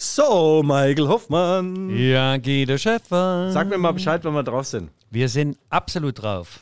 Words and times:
So, 0.00 0.62
Michael 0.62 1.08
Hoffmann. 1.08 1.90
Ja, 1.90 2.36
Guido 2.36 2.78
Schäfer. 2.78 3.50
Sag 3.50 3.68
mir 3.68 3.78
mal 3.78 3.90
Bescheid, 3.90 4.24
wenn 4.24 4.32
wir 4.32 4.44
drauf 4.44 4.64
sind. 4.64 4.90
Wir 5.10 5.28
sind 5.28 5.58
absolut 5.70 6.22
drauf. 6.22 6.60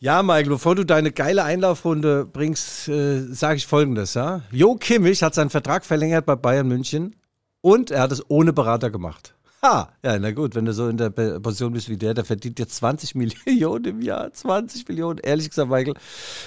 Ja, 0.00 0.22
Michael, 0.22 0.50
bevor 0.50 0.74
du 0.74 0.84
deine 0.84 1.10
geile 1.10 1.44
Einlaufrunde 1.44 2.26
bringst, 2.26 2.88
äh, 2.88 3.20
sage 3.32 3.56
ich 3.56 3.66
folgendes. 3.66 4.12
Ja? 4.12 4.42
Jo 4.52 4.74
Kimmich 4.74 5.22
hat 5.22 5.34
seinen 5.34 5.48
Vertrag 5.48 5.86
verlängert 5.86 6.26
bei 6.26 6.36
Bayern 6.36 6.68
München 6.68 7.16
und 7.62 7.90
er 7.90 8.02
hat 8.02 8.12
es 8.12 8.22
ohne 8.28 8.52
Berater 8.52 8.90
gemacht. 8.90 9.34
Ha, 9.60 9.88
ja, 10.04 10.16
na 10.20 10.30
gut, 10.30 10.54
wenn 10.54 10.66
du 10.66 10.72
so 10.72 10.88
in 10.88 10.98
der 10.98 11.10
Position 11.10 11.72
bist 11.72 11.88
wie 11.88 11.96
der, 11.96 12.14
der 12.14 12.24
verdient 12.24 12.60
jetzt 12.60 12.76
20 12.76 13.14
Millionen 13.46 13.84
im 13.86 14.02
Jahr. 14.02 14.32
20 14.32 14.86
Millionen. 14.88 15.18
Ehrlich 15.18 15.50
gesagt, 15.50 15.68
Michael, 15.68 15.94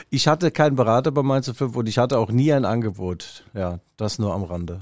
ich 0.10 0.30
hatte 0.30 0.50
keinen 0.50 0.78
Berater 0.78 1.12
bei 1.12 1.22
Mainz 1.22 1.52
5 1.52 1.76
und 1.76 1.90
ich 1.90 1.98
hatte 1.98 2.18
auch 2.18 2.32
nie 2.32 2.54
ein 2.54 2.64
Angebot. 2.64 3.44
Ja, 3.54 3.80
das 3.98 4.18
nur 4.18 4.34
am 4.34 4.44
Rande. 4.44 4.78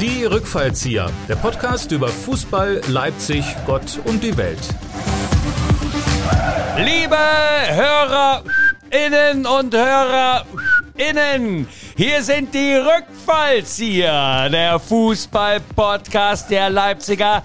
Die 0.00 0.24
Rückfallzieher, 0.24 1.08
der 1.28 1.36
Podcast 1.36 1.92
über 1.92 2.08
Fußball, 2.08 2.80
Leipzig, 2.88 3.44
Gott 3.64 4.00
und 4.06 4.24
die 4.24 4.36
Welt. 4.36 4.58
Liebe 6.78 7.16
Hörerinnen 7.68 9.46
und 9.46 9.74
Hörerinnen, 11.02 11.66
hier 11.96 12.22
sind 12.22 12.54
die 12.54 12.74
Rückfallzieher, 12.74 14.48
der 14.50 14.78
Fußball-Podcast 14.78 16.48
der 16.48 16.70
Leipziger 16.70 17.42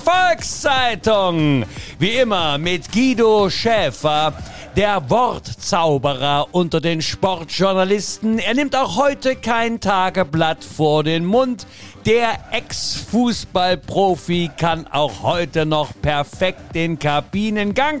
Volkszeitung. 0.00 1.66
Wie 1.98 2.12
immer 2.12 2.56
mit 2.56 2.90
Guido 2.92 3.50
Schäfer, 3.50 4.32
der 4.74 5.10
Wortzauberer 5.10 6.46
unter 6.52 6.80
den 6.80 7.02
Sportjournalisten. 7.02 8.38
Er 8.38 8.54
nimmt 8.54 8.74
auch 8.74 8.96
heute 8.96 9.36
kein 9.36 9.80
Tageblatt 9.80 10.64
vor 10.64 11.04
den 11.04 11.26
Mund. 11.26 11.66
Der 12.08 12.38
Ex-Fußballprofi 12.52 14.50
kann 14.56 14.86
auch 14.86 15.22
heute 15.22 15.66
noch 15.66 15.92
perfekt 16.00 16.74
den 16.74 16.98
Kabinengang. 16.98 18.00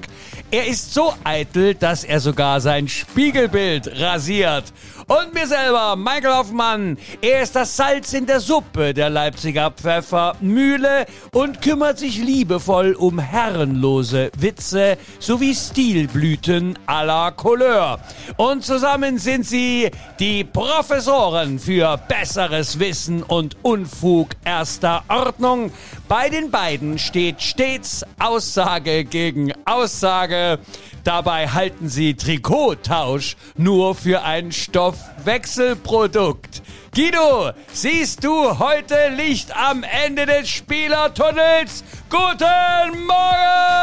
Er 0.50 0.66
ist 0.66 0.94
so 0.94 1.12
eitel, 1.24 1.74
dass 1.74 2.04
er 2.04 2.20
sogar 2.20 2.62
sein 2.62 2.88
Spiegelbild 2.88 4.00
rasiert. 4.00 4.72
Und 5.08 5.32
mir 5.32 5.46
selber, 5.46 5.96
Michael 5.96 6.34
Hoffmann. 6.34 6.98
Er 7.22 7.40
ist 7.40 7.56
das 7.56 7.74
Salz 7.74 8.12
in 8.12 8.26
der 8.26 8.40
Suppe 8.40 8.92
der 8.92 9.08
Leipziger 9.08 9.70
Pfeffermühle 9.70 11.06
und 11.32 11.62
kümmert 11.62 11.98
sich 11.98 12.18
liebevoll 12.18 12.92
um 12.92 13.18
herrenlose 13.18 14.30
Witze 14.36 14.98
sowie 15.18 15.54
Stilblüten 15.54 16.78
à 16.86 17.06
la 17.06 17.30
Couleur. 17.30 18.00
Und 18.36 18.66
zusammen 18.66 19.16
sind 19.16 19.46
sie 19.46 19.90
die 20.20 20.44
Professoren 20.44 21.58
für 21.58 21.96
besseres 22.06 22.78
Wissen 22.78 23.22
und 23.22 23.56
Unfug 23.62 24.28
erster 24.44 25.04
Ordnung. 25.08 25.72
Bei 26.06 26.28
den 26.28 26.50
beiden 26.50 26.98
steht 26.98 27.40
stets 27.40 28.04
Aussage 28.18 29.06
gegen 29.06 29.54
Aussage. 29.64 30.58
Dabei 31.04 31.48
halten 31.48 31.88
sie 31.88 32.14
Trikottausch 32.14 33.36
nur 33.56 33.94
für 33.94 34.22
ein 34.22 34.52
Stoffwechselprodukt. 34.52 36.62
Guido, 36.94 37.52
siehst 37.72 38.24
du 38.24 38.58
heute 38.58 39.08
Licht 39.16 39.56
am 39.56 39.82
Ende 39.82 40.26
des 40.26 40.48
Spielertunnels? 40.48 41.84
Guten 42.10 43.06
Morgen! 43.06 43.78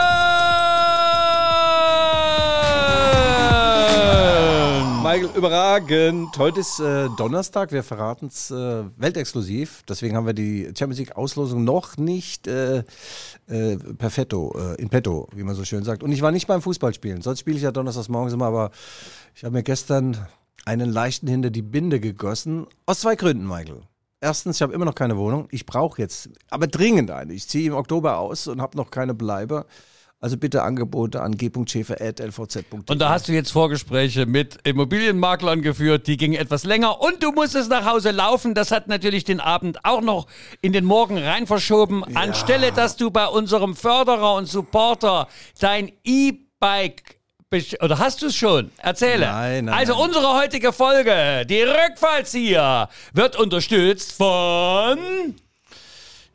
Michael, 5.16 5.38
überragend. 5.38 6.38
Heute 6.38 6.60
ist 6.60 6.82
äh, 6.82 7.08
Donnerstag, 7.16 7.72
wir 7.72 7.84
verraten 7.84 8.26
es 8.26 8.52
äh, 8.52 8.84
weltexklusiv. 8.98 9.82
Deswegen 9.88 10.18
haben 10.18 10.26
wir 10.26 10.34
die 10.34 10.66
Champions 10.78 11.00
League-Auslosung 11.00 11.64
noch 11.64 11.96
nicht 11.96 12.48
äh, 12.48 12.80
äh, 13.48 13.78
perfetto, 13.98 14.54
äh, 14.60 14.82
in 14.82 14.90
petto, 14.90 15.30
wie 15.34 15.44
man 15.44 15.56
so 15.56 15.64
schön 15.64 15.86
sagt. 15.86 16.04
Und 16.04 16.12
ich 16.12 16.22
war 16.22 16.34
nicht 16.34 16.48
beim 16.48 16.62
Fußballspielen. 16.62 17.22
Sonst 17.22 17.40
spiele 17.40 17.56
ich 17.56 17.64
ja 17.64 17.72
donnerstags 17.72 18.10
morgens 18.10 18.34
immer, 18.34 18.48
aber 18.48 18.72
ich 19.34 19.46
habe 19.46 19.54
mir 19.54 19.64
gestern 19.64 20.28
einen 20.66 20.90
leichten 20.90 21.28
hinter 21.28 21.50
die 21.50 21.62
Binde 21.62 22.02
gegossen. 22.02 22.68
Aus 22.86 23.00
zwei 23.00 23.16
Gründen, 23.16 23.48
Michael. 23.48 23.84
Erstens, 24.20 24.58
ich 24.58 24.64
habe 24.64 24.74
immer 24.74 24.84
noch 24.84 24.96
keine 24.96 25.16
Wohnung. 25.16 25.48
Ich 25.50 25.66
brauche 25.66 26.02
jetzt, 26.02 26.30
aber 26.50 26.68
dringend 26.68 27.10
eine. 27.10 27.32
Ich 27.32 27.48
ziehe 27.48 27.68
im 27.68 27.76
Oktober 27.76 28.18
aus 28.18 28.50
und 28.50 28.62
habe 28.62 28.76
noch 28.76 28.92
keine 28.92 29.14
Bleibe. 29.14 29.66
Also 30.22 30.38
bitte 30.38 30.64
Angebote 30.64 31.22
an 31.22 31.38
g.schäfer.lvz.de. 31.38 32.64
Und 32.90 33.00
da 33.00 33.10
hast 33.10 33.28
du 33.28 33.34
jetzt 33.34 33.52
Vorgespräche 33.52 34.26
mit 34.26 34.58
Immobilienmaklern 34.64 35.62
geführt, 35.62 36.08
die 36.08 36.18
gingen 36.18 36.36
etwas 36.36 36.64
länger 36.64 37.02
und 37.02 37.22
du 37.22 37.32
musstest 37.32 37.70
nach 37.70 37.86
Hause 37.86 38.12
laufen. 38.12 38.54
Das 38.56 38.72
hat 38.72 38.88
natürlich 38.88 39.24
den 39.26 39.40
Abend 39.40 39.84
auch 39.84 40.02
noch 40.02 40.28
in 40.62 40.74
den 40.74 40.86
Morgen 40.86 41.18
rein 41.18 41.48
verschoben. 41.48 42.04
Ja. 42.08 42.22
Anstelle, 42.22 42.72
dass 42.72 42.96
du 42.96 43.12
bei 43.12 43.28
unserem 43.28 43.76
Förderer 43.76 44.36
und 44.36 44.48
Supporter 44.48 45.28
dein 45.60 45.92
E-Bike 46.04 47.20
oder 47.82 48.00
hast 48.00 48.22
du 48.22 48.26
es 48.26 48.36
schon? 48.36 48.72
Erzähle. 48.78 49.28
Nein, 49.28 49.66
nein. 49.66 49.74
Also 49.74 49.94
nein. 49.94 50.02
unsere 50.04 50.34
heutige 50.34 50.74
Folge, 50.74 51.46
die 51.50 51.62
Rückfallzieher, 51.62 52.90
wird 53.14 53.38
unterstützt 53.38 54.12
von 54.14 55.36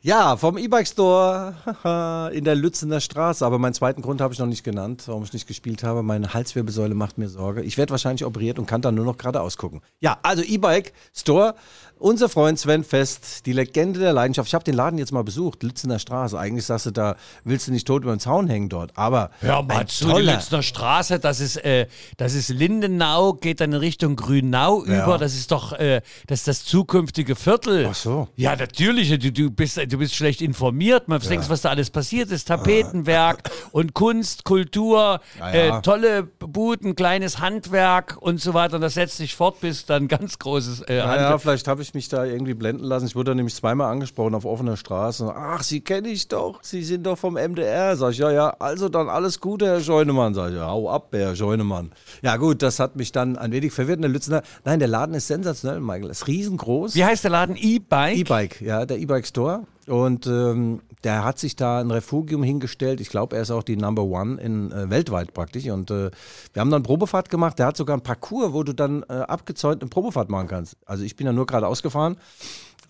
ja, 0.03 0.35
vom 0.35 0.57
E-Bike 0.57 0.87
Store 0.87 2.29
in 2.33 2.43
der 2.43 2.55
Lützener 2.55 2.99
Straße. 2.99 3.45
Aber 3.45 3.59
meinen 3.59 3.73
zweiten 3.73 4.01
Grund 4.01 4.19
habe 4.19 4.33
ich 4.33 4.39
noch 4.39 4.47
nicht 4.47 4.63
genannt, 4.63 5.03
warum 5.05 5.23
ich 5.23 5.33
nicht 5.33 5.47
gespielt 5.47 5.83
habe. 5.83 6.01
Meine 6.01 6.33
Halswirbelsäule 6.33 6.95
macht 6.95 7.17
mir 7.17 7.29
Sorge. 7.29 7.61
Ich 7.61 7.77
werde 7.77 7.91
wahrscheinlich 7.91 8.25
operiert 8.25 8.57
und 8.57 8.65
kann 8.65 8.81
dann 8.81 8.95
nur 8.95 9.05
noch 9.05 9.17
geradeaus 9.17 9.57
gucken. 9.57 9.81
Ja, 9.99 10.17
also 10.23 10.41
E-Bike 10.41 10.93
Store. 11.13 11.55
Unser 12.01 12.29
Freund 12.29 12.57
Sven 12.57 12.83
Fest, 12.83 13.45
die 13.45 13.53
Legende 13.53 13.99
der 13.99 14.11
Leidenschaft. 14.11 14.47
Ich 14.47 14.55
habe 14.55 14.63
den 14.63 14.73
Laden 14.73 14.97
jetzt 14.97 15.11
mal 15.11 15.23
besucht, 15.23 15.61
Lützener 15.61 15.99
Straße. 15.99 16.37
Eigentlich 16.37 16.65
sagst 16.65 16.87
du, 16.87 16.91
da 16.91 17.15
willst 17.43 17.67
du 17.67 17.71
nicht 17.71 17.85
tot 17.85 18.01
über 18.01 18.11
den 18.11 18.19
Zaun 18.19 18.47
hängen 18.47 18.69
dort. 18.69 18.97
Aber 18.97 19.29
Hör 19.39 19.61
mal 19.61 19.85
zu, 19.85 20.11
die 20.11 20.23
Lützener 20.23 20.63
Straße, 20.63 21.19
das 21.19 21.39
ist, 21.39 21.57
äh, 21.57 21.85
das 22.17 22.33
ist 22.33 22.49
Lindenau, 22.49 23.33
geht 23.33 23.61
dann 23.61 23.73
in 23.73 23.77
Richtung 23.77 24.15
Grünau 24.15 24.83
ja. 24.83 25.03
über. 25.03 25.19
Das 25.19 25.35
ist 25.35 25.51
doch 25.51 25.73
äh, 25.73 26.01
das, 26.25 26.39
ist 26.39 26.47
das 26.47 26.65
zukünftige 26.65 27.35
Viertel. 27.35 27.85
Ach 27.91 27.93
so. 27.93 28.27
Ja, 28.35 28.55
natürlich. 28.55 29.09
Du, 29.19 29.31
du, 29.31 29.51
bist, 29.51 29.77
du 29.77 29.97
bist 29.99 30.15
schlecht 30.15 30.41
informiert. 30.41 31.07
Man 31.07 31.21
ja. 31.21 31.29
denkst, 31.29 31.49
was 31.49 31.61
da 31.61 31.69
alles 31.69 31.91
passiert 31.91 32.31
ist. 32.31 32.47
Tapetenwerk 32.47 33.43
ah. 33.45 33.51
und 33.73 33.93
Kunst, 33.93 34.43
Kultur, 34.43 35.21
ja, 35.37 35.51
äh, 35.51 35.81
tolle 35.83 36.23
Buden, 36.23 36.95
kleines 36.95 37.37
Handwerk 37.37 38.17
und 38.19 38.41
so 38.41 38.55
weiter. 38.55 38.77
Und 38.77 38.81
das 38.81 38.95
setzt 38.95 39.17
sich 39.17 39.35
fort 39.35 39.61
bis 39.61 39.85
dann 39.85 40.07
ganz 40.07 40.39
großes 40.39 40.81
äh, 40.89 40.99
Handwerk. 41.01 41.19
Ja, 41.19 41.37
vielleicht 41.37 41.67
habe 41.67 41.83
ich 41.83 41.90
mich 41.93 42.09
da 42.09 42.25
irgendwie 42.25 42.53
blenden 42.53 42.83
lassen. 42.83 43.05
Ich 43.05 43.15
wurde 43.15 43.35
nämlich 43.35 43.55
zweimal 43.55 43.91
angesprochen 43.91 44.35
auf 44.35 44.45
offener 44.45 44.77
Straße. 44.77 45.33
Ach, 45.35 45.63
Sie 45.63 45.81
kenne 45.81 46.09
ich 46.09 46.27
doch. 46.27 46.59
Sie 46.61 46.83
sind 46.83 47.05
doch 47.05 47.17
vom 47.17 47.35
MDR. 47.35 47.95
Sag 47.95 48.11
ich, 48.11 48.17
ja, 48.17 48.31
ja, 48.31 48.55
also 48.59 48.89
dann 48.89 49.09
alles 49.09 49.39
Gute, 49.39 49.65
Herr 49.65 49.81
Scheunemann. 49.81 50.33
Sag 50.33 50.49
ich, 50.49 50.55
ja, 50.55 50.67
hau 50.67 50.89
ab, 50.89 51.09
Herr 51.11 51.35
Scheunemann. 51.35 51.91
Ja, 52.21 52.37
gut, 52.37 52.61
das 52.61 52.79
hat 52.79 52.95
mich 52.95 53.11
dann 53.11 53.37
ein 53.37 53.51
wenig 53.51 53.71
verwirrt. 53.71 54.01
Der 54.01 54.09
Lützner, 54.09 54.41
nein, 54.65 54.79
der 54.79 54.87
Laden 54.87 55.15
ist 55.15 55.27
sensationell, 55.27 55.79
Michael. 55.79 56.09
Ist 56.09 56.27
riesengroß. 56.27 56.95
Wie 56.95 57.05
heißt 57.05 57.23
der 57.23 57.31
Laden? 57.31 57.55
E-Bike? 57.55 58.17
E-Bike, 58.17 58.61
ja, 58.61 58.85
der 58.85 58.97
E-Bike 58.97 59.27
Store. 59.27 59.63
Und 59.87 60.27
ähm, 60.27 60.81
der 61.03 61.23
hat 61.23 61.39
sich 61.39 61.55
da 61.55 61.79
ein 61.79 61.91
Refugium 61.91 62.43
hingestellt. 62.43 63.01
Ich 63.01 63.09
glaube, 63.09 63.35
er 63.35 63.41
ist 63.41 63.51
auch 63.51 63.63
die 63.63 63.77
Number 63.77 64.03
One 64.03 64.39
in, 64.41 64.71
äh, 64.71 64.89
weltweit 64.89 65.33
praktisch. 65.33 65.67
Und 65.69 65.91
äh, 65.91 66.11
wir 66.53 66.59
haben 66.59 66.71
dann 66.71 66.83
Probefahrt 66.83 67.29
gemacht. 67.29 67.59
Der 67.59 67.67
hat 67.67 67.77
sogar 67.77 67.95
einen 67.95 68.03
Parcours, 68.03 68.53
wo 68.53 68.63
du 68.63 68.73
dann 68.73 69.03
äh, 69.09 69.13
abgezäunt 69.13 69.81
eine 69.81 69.89
Probefahrt 69.89 70.29
machen 70.29 70.47
kannst. 70.47 70.77
Also 70.85 71.03
ich 71.03 71.15
bin 71.15 71.25
ja 71.25 71.33
nur 71.33 71.45
gerade 71.45 71.67
ausgefahren 71.67 72.17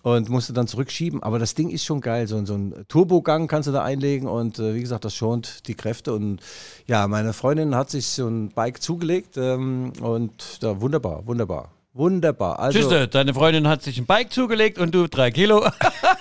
und 0.02 0.28
musste 0.28 0.52
dann 0.52 0.66
zurückschieben. 0.66 1.22
Aber 1.22 1.38
das 1.38 1.54
Ding 1.54 1.70
ist 1.70 1.84
schon 1.84 2.00
geil. 2.00 2.26
So, 2.26 2.44
so 2.44 2.54
ein 2.54 2.84
Turbogang 2.88 3.46
kannst 3.48 3.68
du 3.68 3.72
da 3.72 3.82
einlegen 3.82 4.28
und 4.28 4.58
äh, 4.58 4.74
wie 4.74 4.80
gesagt, 4.80 5.04
das 5.04 5.14
schont 5.14 5.66
die 5.66 5.74
Kräfte. 5.74 6.12
Und 6.12 6.40
ja, 6.86 7.08
meine 7.08 7.32
Freundin 7.32 7.74
hat 7.74 7.90
sich 7.90 8.06
so 8.06 8.28
ein 8.28 8.50
Bike 8.50 8.82
zugelegt 8.82 9.36
ähm, 9.36 9.92
und 10.00 10.62
da 10.62 10.80
wunderbar, 10.80 11.26
wunderbar. 11.26 11.70
Wunderbar. 11.94 12.58
Also, 12.58 12.78
Tschüss, 12.78 13.10
deine 13.10 13.34
Freundin 13.34 13.68
hat 13.68 13.82
sich 13.82 13.98
ein 13.98 14.06
Bike 14.06 14.32
zugelegt 14.32 14.78
und 14.78 14.94
du 14.94 15.08
drei 15.08 15.30
Kilo. 15.30 15.62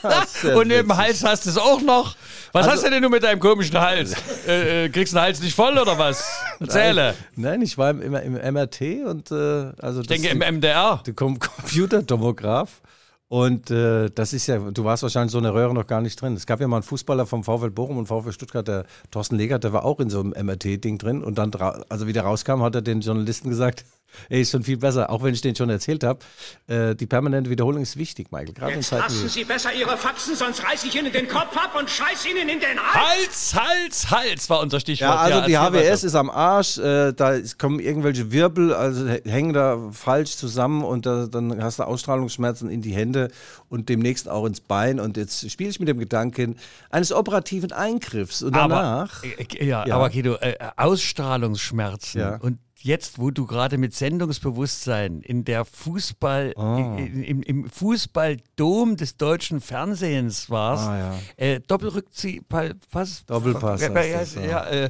und 0.55 0.69
im 0.69 0.97
Hals 0.97 1.23
hast 1.23 1.45
du 1.45 1.49
es 1.49 1.57
auch 1.57 1.79
noch. 1.81 2.17
Was 2.51 2.65
also, 2.65 2.75
hast 2.75 2.85
du 2.85 2.89
denn 2.89 3.01
nur 3.01 3.09
mit 3.09 3.23
deinem 3.23 3.39
komischen 3.39 3.79
Hals? 3.79 4.13
äh, 4.45 4.85
äh, 4.85 4.89
kriegst 4.89 5.13
du 5.13 5.17
den 5.17 5.23
Hals 5.23 5.41
nicht 5.41 5.55
voll 5.55 5.77
oder 5.77 5.97
was? 5.97 6.29
Erzähle. 6.59 7.15
Nein, 7.35 7.51
nein 7.51 7.61
ich 7.61 7.77
war 7.77 7.91
im, 7.91 8.01
im, 8.01 8.35
im 8.35 8.53
MRT 8.53 8.81
und 9.05 9.31
äh, 9.31 9.71
also 9.81 10.01
ich 10.01 10.07
denke 10.07 10.27
im 10.27 10.39
MDR. 10.39 11.01
Der 11.05 11.13
Computertomograph. 11.13 12.81
Und 13.29 13.71
äh, 13.71 14.09
das 14.09 14.33
ist 14.33 14.47
ja, 14.47 14.57
du 14.57 14.83
warst 14.83 15.03
wahrscheinlich 15.03 15.31
so 15.31 15.37
eine 15.37 15.53
Röhre 15.53 15.73
noch 15.73 15.87
gar 15.87 16.01
nicht 16.01 16.21
drin. 16.21 16.35
Es 16.35 16.45
gab 16.45 16.59
ja 16.59 16.67
mal 16.67 16.75
einen 16.77 16.83
Fußballer 16.83 17.25
vom 17.25 17.45
VfL 17.45 17.71
Bochum 17.71 17.97
und 17.97 18.07
VfL 18.07 18.33
Stuttgart, 18.33 18.67
der 18.67 18.83
Thorsten 19.09 19.37
Legert, 19.37 19.63
der 19.63 19.71
war 19.71 19.85
auch 19.85 20.01
in 20.01 20.09
so 20.09 20.19
einem 20.19 20.31
MRT-Ding 20.31 20.97
drin. 20.97 21.23
Und 21.23 21.37
dann, 21.37 21.49
also 21.87 22.07
wie 22.07 22.11
der 22.11 22.23
rauskam, 22.23 22.61
hat 22.61 22.75
er 22.75 22.81
den 22.81 22.99
Journalisten 22.99 23.49
gesagt, 23.49 23.85
Ey, 24.29 24.41
ist 24.41 24.51
schon 24.51 24.63
viel 24.63 24.77
besser, 24.77 25.09
auch 25.09 25.23
wenn 25.23 25.33
ich 25.33 25.41
den 25.41 25.55
schon 25.55 25.69
erzählt 25.69 26.03
habe. 26.03 26.19
Äh, 26.67 26.95
die 26.95 27.05
permanente 27.05 27.49
Wiederholung 27.49 27.81
ist 27.81 27.97
wichtig, 27.97 28.31
Michael. 28.31 28.53
Gerade 28.53 28.71
in 28.73 28.79
Jetzt 28.79 28.91
lassen 28.91 29.29
Sie 29.29 29.43
besser 29.43 29.73
Ihre 29.73 29.97
Faxen, 29.97 30.35
sonst 30.35 30.63
reiß 30.63 30.83
ich 30.83 30.95
Ihnen 30.95 31.11
den 31.11 31.27
Kopf 31.27 31.55
ab 31.57 31.75
und 31.79 31.89
scheiß 31.89 32.25
Ihnen 32.25 32.49
in 32.49 32.59
den 32.59 32.77
Hals. 32.79 33.53
Hals, 33.53 33.55
Hals, 33.55 34.11
Hals 34.11 34.49
war 34.49 34.59
unser 34.61 34.79
Stichwort. 34.79 35.09
Ja, 35.09 35.15
also 35.17 35.41
die 35.47 35.53
erzähl 35.53 35.81
HWS 35.91 36.03
ist 36.03 36.15
am 36.15 36.29
Arsch, 36.29 36.77
äh, 36.77 37.13
da 37.13 37.31
ist- 37.33 37.57
kommen 37.59 37.79
irgendwelche 37.79 38.31
Wirbel, 38.31 38.73
also 38.73 39.05
hä- 39.05 39.21
hängen 39.29 39.53
da 39.53 39.89
falsch 39.91 40.35
zusammen 40.37 40.83
und 40.83 41.05
da, 41.05 41.27
dann 41.27 41.61
hast 41.63 41.79
du 41.79 41.83
Ausstrahlungsschmerzen 41.83 42.69
in 42.69 42.81
die 42.81 42.93
Hände 42.93 43.29
und 43.69 43.89
demnächst 43.89 44.27
auch 44.29 44.45
ins 44.45 44.59
Bein 44.61 44.99
und 44.99 45.17
jetzt 45.17 45.49
spiele 45.49 45.69
ich 45.69 45.79
mit 45.79 45.87
dem 45.89 45.99
Gedanken 45.99 46.57
eines 46.89 47.11
operativen 47.11 47.71
Eingriffs 47.71 48.41
und 48.43 48.55
danach... 48.55 49.23
Aber, 49.23 49.39
äh, 49.59 49.65
ja, 49.65 49.85
Ja. 49.85 49.95
aber 49.95 50.09
Guido, 50.09 50.35
äh, 50.35 50.55
Ausstrahlungsschmerzen 50.77 52.19
Ja. 52.21 52.35
und 52.37 52.57
jetzt, 52.83 53.19
wo 53.19 53.31
du 53.31 53.45
gerade 53.45 53.77
mit 53.77 53.93
Sendungsbewusstsein 53.95 55.21
in 55.21 55.43
der 55.45 55.65
Fußball, 55.65 56.53
Ah. 56.57 56.97
in, 56.97 57.23
im, 57.23 57.43
im 57.43 57.69
Fußballdom 57.69 58.97
des 58.97 59.17
deutschen 59.17 59.61
Fernsehens 59.61 60.49
warst, 60.49 60.87
Ah, 60.87 60.97
ja. 60.97 61.45
äh, 61.45 61.59
Doppelrückzieh, 61.59 62.41
Pass, 62.41 63.25
Doppelpass 63.25 63.81
ja, 63.81 63.89
bei, 63.89 64.15
heißt 64.17 64.37
das, 64.37 64.45
ja, 64.45 64.65
äh, 64.67 64.89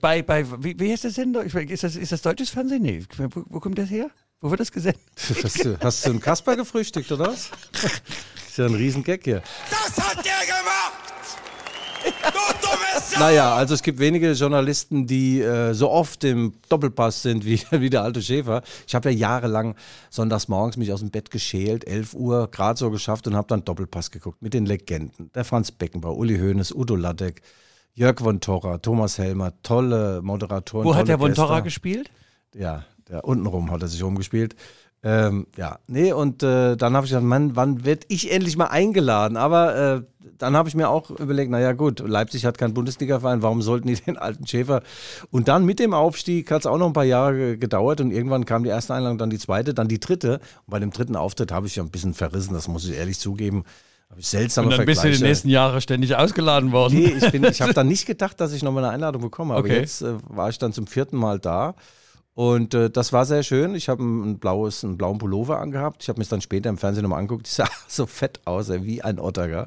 bei, 0.00 0.22
bei, 0.22 0.44
wie, 0.62 0.78
wie 0.78 0.90
heißt 0.92 1.04
der 1.04 1.10
Sender? 1.10 1.44
Ich, 1.44 1.54
weiß, 1.54 1.70
ist, 1.70 1.82
das, 1.84 1.96
ist 1.96 2.12
das 2.12 2.22
deutsches 2.22 2.50
Fernsehen? 2.50 2.82
Nee, 2.82 3.04
wo, 3.16 3.42
wo 3.48 3.60
kommt 3.60 3.78
das 3.78 3.90
her? 3.90 4.10
Wo 4.40 4.50
wird 4.50 4.60
das 4.60 4.72
gesendet? 4.72 5.00
Hast 5.42 5.64
du, 5.64 5.78
hast 5.80 6.06
du 6.06 6.10
einen 6.10 6.20
Kasper 6.20 6.56
gefrühstückt, 6.56 7.12
oder 7.12 7.26
was? 7.26 7.50
ist 8.48 8.56
ja 8.56 8.64
ein 8.66 8.74
Riesengag 8.74 9.20
hier. 9.22 9.42
Das 9.70 10.02
hat 10.02 10.16
der 10.24 10.46
gemacht! 10.46 11.19
Naja, 13.18 13.54
also 13.54 13.74
es 13.74 13.82
gibt 13.82 13.98
wenige 13.98 14.32
Journalisten, 14.32 15.06
die 15.06 15.40
äh, 15.40 15.74
so 15.74 15.90
oft 15.90 16.24
im 16.24 16.54
Doppelpass 16.68 17.22
sind 17.22 17.44
wie, 17.44 17.60
wie 17.70 17.90
der 17.90 18.02
alte 18.02 18.22
Schäfer. 18.22 18.62
Ich 18.86 18.94
habe 18.94 19.10
ja 19.10 19.16
jahrelang 19.16 19.74
sonntags 20.08 20.48
morgens 20.48 20.76
mich 20.76 20.92
aus 20.92 21.00
dem 21.00 21.10
Bett 21.10 21.30
geschält, 21.30 21.86
11 21.86 22.14
Uhr, 22.14 22.50
gerade 22.50 22.78
so 22.78 22.90
geschafft 22.90 23.26
und 23.26 23.34
habe 23.34 23.46
dann 23.48 23.64
Doppelpass 23.64 24.10
geguckt 24.10 24.40
mit 24.42 24.54
den 24.54 24.64
Legenden. 24.66 25.30
Der 25.34 25.44
Franz 25.44 25.70
Beckenbauer, 25.70 26.16
Uli 26.16 26.38
Hoeneß, 26.38 26.72
Udo 26.72 26.96
Lattek, 26.96 27.42
Jörg 27.94 28.20
von 28.20 28.40
Torra, 28.40 28.78
Thomas 28.78 29.18
Helmer, 29.18 29.52
tolle 29.62 30.22
Moderatoren. 30.22 30.86
Wo 30.86 30.90
tolle 30.90 31.00
hat 31.00 31.08
der 31.08 31.18
Von 31.18 31.34
Torra 31.34 31.60
gespielt? 31.60 32.10
Ja, 32.54 32.84
der 33.08 33.24
untenrum 33.24 33.70
hat 33.70 33.82
er 33.82 33.88
sich 33.88 34.02
rumgespielt. 34.02 34.54
Ähm, 35.02 35.46
ja, 35.56 35.78
nee, 35.86 36.12
und 36.12 36.42
äh, 36.42 36.76
dann 36.76 36.94
habe 36.94 37.06
ich 37.06 37.12
gedacht, 37.12 37.24
Mann, 37.24 37.56
wann 37.56 37.86
werd 37.86 38.04
ich 38.08 38.30
endlich 38.30 38.58
mal 38.58 38.66
eingeladen? 38.66 39.38
Aber 39.38 39.74
äh, 39.74 40.02
dann 40.36 40.54
habe 40.56 40.68
ich 40.68 40.74
mir 40.74 40.90
auch 40.90 41.08
überlegt, 41.10 41.50
naja 41.50 41.72
gut, 41.72 42.00
Leipzig 42.06 42.44
hat 42.44 42.58
keinen 42.58 42.74
Bundesliga-Verein, 42.74 43.40
warum 43.40 43.62
sollten 43.62 43.88
die 43.88 43.94
den 44.06 44.18
alten 44.18 44.46
Schäfer? 44.46 44.82
Und 45.30 45.48
dann 45.48 45.64
mit 45.64 45.78
dem 45.78 45.94
Aufstieg 45.94 46.50
hat 46.50 46.60
es 46.60 46.66
auch 46.66 46.76
noch 46.76 46.86
ein 46.86 46.92
paar 46.92 47.04
Jahre 47.04 47.34
ge- 47.34 47.56
gedauert 47.56 48.02
und 48.02 48.10
irgendwann 48.10 48.44
kam 48.44 48.62
die 48.62 48.68
erste 48.68 48.92
Einladung, 48.92 49.16
dann 49.16 49.30
die 49.30 49.38
zweite, 49.38 49.72
dann 49.72 49.88
die 49.88 50.00
dritte. 50.00 50.34
Und 50.66 50.70
bei 50.70 50.78
dem 50.78 50.90
dritten 50.90 51.16
Auftritt 51.16 51.50
habe 51.50 51.66
ich 51.66 51.76
ja 51.76 51.82
ein 51.82 51.90
bisschen 51.90 52.12
verrissen, 52.12 52.52
das 52.52 52.68
muss 52.68 52.84
ich 52.86 52.94
ehrlich 52.94 53.18
zugeben. 53.18 53.64
Habe 54.10 54.20
ich 54.20 54.26
seltsame 54.28 54.68
Und 54.68 54.76
dann 54.76 54.84
bist 54.86 55.02
du 55.02 55.08
in 55.08 55.14
den 55.14 55.22
nächsten 55.22 55.48
Jahren 55.48 55.80
ständig 55.80 56.14
ausgeladen 56.16 56.72
worden. 56.72 56.98
Nee, 56.98 57.14
ich, 57.16 57.30
bin- 57.30 57.44
ich 57.44 57.62
habe 57.62 57.72
dann 57.74 57.88
nicht 57.88 58.04
gedacht, 58.06 58.38
dass 58.40 58.52
ich 58.52 58.62
nochmal 58.62 58.84
eine 58.84 58.92
Einladung 58.92 59.22
bekomme. 59.22 59.54
Aber 59.54 59.62
Okay. 59.64 59.78
jetzt 59.78 60.02
äh, 60.02 60.14
war 60.28 60.50
ich 60.50 60.58
dann 60.58 60.72
zum 60.74 60.86
vierten 60.86 61.16
Mal 61.16 61.38
da. 61.38 61.74
Und 62.40 62.72
äh, 62.72 62.88
das 62.88 63.12
war 63.12 63.26
sehr 63.26 63.42
schön. 63.42 63.74
Ich 63.74 63.90
habe 63.90 64.02
ein, 64.02 64.38
blaues, 64.38 64.82
einen 64.82 64.96
blauen 64.96 65.18
Pullover 65.18 65.58
angehabt. 65.58 66.02
Ich 66.02 66.08
habe 66.08 66.18
mir 66.18 66.22
das 66.22 66.30
dann 66.30 66.40
später 66.40 66.70
im 66.70 66.78
Fernsehen 66.78 67.02
nochmal 67.02 67.18
angeguckt. 67.18 67.46
Ich 67.46 67.52
sah 67.56 67.68
so 67.86 68.06
fett 68.06 68.40
aus, 68.46 68.70
ey, 68.70 68.82
wie 68.82 69.02
ein 69.02 69.18
Otter. 69.18 69.46
Gell? 69.46 69.66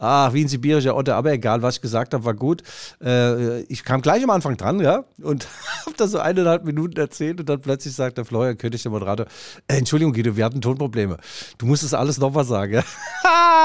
Ach, 0.00 0.32
wie 0.32 0.42
ein 0.42 0.48
sibirischer 0.48 0.96
Otter. 0.96 1.14
Aber 1.14 1.30
egal, 1.30 1.62
was 1.62 1.76
ich 1.76 1.80
gesagt 1.80 2.12
habe, 2.12 2.24
war 2.24 2.34
gut. 2.34 2.64
Äh, 3.00 3.60
ich 3.66 3.84
kam 3.84 4.02
gleich 4.02 4.24
am 4.24 4.30
Anfang 4.30 4.56
dran, 4.56 4.80
ja, 4.80 5.04
und 5.22 5.46
habe 5.86 5.94
da 5.96 6.08
so 6.08 6.18
eineinhalb 6.18 6.64
Minuten 6.64 6.98
erzählt. 6.98 7.38
Und 7.38 7.48
dann 7.48 7.60
plötzlich 7.60 7.94
sagt 7.94 8.18
der 8.18 8.24
Florian 8.24 8.58
König, 8.58 8.82
der 8.82 8.90
Moderator, 8.90 9.26
äh, 9.68 9.76
Entschuldigung, 9.76 10.12
Guido, 10.12 10.36
wir 10.36 10.44
hatten 10.44 10.60
Tonprobleme. 10.60 11.18
Du 11.58 11.66
musstest 11.66 11.94
alles 11.94 12.18
nochmal 12.18 12.44
sagen. 12.44 12.82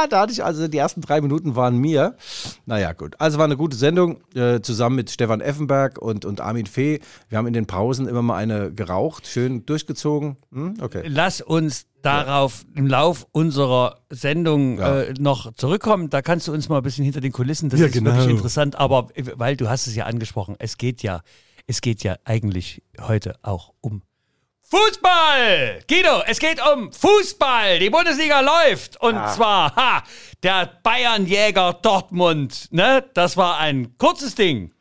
Da 0.10 0.22
hatte 0.22 0.32
ich 0.32 0.44
also 0.44 0.68
die 0.68 0.78
ersten 0.78 1.02
drei 1.02 1.22
Minuten 1.22 1.56
waren 1.56 1.76
mir. 1.78 2.16
Naja, 2.66 2.94
gut. 2.94 3.16
Also 3.20 3.40
war 3.40 3.46
eine 3.46 3.58
gute 3.58 3.76
Sendung, 3.76 4.20
äh, 4.36 4.62
zusammen 4.62 4.96
mit 4.96 5.10
Stefan 5.10 5.42
Effenberg 5.42 5.98
und, 5.98 6.24
und 6.24 6.40
Armin 6.40 6.68
Fee. 6.68 7.00
Wir 7.30 7.40
haben 7.40 7.48
in 7.48 7.54
den 7.54 7.66
Pausen 7.66 8.08
immer 8.08 8.22
mal 8.28 8.36
eine 8.38 8.72
geraucht, 8.72 9.26
schön 9.28 9.66
durchgezogen. 9.66 10.38
Hm? 10.52 10.76
Okay. 10.82 11.04
Lass 11.08 11.42
uns 11.42 11.88
darauf 12.04 12.66
im 12.76 12.86
Lauf 12.88 13.26
unserer 13.32 14.00
Sendung 14.10 14.78
Ja. 14.80 15.02
äh, 15.02 15.14
noch 15.20 15.52
zurückkommen. 15.54 16.10
Da 16.10 16.22
kannst 16.22 16.48
du 16.48 16.54
uns 16.54 16.70
mal 16.70 16.78
ein 16.78 16.84
bisschen 16.84 17.04
hinter 17.04 17.22
den 17.22 17.32
Kulissen. 17.32 17.70
Das 17.70 17.80
Ja, 17.80 17.88
ist 17.88 17.94
genau. 17.94 18.12
wirklich 18.14 18.30
interessant. 18.30 18.76
Aber 18.78 19.10
äh, 19.16 19.24
weil 19.36 19.58
du 19.58 19.70
hast 19.70 19.88
es 19.88 19.96
ja 19.96 20.06
angesprochen, 20.06 20.56
es 20.60 20.78
geht 20.78 21.02
ja, 21.04 21.22
es 21.66 21.82
geht 21.82 22.04
ja 22.04 22.16
eigentlich 22.24 22.84
heute 23.00 23.36
auch 23.42 23.74
um 23.82 24.04
Fußball! 24.70 25.80
Guido, 25.90 26.24
es 26.28 26.40
geht 26.40 26.60
um 26.74 26.92
Fußball. 26.92 27.80
Die 27.80 27.90
Bundesliga 27.90 28.42
läuft. 28.42 29.02
Und 29.02 29.16
zwar, 29.30 29.76
ha, 29.76 30.04
der 30.44 30.70
Bayernjäger 30.84 31.74
Dortmund. 31.82 32.68
Ne? 32.72 33.04
Das 33.14 33.38
war 33.38 33.58
ein 33.60 33.98
kurzes 33.98 34.36
Ding. 34.36 34.74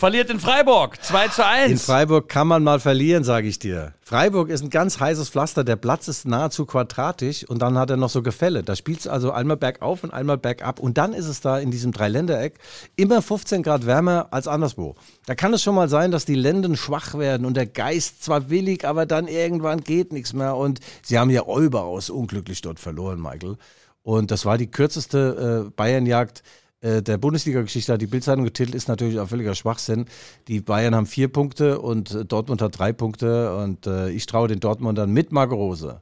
Verliert 0.00 0.30
in 0.30 0.40
Freiburg 0.40 0.96
2 1.04 1.28
zu 1.28 1.46
1. 1.46 1.72
In 1.72 1.76
Freiburg 1.76 2.26
kann 2.26 2.48
man 2.48 2.64
mal 2.64 2.80
verlieren, 2.80 3.22
sage 3.22 3.48
ich 3.48 3.58
dir. 3.58 3.92
Freiburg 4.00 4.48
ist 4.48 4.62
ein 4.62 4.70
ganz 4.70 4.98
heißes 4.98 5.28
Pflaster. 5.28 5.62
Der 5.62 5.76
Platz 5.76 6.08
ist 6.08 6.26
nahezu 6.26 6.64
quadratisch 6.64 7.44
und 7.44 7.60
dann 7.60 7.76
hat 7.76 7.90
er 7.90 7.98
noch 7.98 8.08
so 8.08 8.22
Gefälle. 8.22 8.62
Da 8.62 8.76
spielt 8.76 9.00
es 9.00 9.06
also 9.06 9.30
einmal 9.30 9.58
bergauf 9.58 10.02
und 10.02 10.10
einmal 10.10 10.38
bergab. 10.38 10.80
Und 10.80 10.96
dann 10.96 11.12
ist 11.12 11.26
es 11.26 11.42
da 11.42 11.58
in 11.58 11.70
diesem 11.70 11.92
Dreiländereck 11.92 12.54
immer 12.96 13.20
15 13.20 13.62
Grad 13.62 13.84
wärmer 13.84 14.28
als 14.30 14.48
anderswo. 14.48 14.94
Da 15.26 15.34
kann 15.34 15.52
es 15.52 15.62
schon 15.62 15.74
mal 15.74 15.90
sein, 15.90 16.10
dass 16.12 16.24
die 16.24 16.34
Lenden 16.34 16.78
schwach 16.78 17.18
werden 17.18 17.44
und 17.44 17.52
der 17.52 17.66
Geist 17.66 18.24
zwar 18.24 18.48
willig, 18.48 18.86
aber 18.86 19.04
dann 19.04 19.28
irgendwann 19.28 19.82
geht 19.82 20.14
nichts 20.14 20.32
mehr. 20.32 20.56
Und 20.56 20.80
sie 21.02 21.18
haben 21.18 21.28
ja 21.28 21.42
überaus 21.42 22.08
unglücklich 22.08 22.62
dort 22.62 22.80
verloren, 22.80 23.20
Michael. 23.20 23.58
Und 24.02 24.30
das 24.30 24.46
war 24.46 24.56
die 24.56 24.70
kürzeste 24.70 25.66
äh, 25.66 25.70
Bayernjagd 25.76 26.42
äh, 26.80 27.02
der 27.02 27.18
Bundesliga-Geschichte 27.18 27.92
hat 27.92 28.02
die 28.02 28.06
Bildzeitung 28.06 28.44
getitelt, 28.44 28.74
ist 28.74 28.88
natürlich 28.88 29.18
auch 29.18 29.28
völliger 29.28 29.54
Schwachsinn. 29.54 30.06
Die 30.48 30.60
Bayern 30.60 30.94
haben 30.94 31.06
vier 31.06 31.28
Punkte 31.28 31.80
und 31.80 32.14
äh, 32.14 32.24
Dortmund 32.24 32.62
hat 32.62 32.78
drei 32.78 32.92
Punkte 32.92 33.56
und 33.56 33.86
äh, 33.86 34.10
ich 34.10 34.26
traue 34.26 34.48
den 34.48 34.60
Dortmundern 34.60 35.10
mit 35.10 35.32
Marco 35.32 35.54
Rose 35.54 36.00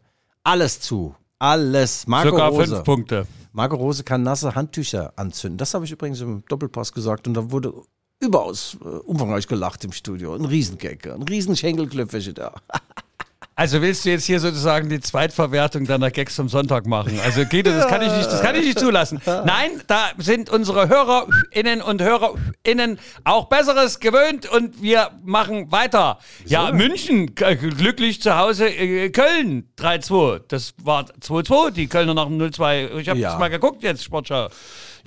alles 0.49 0.81
zu. 0.81 1.15
Alles. 1.39 2.07
Marco 2.07 2.31
Sogar 2.31 2.51
Rose. 2.51 2.67
fünf 2.67 2.85
Punkte. 2.85 3.27
Marco 3.53 3.77
Rose 3.77 4.03
kann 4.03 4.23
nasse 4.23 4.55
Handtücher 4.55 5.13
anzünden. 5.17 5.59
Das 5.59 5.75
habe 5.75 5.85
ich 5.85 5.91
übrigens 5.91 6.21
im 6.23 6.43
Doppelpass 6.49 6.93
gesagt 6.93 7.29
und 7.29 7.35
da 7.35 7.51
wurde 7.51 7.75
überaus 8.19 8.79
äh, 8.83 8.89
umfangreich 8.89 9.47
gelacht 9.47 9.85
im 9.85 9.93
Studio. 9.93 10.35
Ein 10.35 10.47
Riesengag, 10.47 11.07
ein 11.07 11.23
Riesenschenkelklöpferchen 11.23 12.35
da. 12.35 12.55
Also 13.59 13.83
willst 13.83 14.05
du 14.05 14.11
jetzt 14.11 14.25
hier 14.25 14.39
sozusagen 14.39 14.89
die 14.89 15.01
Zweitverwertung 15.01 15.85
deiner 15.85 16.13
Gags 16.13 16.37
vom 16.37 16.49
Sonntag 16.49 16.87
machen? 16.87 17.19
Also 17.25 17.45
Guido, 17.45 17.73
das 17.73 17.89
kann 17.89 18.03
ich 18.03 18.13
nicht, 18.13 18.27
das 18.31 18.41
kann 18.41 18.55
ich 18.55 18.65
nicht 18.65 18.79
zulassen. 18.79 19.21
Nein, 19.27 19.83
da 19.89 20.11
sind 20.17 20.49
unsere 20.49 20.89
HörerInnen 20.89 21.83
und 21.83 22.01
HörerInnen 22.01 23.01
auch 23.25 23.47
Besseres 23.49 23.99
gewöhnt 23.99 24.49
und 24.49 24.81
wir 24.81 25.11
machen 25.25 25.73
weiter. 25.73 26.21
Ja, 26.47 26.71
München, 26.71 27.35
glücklich 27.35 28.23
zu 28.23 28.39
Hause, 28.39 28.69
äh, 28.69 29.11
Köln 29.11 29.69
3-2. 29.77 30.43
Das 30.47 30.75
war 30.85 31.07
2-2, 31.21 31.73
die 31.73 31.89
Kölner 31.89 32.15
nach 32.15 32.27
dem 32.27 32.39
0-2. 32.39 32.97
Ich 33.01 33.09
habe 33.09 33.19
Ja. 33.19 33.31
das 33.31 33.41
mal 33.41 33.49
geguckt 33.49 33.83
jetzt, 33.83 34.05
Sportschau. 34.05 34.51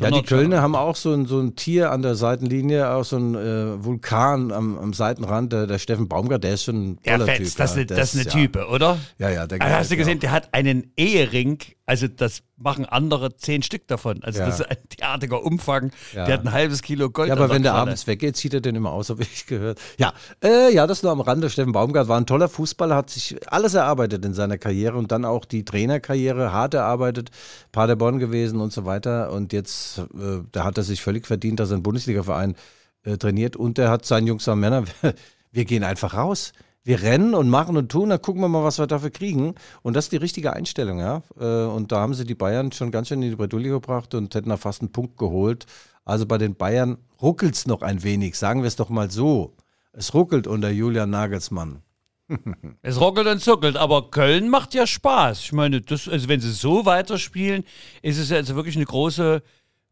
Ja, 0.04 0.12
die. 0.12 0.22
Kölner 0.24 0.62
haben 0.62 0.76
auch 0.76 0.96
so 0.96 1.14
ein, 1.14 1.26
so 1.26 1.40
ein 1.40 1.56
Tier 1.56 1.92
an 1.92 2.02
der 2.02 2.16
Seitenlinie, 2.16 2.90
auch 2.92 3.04
so 3.06 3.18
ein 3.18 3.36
äh, 3.36 3.84
Vulkan 3.84 4.52
am, 4.52 4.78
am 4.78 4.94
Seitenrand. 4.94 5.54
Der, 5.54 5.68
der 5.68 5.80
Steffen 5.80 6.08
Baumgart, 6.08 6.44
der 6.44 6.54
ist 6.56 6.64
schon 6.64 6.94
ein 6.94 7.00
toller 7.04 7.26
Fetz, 7.26 7.38
Typ. 7.50 7.58
das, 7.58 7.76
ja. 7.76 7.82
ist- 7.82 7.92
das 7.92 8.14
ist 8.14 8.16
eine 8.16 8.26
ja. 8.26 8.32
Type, 8.32 8.68
oder? 8.68 8.98
Ja, 9.18 9.30
ja, 9.30 9.48
der 9.48 9.62
Also 9.62 9.76
hast 9.76 9.92
du 9.92 9.98
gesehen, 9.98 10.20
der 10.20 10.32
hat 10.32 10.50
einen 10.54 10.92
Ehering, 10.98 11.60
also 11.92 12.08
das 12.08 12.42
machen 12.56 12.86
andere 12.86 13.36
zehn 13.36 13.64
Stück 13.64 13.86
davon. 13.88 14.24
Also 14.24 14.40
Ja. 14.40 14.46
das 14.46 14.62
ist 14.62 14.66
ein 14.66 14.78
derartiger 14.98 15.44
Umfang. 15.44 15.92
Ja. 16.16 16.24
Der 16.24 16.36
hat 16.36 16.46
ein 16.46 16.54
halbes 16.54 16.82
Kilo 16.82 17.10
Gold. 17.10 17.28
Ja, 17.28 17.36
aber 17.36 17.50
wenn 17.50 17.64
der 17.64 17.74
abends 17.74 18.08
weggeht, 18.08 18.38
zieht 18.38 18.54
er 18.54 18.62
den 18.62 18.76
immer 18.78 18.92
aus, 18.94 19.10
habe 19.10 19.24
ich 19.24 19.46
gehört. 19.46 19.78
Ja, 19.98 20.14
äh, 20.42 20.74
ja, 20.74 20.88
das 20.88 21.04
nur 21.04 21.12
am 21.12 21.20
Rande. 21.20 21.50
Steffen 21.50 21.74
Baumgart 21.74 22.08
war 22.08 22.18
ein 22.18 22.26
toller 22.26 22.48
Fußballer, 22.48 22.96
hat 22.96 23.10
sich 23.10 23.36
alles 23.52 23.74
erarbeitet 23.74 24.24
in 24.24 24.34
seiner 24.34 24.58
Karriere 24.58 24.98
und 24.98 25.12
dann 25.12 25.26
auch 25.26 25.44
die 25.44 25.66
Trainerkarriere 25.66 26.54
hart 26.54 26.76
erarbeitet, 26.76 27.30
Paderborn 27.74 28.20
gewesen 28.20 28.62
und 28.62 28.72
so 28.72 28.86
weiter. 28.86 29.34
Und 29.34 29.52
jetzt, 29.52 29.98
äh, 30.00 30.44
da 30.54 30.64
hat 30.64 30.78
er 30.78 30.84
sich 30.84 31.02
völlig 31.02 31.28
verdient, 31.28 31.60
dass 31.60 31.72
er 31.72 31.74
einen 31.74 31.84
Bundesliga-Verein 31.84 32.56
äh, 33.04 33.18
trainiert 33.18 33.58
und 33.58 33.78
er 33.80 33.90
hat 33.90 34.06
seinen 34.06 34.28
Jungs 34.28 34.46
sagen, 34.46 34.62
Männer, 34.62 34.86
wir 35.52 35.66
gehen 35.66 35.84
einfach 35.84 36.14
raus. 36.14 36.54
Wir 36.84 37.02
rennen 37.04 37.36
und 37.36 37.50
machen 37.50 37.78
und 37.78 37.92
tun, 37.92 38.10
dann 38.10 38.22
gucken 38.22 38.42
wir 38.42 38.48
mal, 38.48 38.64
was 38.64 38.80
wir 38.80 38.88
dafür 38.88 39.12
kriegen. 39.12 39.54
Und 39.84 39.96
das 39.96 40.06
ist 40.06 40.12
die 40.14 40.18
richtige 40.18 40.54
Einstellung, 40.54 41.00
ja. 41.00 41.22
Äh, 41.40 41.66
Und 41.66 41.92
da 41.92 42.00
haben 42.00 42.14
sie 42.16 42.26
die 42.26 42.36
Bayern 42.36 42.72
schon 42.72 42.92
ganz 42.92 43.08
schön 43.10 43.22
in 43.22 43.30
die 43.30 43.36
Bredouille 43.36 43.70
gebracht 43.70 44.16
und 44.16 44.34
hätten 44.34 44.50
da 44.50 44.58
fast 44.58 44.82
einen 44.82 44.92
Punkt 44.92 45.18
geholt. 45.18 45.66
Also 46.06 46.26
bei 46.26 46.38
den 46.40 46.56
Bayern 46.56 46.98
ruckelt 47.22 47.54
es 47.54 47.68
noch 47.68 47.84
ein 47.84 48.02
wenig, 48.04 48.36
sagen 48.38 48.62
wir 48.62 48.68
es 48.68 48.76
doch 48.76 48.90
mal 48.90 49.12
so. 49.12 49.54
Es 49.94 50.14
ruckelt 50.14 50.48
unter 50.48 50.70
Julian 50.70 51.10
Nagelsmann. 51.12 51.84
Es 52.82 53.00
ruckelt 53.00 53.28
und 53.28 53.42
zuckelt, 53.42 53.76
aber 53.76 54.10
Köln 54.10 54.50
macht 54.50 54.74
ja 54.74 54.88
Spaß. 54.88 55.42
Ich 55.42 55.52
meine, 55.52 55.82
das, 55.82 56.08
also 56.08 56.30
wenn 56.30 56.40
sie 56.40 56.52
so 56.52 56.86
weiterspielen, 56.86 57.66
ist 58.02 58.18
es 58.18 58.30
ja 58.30 58.38
also 58.38 58.56
wirklich 58.56 58.78
eine 58.78 58.86
große 58.86 59.44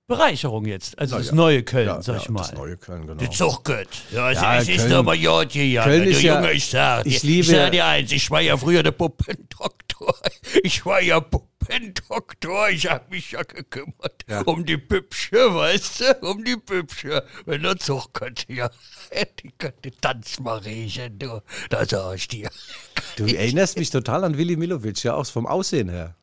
Bereicherung 0.09 0.65
jetzt. 0.65 0.99
Also 0.99 1.17
das 1.17 1.27
ja. 1.27 1.35
neue 1.35 1.63
Köln, 1.63 1.87
Ja, 1.87 2.01
sag 2.01 2.15
ja, 2.17 2.21
ich 2.23 2.29
mal. 2.29 2.41
Das 2.41 2.53
neue 2.53 2.75
Köln, 2.75 3.03
genau. 3.07 3.13
Die 3.13 3.29
Zuchtgott. 3.29 3.87
Ja, 4.11 4.31
Ja, 4.31 4.57
es 4.57 4.67
ist 4.67 4.91
aber 4.91 5.13
ja, 5.13 5.41
ja, 5.43 5.83
Köln 5.83 6.03
ist 6.09 6.21
ja- 6.21 6.35
Junge, 6.35 6.51
ich 6.51 6.65
sag 6.69 7.05
ich 7.05 7.23
liebe- 7.23 7.39
ich 7.41 7.47
sag 7.57 7.71
dir 7.71 7.85
eins, 7.85 8.11
ich 8.11 8.29
war 8.29 8.41
ja 8.41 8.57
früher 8.57 8.83
der 8.83 8.91
Puppendoktor. 8.91 10.15
Ich 10.63 10.83
war 10.85 10.99
ja 11.01 11.19
Puppendoktor, 11.19 12.69
ich 12.69 12.89
hab 12.89 13.11
mich 13.11 13.31
ja 13.31 13.43
gekümmert 13.43 14.25
um 14.45 14.65
die 14.65 14.77
Pübsche, 14.77 15.53
weißt 15.53 15.99
du, 16.01 16.27
um 16.27 16.43
die 16.43 16.57
Pübsche. 16.57 17.23
Wenn 17.45 17.61
der 17.63 17.77
Zuchtgott 17.77 18.45
hier, 18.47 18.71
die, 19.43 19.51
die 19.83 19.91
Tanzmariechen, 19.91 21.19
du, 21.19 21.41
da 21.69 21.85
sag 21.85 22.15
ich 22.15 22.27
dir. 22.27 22.49
Du 23.17 23.25
erinnerst 23.25 23.77
mich 23.77 23.89
total 23.91 24.23
an 24.23 24.37
Willi 24.37 24.55
Milovic, 24.55 25.03
ja, 25.03 25.13
auch 25.13 25.25
vom 25.27 25.45
Aussehen 25.45 25.89
her. 25.89 26.15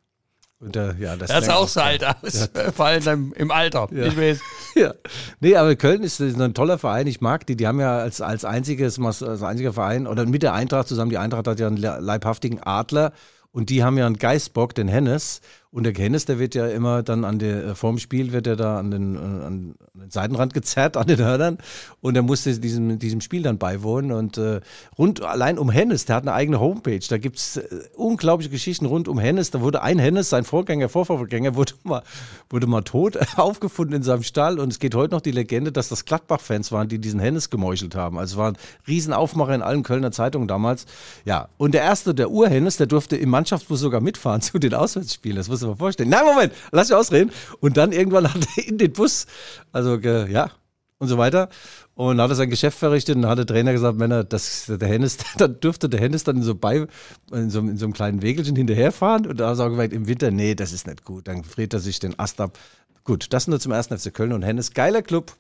Und, 0.58 0.74
äh, 0.74 0.94
ja, 0.98 1.16
das 1.16 1.28
Das 1.28 1.42
ist 1.44 1.50
auch 1.50 1.68
so 1.68 1.80
alt 1.80 2.02
aus, 2.04 2.48
vor 2.74 2.86
allem 2.86 3.34
im 3.36 3.50
Alter. 3.50 3.88
Ich 3.92 4.16
weiß. 4.16 4.40
Ja. 4.74 4.92
Nee, 5.40 5.56
aber 5.56 5.74
Köln 5.74 6.02
ist, 6.02 6.20
ein 6.20 6.52
toller 6.52 6.76
Verein. 6.76 7.06
Ich 7.06 7.22
mag 7.22 7.46
die. 7.46 7.56
Die 7.56 7.66
haben 7.66 7.80
ja 7.80 7.96
als, 7.96 8.20
als 8.20 8.44
einziges, 8.44 8.98
als 9.00 9.42
einziger 9.42 9.72
Verein 9.72 10.06
oder 10.06 10.26
mit 10.26 10.42
der 10.42 10.52
Eintracht 10.52 10.86
zusammen, 10.86 11.10
die 11.10 11.16
Eintracht 11.16 11.46
hat 11.46 11.58
ja 11.58 11.66
einen 11.66 11.78
leibhaftigen 11.78 12.62
Adler 12.62 13.12
und 13.52 13.70
die 13.70 13.82
haben 13.82 13.96
ja 13.96 14.04
einen 14.04 14.18
Geißbock, 14.18 14.74
den 14.74 14.86
Hennes. 14.86 15.40
Und 15.70 15.84
der 15.84 15.92
Hennes, 15.94 16.24
der 16.24 16.38
wird 16.38 16.54
ja 16.54 16.66
immer 16.68 17.02
dann 17.02 17.24
an 17.24 17.38
der, 17.38 17.74
vorm 17.74 17.98
Spiel 17.98 18.32
wird 18.32 18.46
er 18.46 18.56
da 18.56 18.78
an 18.78 18.90
den, 18.90 19.14
äh, 19.16 19.18
an 19.18 19.74
den 19.94 20.10
Seitenrand 20.10 20.54
gezerrt, 20.54 20.96
an 20.96 21.06
den 21.06 21.18
Hörnern. 21.18 21.58
Und 22.00 22.16
er 22.16 22.22
musste 22.22 22.58
diesem, 22.58 22.98
diesem 22.98 23.20
Spiel 23.20 23.42
dann 23.42 23.58
beiwohnen. 23.58 24.12
Und 24.12 24.38
äh, 24.38 24.60
rund 24.96 25.22
allein 25.22 25.58
um 25.58 25.70
Hennes, 25.70 26.04
der 26.04 26.16
hat 26.16 26.22
eine 26.22 26.32
eigene 26.32 26.60
Homepage. 26.60 27.00
Da 27.08 27.18
gibt's 27.18 27.56
äh, 27.56 27.64
unglaubliche 27.94 28.50
Geschichten 28.50 28.86
rund 28.86 29.08
um 29.08 29.18
Hennes. 29.18 29.50
Da 29.50 29.60
wurde 29.60 29.82
ein 29.82 29.98
Hennes, 29.98 30.30
sein 30.30 30.44
Vorgänger, 30.44 30.88
Vorvorgänger, 30.88 31.56
wurde 31.56 31.74
mal, 31.82 32.02
wurde 32.48 32.66
mal 32.66 32.82
tot 32.82 33.18
aufgefunden 33.36 33.96
in 33.96 34.02
seinem 34.02 34.22
Stall. 34.22 34.60
Und 34.60 34.72
es 34.72 34.78
geht 34.78 34.94
heute 34.94 35.14
noch 35.14 35.20
die 35.20 35.32
Legende, 35.32 35.72
dass 35.72 35.88
das 35.88 36.04
Gladbach-Fans 36.04 36.72
waren, 36.72 36.88
die 36.88 36.98
diesen 36.98 37.20
Hennes 37.20 37.50
gemeuchelt 37.50 37.94
haben. 37.94 38.18
Also 38.18 38.34
es 38.34 38.38
war 38.38 38.52
ein 38.52 38.58
Riesenaufmacher 38.86 39.54
in 39.54 39.62
allen 39.62 39.82
Kölner 39.82 40.12
Zeitungen 40.12 40.48
damals. 40.48 40.86
Ja, 41.24 41.48
und 41.58 41.74
der 41.74 41.82
erste, 41.82 42.14
der 42.14 42.30
Ur-Hennes, 42.30 42.76
der 42.76 42.86
durfte 42.86 43.16
im 43.16 43.30
Mannschaftsbus 43.30 43.80
sogar 43.80 44.00
mitfahren 44.00 44.40
zu 44.40 44.58
den 44.58 44.74
Auswärtsspielen. 44.74 45.36
Das 45.36 45.48
muss 45.60 45.68
man 45.68 45.78
vorstellen. 45.78 46.10
Nein, 46.10 46.24
Moment, 46.24 46.52
lass 46.72 46.88
mich 46.88 46.96
ausreden. 46.96 47.30
Und 47.60 47.76
dann 47.76 47.92
irgendwann 47.92 48.32
hat 48.32 48.46
er 48.56 48.68
in 48.68 48.78
den 48.78 48.92
Bus, 48.92 49.26
also 49.72 49.96
ja, 49.96 50.50
und 50.98 51.08
so 51.08 51.18
weiter. 51.18 51.48
Und 51.94 52.20
hat 52.20 52.30
er 52.30 52.34
sein 52.34 52.50
Geschäft 52.50 52.78
verrichtet 52.78 53.16
und 53.16 53.26
hat 53.26 53.38
der 53.38 53.46
Trainer 53.46 53.72
gesagt, 53.72 53.96
Männer, 53.96 54.22
das, 54.22 54.66
der 54.68 54.88
Hennes, 54.88 55.18
dann 55.38 55.60
dürfte 55.60 55.88
der 55.88 56.00
Hennes 56.00 56.24
dann 56.24 56.36
in 56.36 56.42
so, 56.42 56.54
bei, 56.54 56.86
in 57.32 57.50
so, 57.50 57.60
in 57.60 57.76
so 57.78 57.86
einem 57.86 57.94
kleinen 57.94 58.22
Wägelchen 58.22 58.56
hinterherfahren. 58.56 59.26
Und 59.26 59.40
da 59.40 59.50
hat 59.50 59.58
er 59.58 59.66
auch 59.66 59.70
gesagt, 59.70 59.92
im 59.92 60.06
Winter, 60.06 60.30
nee, 60.30 60.54
das 60.54 60.72
ist 60.72 60.86
nicht 60.86 61.04
gut. 61.04 61.26
Dann 61.28 61.44
friert 61.44 61.72
er 61.72 61.80
sich 61.80 61.98
den 61.98 62.18
Ast 62.18 62.40
ab. 62.40 62.58
Gut, 63.04 63.26
das 63.30 63.46
nur 63.46 63.60
zum 63.60 63.72
ersten 63.72 63.96
FC 63.96 64.12
Köln 64.12 64.32
und 64.32 64.42
Hennes. 64.42 64.72
Geiler 64.72 65.02
Club. 65.02 65.32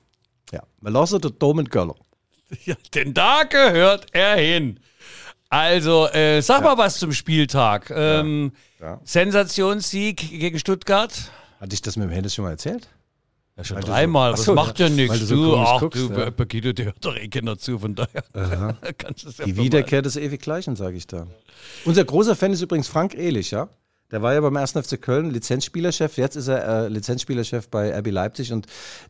Ja, 0.52 0.62
Melosse, 0.80 1.18
der 1.18 1.32
Dom 1.32 1.58
und 1.58 1.70
Göller. 1.70 1.96
Ja, 2.64 2.76
denn 2.94 3.12
da 3.12 3.42
gehört 3.42 4.06
er 4.12 4.36
hin. 4.36 4.78
Also, 5.48 6.08
äh, 6.08 6.40
sag 6.42 6.62
mal 6.62 6.76
was 6.76 6.98
zum 6.98 7.12
Spieltag. 7.12 7.90
Ähm, 7.94 8.52
Ja. 8.80 9.00
Sensationssieg 9.04 10.16
gegen 10.16 10.58
Stuttgart. 10.58 11.30
Hatte 11.60 11.72
ich 11.74 11.82
das 11.82 11.96
mit 11.96 12.08
dem 12.08 12.12
Hennes 12.12 12.34
schon 12.34 12.44
mal 12.44 12.50
erzählt? 12.50 12.88
Ja, 13.56 13.64
schon 13.64 13.76
Weil 13.76 13.84
du 13.84 13.88
dreimal. 13.90 14.36
so- 14.36 14.42
Ach 14.42 14.44
so, 14.46 14.54
macht 14.54 14.78
ja 14.80 14.86
ja, 14.88 14.92
nichts. 14.94 15.18
du 15.20 15.24
so 15.26 15.34
du, 15.36 15.50
komisch 15.52 15.68
ach, 15.70 15.80
guckst, 15.80 16.02
du, 16.02 16.12
ja. 16.12 16.30
Birgitte, 16.30 16.74
der 16.74 16.84
hört 16.86 16.96
doch 17.04 17.16
eh 17.16 17.28
keiner 17.28 17.56
zu, 17.56 17.78
von 17.78 17.94
daher 17.94 18.22
kannst 18.98 19.24
du 19.24 19.28
es 19.30 19.38
ja 19.38 19.44
Die 19.46 19.54
mal- 19.54 19.64
Wiederkehr 19.64 20.02
des 20.02 20.16
Ewiggleichen, 20.16 20.76
sage 20.76 20.96
ich 20.98 21.06
da. 21.06 21.26
Unser 21.86 22.04
großer 22.04 22.36
Fan 22.36 22.52
ist 22.52 22.60
übrigens 22.60 22.88
Frank 22.88 23.14
Ehlich, 23.14 23.50
ja? 23.52 23.68
Der 24.12 24.22
war 24.22 24.34
ja 24.34 24.40
beim 24.40 24.56
1. 24.56 24.70
FC 24.72 25.00
Köln 25.02 25.30
Lizenzspielerchef. 25.30 26.16
Jetzt 26.16 26.36
ist 26.36 26.46
er 26.46 26.84
äh, 26.84 26.88
Lizenzspielerchef 26.88 27.68
bei 27.68 27.92
RB 27.98 28.12
Leipzig 28.12 28.52
und 28.52 28.66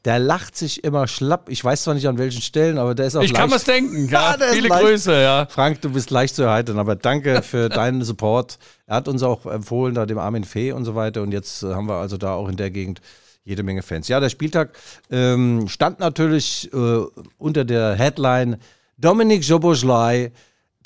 der 0.07 0.19
lacht 0.19 0.57
sich 0.57 0.85
immer 0.85 1.07
schlapp. 1.07 1.51
Ich 1.51 1.63
weiß 1.63 1.83
zwar 1.83 1.93
nicht 1.95 2.09
an 2.09 2.17
welchen 2.17 2.41
Stellen, 2.41 2.79
aber 2.79 2.95
der 2.95 3.07
ist 3.09 3.15
auch 3.17 3.23
Ich 3.23 3.35
kann 3.35 3.51
leicht- 3.51 3.53
mir's 3.53 3.65
denken. 3.65 4.09
Ja, 4.11 4.37
Ja, 4.41 4.47
viele. 4.53 4.69
Grüße, 4.71 5.13
ja. 5.13 5.47
Frank, 5.51 5.83
du 5.83 5.91
bist 5.91 6.11
leicht 6.11 6.35
zu 6.35 6.45
erheitern, 6.45 6.79
aber 6.79 6.97
danke 6.97 7.43
für 7.43 7.69
deinen 7.71 8.03
Support. 8.05 8.59
Er 8.87 8.97
hat 8.97 9.09
uns 9.09 9.23
auch 9.23 9.45
empfohlen, 9.45 9.95
da 9.95 10.07
dem 10.07 10.19
Armin 10.19 10.45
Fee 10.45 10.73
und 10.73 10.87
so 10.87 10.95
weiter. 10.95 11.21
Und 11.23 11.33
jetzt 11.33 11.63
äh, 11.63 11.75
haben 11.75 11.89
wir 11.89 11.97
also 11.97 12.17
da 12.17 12.33
auch 12.33 12.49
in 12.49 12.57
der 12.57 12.71
Gegend 12.71 13.03
jede 13.45 13.63
Menge 13.63 13.83
Fans. 13.83 14.09
Ja, 14.09 14.19
der 14.19 14.31
Spieltag 14.31 14.71
ähm, 15.11 15.69
stand 15.69 16.01
natürlich 16.01 16.73
äh, 16.73 17.01
unter 17.37 17.65
der 17.67 17.95
Headline 17.97 18.57
Dominik 18.97 19.47
Joboschlei. 19.47 20.33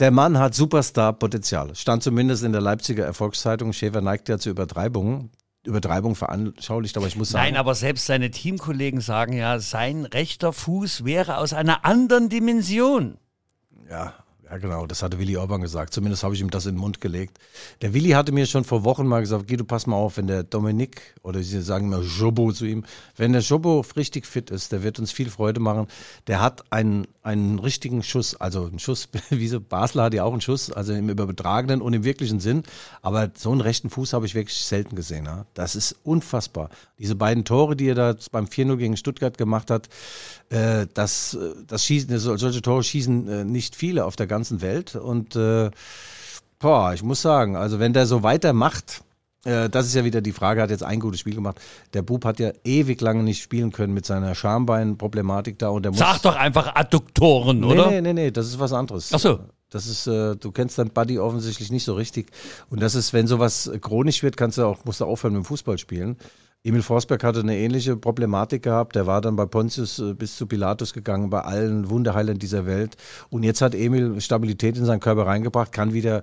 Der 0.00 0.10
Mann 0.10 0.38
hat 0.38 0.54
Superstar-Potenzial. 0.54 1.74
Stand 1.74 2.02
zumindest 2.02 2.42
in 2.42 2.52
der 2.52 2.62
Leipziger 2.62 3.04
Erfolgszeitung. 3.04 3.74
Schäfer 3.74 4.00
neigt 4.00 4.30
ja 4.30 4.38
zu 4.38 4.48
Übertreibungen. 4.48 5.30
Übertreibung 5.62 6.16
veranschaulicht, 6.16 6.96
aber 6.96 7.06
ich 7.06 7.16
muss 7.16 7.30
sagen. 7.30 7.44
Nein, 7.44 7.56
aber 7.58 7.74
selbst 7.74 8.06
seine 8.06 8.30
Teamkollegen 8.30 9.02
sagen 9.02 9.34
ja, 9.34 9.58
sein 9.58 10.06
rechter 10.06 10.54
Fuß 10.54 11.04
wäre 11.04 11.36
aus 11.36 11.52
einer 11.52 11.84
anderen 11.84 12.30
Dimension. 12.30 13.18
Ja, 13.90 14.14
ja, 14.50 14.58
genau, 14.58 14.84
das 14.86 15.02
hatte 15.02 15.18
Willi 15.20 15.36
Orban 15.36 15.60
gesagt. 15.60 15.94
Zumindest 15.94 16.24
habe 16.24 16.34
ich 16.34 16.40
ihm 16.40 16.50
das 16.50 16.66
in 16.66 16.74
den 16.74 16.80
Mund 16.80 17.00
gelegt. 17.00 17.38
Der 17.82 17.94
Willi 17.94 18.10
hatte 18.10 18.32
mir 18.32 18.46
schon 18.46 18.64
vor 18.64 18.82
Wochen 18.84 19.06
mal 19.06 19.20
gesagt, 19.20 19.46
Guido, 19.46 19.62
pass 19.64 19.86
mal 19.86 19.94
auf, 19.94 20.16
wenn 20.16 20.26
der 20.26 20.42
Dominik, 20.42 21.00
oder 21.22 21.40
sie 21.42 21.62
sagen 21.62 21.86
immer 21.86 22.00
Jobo 22.02 22.50
zu 22.50 22.64
ihm, 22.64 22.84
wenn 23.16 23.32
der 23.32 23.42
Jobo 23.42 23.84
richtig 23.94 24.26
fit 24.26 24.50
ist, 24.50 24.72
der 24.72 24.82
wird 24.82 24.98
uns 24.98 25.12
viel 25.12 25.30
Freude 25.30 25.60
machen. 25.60 25.86
Der 26.26 26.40
hat 26.40 26.64
einen, 26.72 27.06
einen 27.22 27.60
richtigen 27.60 28.02
Schuss, 28.02 28.34
also 28.34 28.64
einen 28.66 28.80
Schuss, 28.80 29.08
wie 29.30 29.46
so 29.46 29.60
Basler 29.60 30.02
hat 30.04 30.14
ja 30.14 30.24
auch 30.24 30.32
einen 30.32 30.40
Schuss, 30.40 30.72
also 30.72 30.92
im 30.94 31.08
übertragenen 31.08 31.80
und 31.80 31.92
im 31.92 32.02
wirklichen 32.02 32.40
Sinn. 32.40 32.64
Aber 33.02 33.30
so 33.36 33.52
einen 33.52 33.60
rechten 33.60 33.88
Fuß 33.88 34.14
habe 34.14 34.26
ich 34.26 34.34
wirklich 34.34 34.56
selten 34.58 34.96
gesehen. 34.96 35.26
Ja? 35.26 35.46
Das 35.54 35.76
ist 35.76 35.94
unfassbar. 36.02 36.70
Diese 36.98 37.14
beiden 37.14 37.44
Tore, 37.44 37.76
die 37.76 37.86
er 37.88 37.94
da 37.94 38.16
beim 38.32 38.46
4-0 38.46 38.76
gegen 38.78 38.96
Stuttgart 38.96 39.38
gemacht 39.38 39.70
hat, 39.70 39.88
äh, 40.48 40.88
das, 40.92 41.34
äh, 41.34 41.54
das 41.68 41.84
schießen, 41.84 42.18
so- 42.18 42.36
solche 42.36 42.62
Tore 42.62 42.82
schießen 42.82 43.28
äh, 43.28 43.44
nicht 43.44 43.76
viele 43.76 44.04
auf 44.04 44.16
der 44.16 44.26
ganzen 44.26 44.39
Welt. 44.60 44.96
Und 44.96 45.36
äh, 45.36 45.70
boah, 46.58 46.92
ich 46.94 47.02
muss 47.02 47.22
sagen, 47.22 47.56
also 47.56 47.78
wenn 47.78 47.92
der 47.92 48.06
so 48.06 48.22
weitermacht, 48.22 49.02
äh, 49.44 49.68
das 49.68 49.86
ist 49.86 49.94
ja 49.94 50.04
wieder 50.04 50.20
die 50.20 50.32
Frage, 50.32 50.62
hat 50.62 50.70
jetzt 50.70 50.82
ein 50.82 51.00
gutes 51.00 51.20
Spiel 51.20 51.34
gemacht. 51.34 51.60
Der 51.94 52.02
Bub 52.02 52.24
hat 52.24 52.38
ja 52.40 52.52
ewig 52.64 53.00
lange 53.00 53.22
nicht 53.22 53.42
spielen 53.42 53.72
können 53.72 53.94
mit 53.94 54.06
seiner 54.06 54.34
Schambein-Problematik 54.34 55.58
da 55.58 55.68
und 55.70 55.82
der 55.84 55.92
muss. 55.92 55.98
Sag 55.98 56.22
doch 56.22 56.36
einfach 56.36 56.74
Adduktoren, 56.74 57.60
nee, 57.60 57.66
oder? 57.66 57.90
Nee, 57.90 58.00
nee, 58.00 58.12
nee, 58.12 58.30
das 58.30 58.46
ist 58.46 58.58
was 58.58 58.72
anderes. 58.72 59.10
Ach 59.12 59.18
so. 59.18 59.40
Das 59.70 59.86
ist, 59.86 60.08
äh, 60.08 60.34
du 60.34 60.50
kennst 60.50 60.78
dein 60.78 60.90
Buddy 60.90 61.20
offensichtlich 61.20 61.70
nicht 61.70 61.84
so 61.84 61.94
richtig. 61.94 62.32
Und 62.70 62.82
das 62.82 62.96
ist, 62.96 63.12
wenn 63.12 63.28
sowas 63.28 63.70
chronisch 63.80 64.22
wird, 64.22 64.36
kannst 64.36 64.58
du 64.58 64.64
auch, 64.64 64.84
musst 64.84 65.00
du 65.00 65.04
aufhören 65.04 65.34
mit 65.34 65.44
dem 65.44 65.46
Fußball 65.46 65.78
spielen. 65.78 66.16
Emil 66.62 66.82
Forsberg 66.82 67.24
hatte 67.24 67.40
eine 67.40 67.56
ähnliche 67.56 67.96
Problematik 67.96 68.62
gehabt. 68.62 68.94
Der 68.94 69.06
war 69.06 69.22
dann 69.22 69.34
bei 69.34 69.46
Pontius 69.46 69.98
äh, 69.98 70.12
bis 70.12 70.36
zu 70.36 70.46
Pilatus 70.46 70.92
gegangen, 70.92 71.30
bei 71.30 71.40
allen 71.40 71.88
Wunderheilern 71.88 72.38
dieser 72.38 72.66
Welt. 72.66 72.98
Und 73.30 73.44
jetzt 73.44 73.62
hat 73.62 73.74
Emil 73.74 74.20
Stabilität 74.20 74.76
in 74.76 74.84
seinen 74.84 75.00
Körper 75.00 75.24
reingebracht, 75.24 75.72
kann 75.72 75.94
wieder 75.94 76.22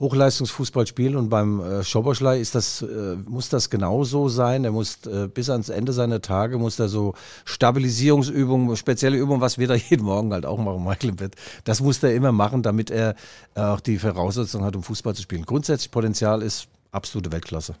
Hochleistungsfußball 0.00 0.88
spielen. 0.88 1.14
Und 1.14 1.28
beim 1.28 1.60
äh, 1.60 1.84
Schoboschlei 1.84 2.40
ist 2.40 2.56
das, 2.56 2.82
äh, 2.82 3.14
muss 3.28 3.48
das 3.48 3.70
genauso 3.70 4.28
sein. 4.28 4.64
Er 4.64 4.72
muss 4.72 4.98
bis 5.32 5.50
ans 5.50 5.68
Ende 5.68 5.92
seiner 5.92 6.20
Tage, 6.20 6.58
muss 6.58 6.80
er 6.80 6.88
so 6.88 7.14
Stabilisierungsübungen, 7.44 8.74
spezielle 8.74 9.16
Übungen, 9.16 9.40
was 9.40 9.56
wir 9.56 9.68
da 9.68 9.74
jeden 9.88 10.04
Morgen 10.04 10.32
halt 10.32 10.46
auch 10.46 10.58
machen, 10.58 10.82
Michael 10.82 11.10
im 11.10 11.16
Bett. 11.16 11.36
Das 11.62 11.80
muss 11.80 12.02
er 12.02 12.12
immer 12.12 12.32
machen, 12.32 12.64
damit 12.64 12.90
er 12.90 13.14
auch 13.54 13.78
die 13.78 13.98
Voraussetzung 13.98 14.64
hat, 14.64 14.74
um 14.74 14.82
Fußball 14.82 15.14
zu 15.14 15.22
spielen. 15.22 15.44
Grundsätzlich 15.44 15.92
Potenzial 15.92 16.42
ist 16.42 16.66
absolute 16.90 17.30
Weltklasse. 17.30 17.76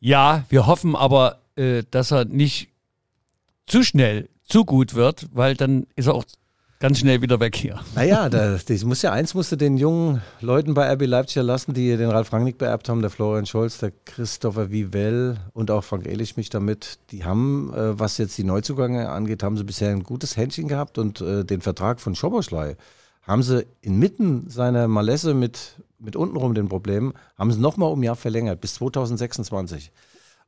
Ja, 0.00 0.44
wir 0.48 0.66
hoffen 0.66 0.94
aber, 0.94 1.40
äh, 1.56 1.82
dass 1.90 2.10
er 2.10 2.24
nicht 2.24 2.68
zu 3.66 3.82
schnell 3.82 4.28
zu 4.44 4.64
gut 4.64 4.94
wird, 4.94 5.28
weil 5.32 5.54
dann 5.54 5.86
ist 5.96 6.06
er 6.06 6.14
auch 6.14 6.24
ganz 6.80 7.00
schnell 7.00 7.22
wieder 7.22 7.40
weg 7.40 7.56
hier. 7.56 7.80
Naja, 7.94 8.28
da, 8.28 8.56
das 8.56 8.84
muss 8.84 9.02
ja 9.02 9.12
eins 9.12 9.34
musste 9.34 9.56
den 9.56 9.76
jungen 9.76 10.22
Leuten 10.40 10.74
bei 10.74 10.92
RB 10.92 11.06
Leipzig 11.06 11.36
ja 11.36 11.42
lassen, 11.42 11.74
die 11.74 11.96
den 11.96 12.10
Ralf 12.10 12.32
Rangnick 12.32 12.58
beerbt 12.58 12.88
haben, 12.88 13.00
der 13.00 13.10
Florian 13.10 13.46
Scholz, 13.46 13.78
der 13.78 13.92
Christopher 14.04 14.70
Vivell 14.70 15.38
und 15.52 15.70
auch 15.70 15.82
Frank 15.82 16.06
Ehlich 16.06 16.36
mich 16.36 16.50
damit. 16.50 16.98
Die 17.10 17.24
haben, 17.24 17.72
äh, 17.74 17.98
was 17.98 18.18
jetzt 18.18 18.38
die 18.38 18.44
Neuzugänge 18.44 19.08
angeht, 19.08 19.42
haben 19.42 19.56
sie 19.56 19.64
bisher 19.64 19.90
ein 19.90 20.04
gutes 20.04 20.36
Händchen 20.36 20.68
gehabt 20.68 20.98
und 20.98 21.20
äh, 21.20 21.44
den 21.44 21.60
Vertrag 21.60 22.00
von 22.00 22.14
Schoboschlei 22.14 22.76
haben 23.22 23.42
sie 23.42 23.66
inmitten 23.82 24.48
seiner 24.48 24.88
Malesse 24.88 25.34
mit, 25.34 25.76
mit 25.98 26.16
untenrum 26.16 26.54
den 26.54 26.68
Problemen, 26.68 27.14
haben 27.36 27.52
sie 27.52 27.60
nochmal 27.60 27.90
um 27.90 28.00
ein 28.00 28.04
Jahr 28.04 28.16
verlängert, 28.16 28.60
bis 28.60 28.74
2026. 28.74 29.92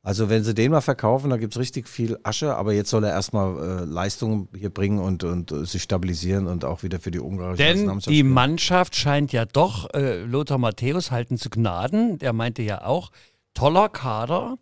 Also 0.03 0.29
wenn 0.29 0.43
sie 0.43 0.55
den 0.55 0.71
mal 0.71 0.81
verkaufen, 0.81 1.29
da 1.29 1.37
gibt 1.37 1.53
es 1.53 1.59
richtig 1.59 1.87
viel 1.87 2.17
Asche, 2.23 2.55
aber 2.55 2.73
jetzt 2.73 2.89
soll 2.89 3.03
er 3.03 3.11
erstmal 3.11 3.81
äh, 3.81 3.85
Leistung 3.85 4.47
hier 4.57 4.71
bringen 4.71 4.97
und, 4.97 5.23
und 5.23 5.51
äh, 5.51 5.63
sich 5.65 5.83
stabilisieren 5.83 6.47
und 6.47 6.65
auch 6.65 6.81
wieder 6.81 6.99
für 6.99 7.11
die 7.11 7.19
ungarische 7.19 7.61
Denn 7.61 7.99
die. 8.07 8.23
Mannschaft 8.23 8.95
scheint 8.95 9.31
ja 9.31 9.45
doch 9.45 9.93
äh, 9.93 10.23
Lothar 10.23 10.57
Matthäus 10.57 11.11
halten 11.11 11.37
zu 11.37 11.51
Gnaden. 11.51 12.17
Der 12.17 12.33
meinte 12.33 12.63
ja 12.63 12.83
auch, 12.83 13.11
toller 13.53 13.89
Kader, 13.89 14.57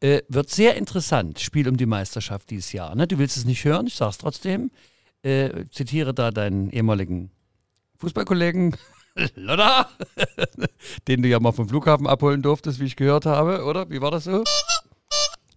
äh, 0.00 0.20
wird 0.28 0.50
sehr 0.50 0.76
interessant. 0.76 1.40
Spiel 1.40 1.66
um 1.66 1.78
die 1.78 1.86
Meisterschaft 1.86 2.50
dieses 2.50 2.72
Jahr. 2.72 2.94
Ne? 2.94 3.06
Du 3.06 3.18
willst 3.18 3.38
es 3.38 3.46
nicht 3.46 3.64
hören, 3.64 3.86
ich 3.86 3.94
sag's 3.94 4.18
trotzdem. 4.18 4.70
Äh, 5.22 5.64
zitiere 5.70 6.12
da 6.12 6.30
deinen 6.30 6.68
ehemaligen 6.68 7.30
Fußballkollegen 7.96 8.76
Lothar, 9.36 9.90
den 11.08 11.22
du 11.22 11.28
ja 11.28 11.38
mal 11.40 11.52
vom 11.52 11.68
Flughafen 11.68 12.06
abholen 12.06 12.42
durftest, 12.42 12.80
wie 12.80 12.84
ich 12.86 12.96
gehört 12.96 13.26
habe, 13.26 13.64
oder? 13.64 13.88
Wie 13.90 14.00
war 14.00 14.10
das 14.10 14.24
so? 14.24 14.42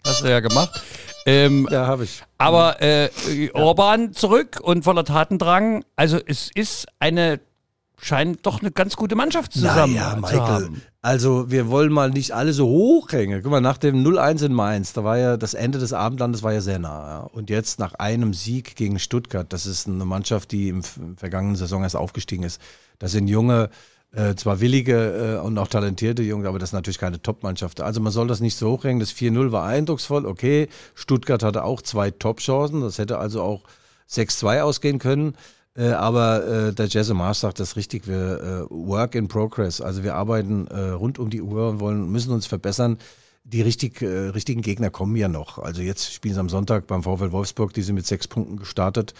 Hast 0.06 0.24
du 0.24 0.30
ja 0.30 0.40
gemacht. 0.40 0.82
Ähm, 1.26 1.68
Ja, 1.70 1.88
habe 1.88 2.06
ich. 2.06 2.24
aber 2.38 2.82
äh, 2.82 3.10
Orban 3.54 4.14
zurück 4.14 4.60
und 4.62 4.84
voller 4.84 5.04
Tatendrang. 5.04 5.84
Also 5.98 6.20
es 6.26 6.50
ist 6.54 6.88
eine, 7.00 7.42
scheint 8.00 8.46
doch 8.46 8.62
eine 8.62 8.72
ganz 8.72 8.96
gute 8.96 9.16
Mannschaft 9.16 9.54
zusammen 9.54 9.96
Naja, 9.96 10.16
Michael, 10.20 10.40
haben. 10.40 10.82
also 11.02 11.50
wir 11.50 11.70
wollen 11.70 11.92
mal 11.92 12.10
nicht 12.12 12.32
alle 12.32 12.54
so 12.54 12.68
hochhängen. 12.68 13.42
Guck 13.42 13.52
mal, 13.52 13.62
nach 13.62 13.78
dem 13.78 14.04
0-1 14.06 14.46
in 14.46 14.54
Mainz, 14.54 14.94
da 14.94 15.04
war 15.04 15.18
ja 15.18 15.38
das 15.38 15.54
Ende 15.54 15.80
des 15.80 15.94
Abendlandes 15.94 16.44
war 16.44 16.54
ja 16.54 16.62
sehr 16.62 16.80
nah. 16.80 17.08
Ja. 17.08 17.20
Und 17.22 17.50
jetzt 17.50 17.80
nach 17.80 17.96
einem 17.96 18.34
Sieg 18.34 18.76
gegen 18.76 19.00
Stuttgart, 19.00 19.52
das 19.52 19.66
ist 19.66 19.88
eine 19.88 20.06
Mannschaft, 20.06 20.52
die 20.52 20.70
im, 20.70 20.84
im 20.98 21.18
vergangenen 21.18 21.56
Saison 21.56 21.84
erst 21.84 21.96
aufgestiegen 21.96 22.44
ist. 22.44 22.62
Das 23.00 23.12
sind 23.12 23.28
junge, 23.28 23.70
äh, 24.12 24.36
zwar 24.36 24.62
willige 24.62 25.38
äh, 25.40 25.46
und 25.46 25.58
auch 25.58 25.68
talentierte 25.68 26.22
Junge, 26.24 26.48
aber 26.48 26.60
das 26.60 26.70
ist 26.70 26.74
natürlich 26.74 27.00
keine 27.00 27.22
Top-Mannschaft. 27.22 27.82
Also 27.82 28.00
man 28.00 28.12
soll 28.12 28.28
das 28.28 28.40
nicht 28.40 28.56
so 28.56 28.72
hochhängen. 28.72 29.00
Das 29.00 29.12
4-0 29.12 29.52
war 29.52 29.66
eindrucksvoll, 29.66 30.26
okay. 30.26 30.70
Stuttgart 30.96 31.44
hatte 31.44 31.64
auch 31.64 31.82
zwei 31.82 32.12
Top-Chancen, 32.12 32.82
das 32.82 33.00
hätte 33.00 33.18
also 33.18 33.42
auch 33.42 33.64
6-2 34.10 34.62
ausgehen 34.62 35.00
können. 35.00 35.36
Äh, 35.78 35.90
aber 35.92 36.48
äh, 36.48 36.74
der 36.74 36.88
Jesse 36.88 37.14
Mars 37.14 37.42
sagt 37.42 37.60
das 37.60 37.76
richtig, 37.76 38.08
wir 38.08 38.66
äh, 38.70 38.74
work 38.74 39.14
in 39.16 39.28
progress. 39.28 39.80
Also 39.80 40.04
wir 40.04 40.16
arbeiten 40.16 40.66
äh, 40.68 40.90
rund 40.90 41.20
um 41.20 41.30
die 41.30 41.42
Uhr 41.42 41.70
und 41.70 41.80
wollen, 41.80 42.10
müssen 42.12 42.32
uns 42.34 42.48
verbessern. 42.48 42.98
Die 43.44 43.62
richtig, 43.62 44.02
äh, 44.02 44.08
richtigen 44.30 44.62
Gegner 44.62 44.90
kommen 44.90 45.16
ja 45.16 45.28
noch. 45.28 45.60
Also 45.60 45.82
jetzt 45.84 46.12
spielen 46.14 46.34
sie 46.34 46.40
am 46.40 46.50
Sonntag 46.50 46.88
beim 46.88 47.04
VfL 47.04 47.32
Wolfsburg, 47.32 47.74
die 47.74 47.84
sind 47.84 47.96
mit 47.96 48.08
sechs 48.08 48.28
Punkten 48.28 48.58
gestartet. 48.58 49.14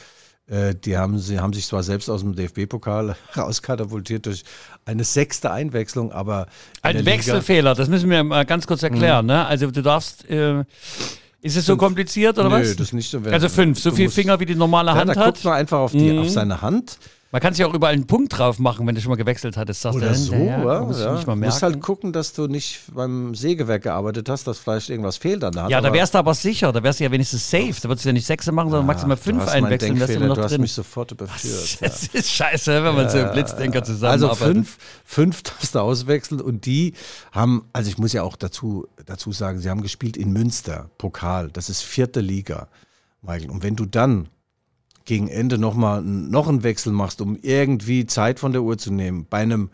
Die 0.86 0.98
haben, 0.98 1.20
sie 1.20 1.42
haben 1.42 1.52
sich 1.52 1.68
zwar 1.68 1.84
selbst 1.84 2.10
aus 2.10 2.22
dem 2.22 2.34
DFB-Pokal 2.34 3.18
rauskatapultiert 3.36 4.26
durch 4.28 4.46
eine 4.86 5.04
sechste 5.04 5.52
Einwechslung, 5.52 6.14
aber 6.14 6.44
in 6.44 6.48
Ein 6.84 6.94
der 6.94 7.02
Liga- 7.02 7.12
Wechselfehler, 7.18 7.76
das 7.76 7.90
müssen 7.90 8.10
wir 8.10 8.24
mal 8.24 8.46
ganz 8.46 8.66
kurz 8.66 8.82
erklären. 8.82 9.26
Ne? 9.26 9.46
Also 9.46 9.70
du 9.70 9.82
darfst, 9.84 10.30
äh, 10.30 10.64
ist 11.42 11.56
es 11.56 11.66
so 11.66 11.74
Fünf. 11.74 11.80
kompliziert 11.82 12.38
oder 12.38 12.50
Nö, 12.50 12.56
was? 12.62 12.76
das 12.76 12.88
ist 12.88 12.94
nicht 12.94 13.10
so. 13.10 13.20
also 13.20 13.50
fünf, 13.50 13.80
so 13.80 13.92
viele 13.92 14.10
Finger 14.10 14.40
wie 14.40 14.46
die 14.46 14.56
normale 14.56 14.92
Ja, 14.92 14.98
Hand 14.98 15.10
da 15.10 15.16
hat. 15.16 15.26
guckt 15.36 15.44
man 15.46 15.54
einfach 15.54 15.80
auf, 15.80 15.92
die, 15.92 16.12
Mhm. 16.12 16.20
auf 16.20 16.30
seine 16.30 16.62
Hand. 16.62 16.98
Man 17.30 17.42
kann 17.42 17.54
sich 17.54 17.66
auch 17.66 17.74
überall 17.74 17.92
einen 17.94 18.08
Punkt 18.08 18.38
drauf 18.38 18.58
machen, 18.58 18.88
wenn 18.88 18.96
du 18.96 19.02
schon 19.02 19.10
mal 19.10 19.18
gewechselt 19.18 19.58
hattest. 19.58 19.82
Sagst 19.82 19.98
Oder 19.98 20.10
du 20.10 20.16
so, 20.16 20.34
hinterher, 20.34 20.64
ja. 20.66 20.82
musst 20.82 21.02
ja. 21.02 21.16
Du 21.22 21.36
musst 21.36 21.62
halt 21.62 21.82
gucken, 21.82 22.14
dass 22.14 22.32
du 22.32 22.48
nicht 22.48 22.84
beim 22.94 23.36
Sägewerk 23.36 23.84
gearbeitet 23.84 24.30
hast, 24.30 24.48
dass 24.48 24.60
vielleicht 24.60 24.90
irgendwas 24.90 25.18
fehlt 25.18 25.44
an 25.44 25.52
der 25.52 25.64
Hand. 25.64 25.72
ja, 25.72 25.82
da 25.82 25.92
wärst 25.92 26.14
du 26.14 26.20
aber 26.20 26.34
sicher, 26.34 26.72
da 26.72 26.82
wärst 26.82 27.02
du 27.02 27.04
ja 27.04 27.12
wenigstens 27.12 27.50
safe. 27.50 27.74
Da 27.82 27.90
würdest 27.90 28.06
du 28.06 28.10
ja 28.10 28.14
nicht 28.14 28.26
sechs 28.26 28.50
machen, 28.50 28.70
sondern 28.70 28.86
maximal 28.88 29.18
Ah, 29.18 29.22
fünf 29.22 29.44
du 29.44 29.52
einwechseln, 29.52 30.00
wärst 30.00 30.16
du 30.16 30.20
noch 30.22 30.36
du 30.38 30.44
hast 30.44 30.52
drin. 30.52 30.62
mich 30.62 30.72
sofort 30.72 31.12
überführt. 31.12 31.82
ja. 31.82 31.88
Das 31.90 32.08
ist 32.08 32.30
scheiße, 32.32 32.84
wenn 32.84 32.96
man 32.96 33.10
so 33.10 33.18
im 33.20 33.32
Blitzdenker 33.32 33.80
Also 33.82 33.94
zusammenarbeitet. 33.94 34.40
fünf, 34.48 34.78
fünf 35.04 35.44
darfst 35.44 35.76
du 35.76 35.80
auswechseln 35.80 36.40
und 36.40 36.66
die 36.66 36.94
haben, 37.34 37.66
also 37.74 37.90
ich 37.90 37.98
muss 37.98 38.14
ja 38.14 38.24
auch 38.24 38.38
dazu, 38.38 38.88
dazu 39.06 39.34
sagen, 39.34 39.60
sie 39.60 39.70
haben 39.70 39.82
gespielt 39.82 40.16
in 40.16 40.32
Münster, 40.32 40.90
Pokal, 40.98 41.50
das 41.52 41.70
ist 41.70 41.82
vierte 41.82 42.22
Liga, 42.22 42.70
Michael. 43.22 43.50
Und 43.50 43.64
wenn 43.64 43.76
du 43.76 43.86
dann 43.86 44.30
gegen 45.08 45.30
Ende 45.30 45.58
nochmal 45.58 46.04
noch 46.04 46.48
einen 46.48 46.64
Wechsel 46.64 46.92
machst, 46.92 47.22
um 47.22 47.38
irgendwie 47.42 48.06
Zeit 48.06 48.40
von 48.40 48.52
der 48.52 48.62
Uhr 48.62 48.78
zu 48.78 48.92
nehmen, 48.94 49.26
bei 49.28 49.38
einem 49.38 49.72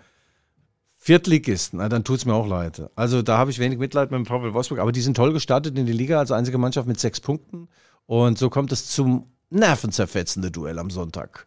Viertligisten, 1.00 1.80
na, 1.80 1.90
dann 1.90 2.06
tut's 2.06 2.24
mir 2.24 2.34
auch 2.34 2.48
leid. 2.48 2.84
Also 2.96 3.22
da 3.22 3.38
habe 3.38 3.52
ich 3.52 3.60
wenig 3.60 3.78
Mitleid 3.78 4.12
mit 4.12 4.20
dem 4.20 4.26
VfL 4.26 4.54
Wolfsburg, 4.54 4.80
aber 4.80 4.94
die 4.94 5.02
sind 5.02 5.18
toll 5.18 5.34
gestartet 5.34 5.78
in 5.78 5.86
die 5.86 5.92
Liga 5.92 6.20
als 6.20 6.32
einzige 6.32 6.58
Mannschaft 6.58 6.88
mit 6.88 7.00
sechs 7.00 7.20
Punkten. 7.20 7.68
Und 8.06 8.38
so 8.38 8.50
kommt 8.50 8.72
es 8.72 8.88
zum 8.88 9.26
nervenzerfetzende 9.50 10.52
Duell 10.52 10.80
am 10.80 10.90
Sonntag 10.90 11.46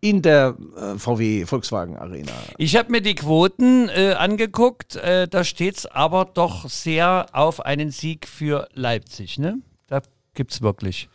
in 0.00 0.22
der 0.22 0.56
äh, 0.76 0.98
VW 0.98 1.46
Volkswagen 1.46 1.96
Arena. 1.96 2.32
Ich 2.58 2.76
habe 2.76 2.92
mir 2.92 3.00
die 3.00 3.14
Quoten 3.14 3.88
äh, 3.88 4.12
angeguckt, 4.12 4.96
äh, 4.96 5.26
da 5.26 5.42
steht's 5.42 5.86
aber 5.86 6.26
doch 6.26 6.68
sehr 6.68 7.26
auf 7.32 7.64
einen 7.64 7.90
Sieg 7.90 8.28
für 8.28 8.68
Leipzig, 8.72 9.38
ne? 9.38 9.58
Da 9.88 10.00
gibt's 10.34 10.62
wirklich. 10.62 11.08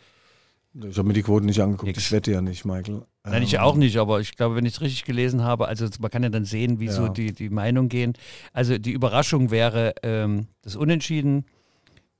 Ich 0.74 0.96
habe 0.98 1.08
mir 1.08 1.14
die 1.14 1.22
Quoten 1.22 1.46
nicht 1.46 1.60
angeguckt, 1.60 1.86
Nix. 1.86 1.98
ich 1.98 2.12
wette 2.12 2.30
ja 2.30 2.40
nicht, 2.40 2.64
Michael. 2.64 3.02
Nein, 3.24 3.42
ich 3.42 3.58
auch 3.58 3.74
nicht, 3.74 3.96
aber 3.96 4.20
ich 4.20 4.36
glaube, 4.36 4.54
wenn 4.54 4.64
ich 4.64 4.74
es 4.74 4.80
richtig 4.80 5.04
gelesen 5.04 5.42
habe, 5.42 5.66
also 5.66 5.86
man 5.98 6.10
kann 6.10 6.22
ja 6.22 6.28
dann 6.28 6.44
sehen, 6.44 6.78
wie 6.80 6.88
so 6.88 7.04
Ja. 7.04 7.08
die, 7.08 7.32
die 7.32 7.48
Meinungen 7.50 7.88
gehen. 7.88 8.12
Also 8.52 8.78
die 8.78 8.92
Überraschung 8.92 9.50
wäre 9.50 9.94
ähm, 10.02 10.46
das 10.62 10.76
Unentschieden 10.76 11.44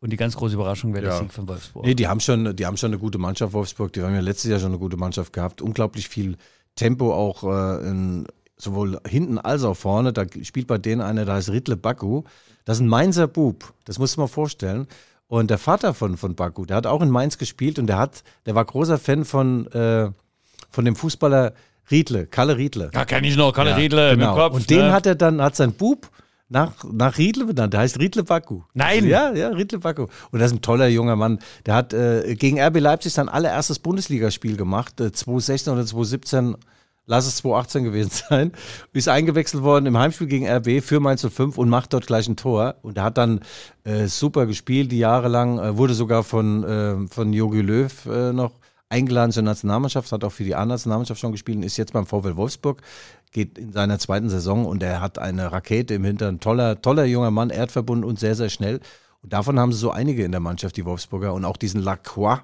und 0.00 0.12
die 0.12 0.16
ganz 0.16 0.36
große 0.36 0.54
Überraschung 0.54 0.92
wäre 0.94 1.04
der 1.04 1.12
Ja. 1.14 1.18
Sieg 1.20 1.32
von 1.32 1.46
Wolfsburg. 1.48 1.84
Nee, 1.84 1.94
die 1.94 2.08
haben, 2.08 2.20
schon, 2.20 2.56
die 2.56 2.66
haben 2.66 2.76
schon 2.76 2.90
eine 2.90 2.98
gute 2.98 3.18
Mannschaft, 3.18 3.52
Wolfsburg. 3.52 3.92
Die 3.92 4.02
haben 4.02 4.14
ja 4.14 4.20
letztes 4.20 4.50
Jahr 4.50 4.58
schon 4.60 4.70
eine 4.72 4.78
gute 4.78 4.96
Mannschaft 4.96 5.32
gehabt. 5.32 5.62
Unglaublich 5.62 6.08
viel 6.08 6.36
Tempo 6.74 7.12
auch 7.14 7.44
äh, 7.44 7.88
in, 7.88 8.26
sowohl 8.56 8.98
hinten 9.06 9.38
als 9.38 9.62
auch 9.64 9.76
vorne. 9.76 10.12
Da 10.12 10.24
spielt 10.42 10.66
bei 10.66 10.78
denen 10.78 11.00
einer, 11.00 11.24
der 11.24 11.34
heißt 11.34 11.50
Ritle 11.50 11.76
Baku. 11.76 12.22
Das 12.64 12.78
ist 12.78 12.82
ein 12.82 12.88
Mainzer 12.88 13.28
Bub. 13.28 13.72
Das 13.84 13.98
musst 13.98 14.16
du 14.16 14.20
mal 14.20 14.26
vorstellen. 14.26 14.86
Und 15.28 15.50
der 15.50 15.58
Vater 15.58 15.92
von, 15.92 16.16
von 16.16 16.34
Baku, 16.34 16.64
der 16.64 16.78
hat 16.78 16.86
auch 16.86 17.02
in 17.02 17.10
Mainz 17.10 17.36
gespielt 17.36 17.78
und 17.78 17.86
der 17.86 17.98
hat, 17.98 18.24
der 18.46 18.54
war 18.54 18.64
großer 18.64 18.98
Fan 18.98 19.26
von, 19.26 19.66
äh, 19.72 20.10
von 20.70 20.84
dem 20.84 20.96
Fußballer 20.96 21.52
Riedle, 21.90 22.26
Kalle 22.26 22.56
Riedle. 22.56 22.90
Da 22.92 23.04
kenne 23.04 23.28
ich 23.28 23.36
noch, 23.36 23.52
Kalle 23.52 23.70
Ja, 23.70 23.76
Riedle 23.76 24.16
genau. 24.16 24.34
Kopf. 24.34 24.54
Und 24.54 24.70
den 24.70 24.86
ne? 24.86 24.92
hat 24.92 25.06
er 25.06 25.14
dann, 25.14 25.40
hat 25.42 25.54
sein 25.54 25.72
Bub 25.72 26.08
nach, 26.48 26.72
nach 26.90 27.18
Riedle 27.18 27.44
benannt. 27.44 27.74
Der 27.74 27.80
heißt 27.80 27.98
Riedle 27.98 28.24
Baku. 28.24 28.62
Nein. 28.72 29.06
Ja, 29.06 29.32
ja, 29.32 29.48
Riedle 29.48 29.78
Baku. 29.78 30.06
Und 30.30 30.38
das 30.38 30.50
ist 30.50 30.58
ein 30.58 30.62
toller 30.62 30.88
junger 30.88 31.16
Mann. 31.16 31.38
Der 31.66 31.74
hat 31.74 31.92
äh, 31.92 32.34
gegen 32.34 32.58
RB 32.58 32.80
Leipzig 32.80 33.12
sein 33.12 33.28
allererstes 33.28 33.78
Bundesligaspiel 33.78 34.56
gemacht, 34.56 34.98
äh, 35.00 35.12
2016 35.12 35.72
oder 35.72 35.84
2017. 35.84 36.56
Lass 37.08 37.26
es 37.26 37.36
2018 37.36 37.84
gewesen 37.84 38.10
sein. 38.28 38.52
Ist 38.92 39.08
eingewechselt 39.08 39.62
worden 39.62 39.86
im 39.86 39.98
Heimspiel 39.98 40.26
gegen 40.26 40.46
RB 40.48 40.82
für 40.82 41.00
Mainz 41.00 41.26
05 41.26 41.58
und 41.58 41.68
macht 41.68 41.92
dort 41.94 42.06
gleich 42.06 42.28
ein 42.28 42.36
Tor. 42.36 42.76
Und 42.82 42.98
er 42.98 43.04
hat 43.04 43.18
dann 43.18 43.40
äh, 43.84 44.06
super 44.06 44.46
gespielt, 44.46 44.92
die 44.92 44.98
Jahre 44.98 45.28
lang. 45.28 45.58
Äh, 45.58 45.76
wurde 45.78 45.94
sogar 45.94 46.22
von, 46.22 46.62
äh, 46.64 47.08
von 47.08 47.32
Jogi 47.32 47.62
Löw 47.62 48.06
äh, 48.06 48.32
noch 48.32 48.52
eingeladen 48.90 49.32
zur 49.32 49.42
Nationalmannschaft, 49.42 50.12
hat 50.12 50.24
auch 50.24 50.32
für 50.32 50.44
die 50.44 50.54
A-Nationalmannschaft 50.54 51.20
schon 51.20 51.32
gespielt 51.32 51.58
und 51.58 51.62
ist 51.62 51.76
jetzt 51.76 51.92
beim 51.92 52.06
VfL 52.06 52.36
Wolfsburg, 52.36 52.82
geht 53.32 53.58
in 53.58 53.72
seiner 53.72 53.98
zweiten 53.98 54.28
Saison 54.28 54.66
und 54.66 54.82
er 54.82 55.00
hat 55.00 55.18
eine 55.18 55.50
Rakete 55.50 55.94
im 55.94 56.04
Hintern. 56.04 56.40
Toller, 56.40 56.80
toller 56.80 57.04
junger 57.04 57.30
Mann, 57.30 57.50
erdverbunden 57.50 58.08
und 58.08 58.18
sehr, 58.18 58.34
sehr 58.34 58.48
schnell. 58.48 58.80
Und 59.22 59.32
davon 59.32 59.58
haben 59.58 59.72
sie 59.72 59.78
so 59.78 59.90
einige 59.90 60.24
in 60.24 60.30
der 60.30 60.40
Mannschaft, 60.40 60.76
die 60.76 60.84
Wolfsburger. 60.84 61.34
Und 61.34 61.44
auch 61.44 61.56
diesen 61.56 61.82
Lacroix, 61.82 62.40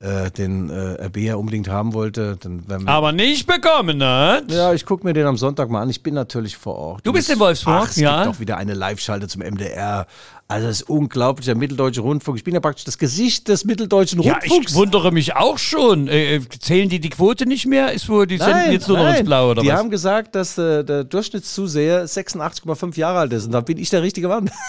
äh, 0.00 0.30
den 0.30 0.68
äh, 0.68 1.06
RB 1.06 1.16
ja 1.18 1.36
unbedingt 1.36 1.68
haben 1.68 1.94
wollte. 1.94 2.36
Dann 2.36 2.86
Aber 2.86 3.12
nicht 3.12 3.46
bekommen, 3.46 3.98
ne? 3.98 4.42
ja, 4.48 4.72
ich 4.74 4.84
gucke 4.84 5.06
mir 5.06 5.14
den 5.14 5.26
am 5.26 5.36
Sonntag 5.36 5.70
mal 5.70 5.82
an. 5.82 5.90
Ich 5.90 6.02
bin 6.02 6.14
natürlich 6.14 6.56
vor 6.56 6.76
Ort. 6.76 7.06
Du 7.06 7.12
bist 7.12 7.30
in 7.30 7.38
Wolfsburg, 7.38 7.82
Ach, 7.84 7.88
es 7.88 7.96
ja? 7.96 8.24
gibt 8.24 8.36
auch 8.36 8.40
wieder 8.40 8.56
eine 8.58 8.74
Live-Schalte 8.74 9.28
zum 9.28 9.42
MDR. 9.42 10.06
Also 10.48 10.68
das 10.68 10.82
ist 10.82 10.88
unglaublich, 10.88 11.46
der 11.46 11.56
Mitteldeutsche 11.56 12.02
Rundfunk. 12.02 12.38
Ich 12.38 12.44
bin 12.44 12.54
ja 12.54 12.60
praktisch 12.60 12.84
das 12.84 12.98
Gesicht 12.98 13.48
des 13.48 13.64
Mitteldeutschen 13.64 14.22
Ja, 14.22 14.38
ich 14.44 14.50
Rundfunks. 14.52 14.74
wundere 14.76 15.10
mich 15.10 15.34
auch 15.34 15.58
schon. 15.58 16.06
Äh, 16.06 16.40
zählen 16.60 16.88
die 16.88 17.00
die 17.00 17.10
Quote 17.10 17.46
nicht 17.46 17.66
mehr? 17.66 17.90
Ist 17.92 18.08
wohl, 18.08 18.28
die 18.28 18.38
senden 18.38 18.70
jetzt 18.70 18.86
nur 18.86 18.96
noch 18.96 19.08
ins 19.12 19.24
Blaue 19.24 19.50
oder 19.50 19.62
die 19.62 19.68
was? 19.68 19.74
haben 19.74 19.90
gesagt, 19.90 20.36
dass 20.36 20.56
äh, 20.56 20.84
der 20.84 21.02
Durchschnittszuseher 21.02 22.06
86,5 22.06 22.96
Jahre 22.96 23.18
alt 23.18 23.32
ist. 23.32 23.46
Und 23.46 23.52
da 23.52 23.60
bin 23.60 23.76
ich 23.76 23.90
der 23.90 24.02
richtige 24.02 24.28
Mann. 24.28 24.48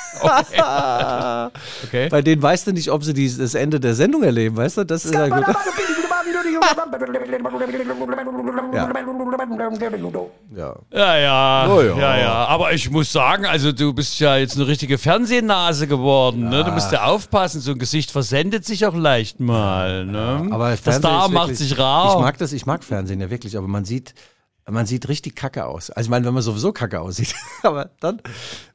Okay. 1.84 2.10
Bei 2.10 2.22
denen 2.22 2.42
weißt 2.42 2.68
du 2.68 2.72
nicht, 2.74 2.90
ob 2.90 3.04
sie 3.04 3.14
die, 3.14 3.32
das 3.36 3.54
Ende 3.54 3.80
der 3.80 3.94
Sendung 3.94 4.24
erleben, 4.24 4.58
weißt 4.58 4.78
du? 4.78 4.84
Das 4.86 5.06
ist 5.06 5.14
ja 5.14 5.28
gut. 5.28 5.46
Ja. 10.56 10.76
Ja, 10.92 11.18
ja, 11.18 11.68
Oh, 11.70 11.82
ja, 11.82 11.98
ja. 11.98 12.18
ja, 12.18 12.46
Aber 12.46 12.74
ich 12.74 12.90
muss 12.90 13.12
sagen, 13.12 13.46
also 13.46 13.72
du 13.72 13.94
bist 13.94 14.20
ja 14.20 14.38
jetzt 14.38 14.56
eine 14.56 14.68
richtige 14.68 14.98
Fernsehnase 14.98 15.88
geworden. 15.88 16.50
Ne? 16.50 16.64
Du 16.64 16.72
musst 16.72 16.92
ja 16.92 17.04
aufpassen, 17.06 17.62
so 17.62 17.72
ein 17.72 17.80
Gesicht 17.80 18.12
versendet 18.12 18.66
sich 18.66 18.86
auch 18.86 18.96
leicht 18.96 19.40
mal. 19.40 20.06
Ne? 20.06 20.48
Aber 20.52 20.72
das 20.72 20.80
Fernsehen 20.82 21.02
Star 21.02 21.30
macht 21.30 21.48
wirklich- 21.50 21.58
sich 21.70 21.78
rar. 21.78 22.16
Ich 22.16 22.22
mag 22.22 22.38
das, 22.38 22.54
ich 22.54 22.66
mag 22.66 22.84
Fernsehen 22.84 23.20
ja 23.22 23.30
wirklich, 23.30 23.58
aber 23.58 23.68
man 23.68 23.86
sieht, 23.86 24.14
man 24.70 24.86
sieht 24.86 25.08
richtig 25.08 25.36
kacke 25.36 25.66
aus. 25.66 25.90
Also 25.90 26.08
ich 26.08 26.10
meine, 26.12 26.26
wenn 26.26 26.34
man 26.34 26.44
sowieso 26.44 26.72
kacke 26.72 27.00
aussieht, 27.00 27.34
aber 27.64 27.90
dann, 28.00 28.22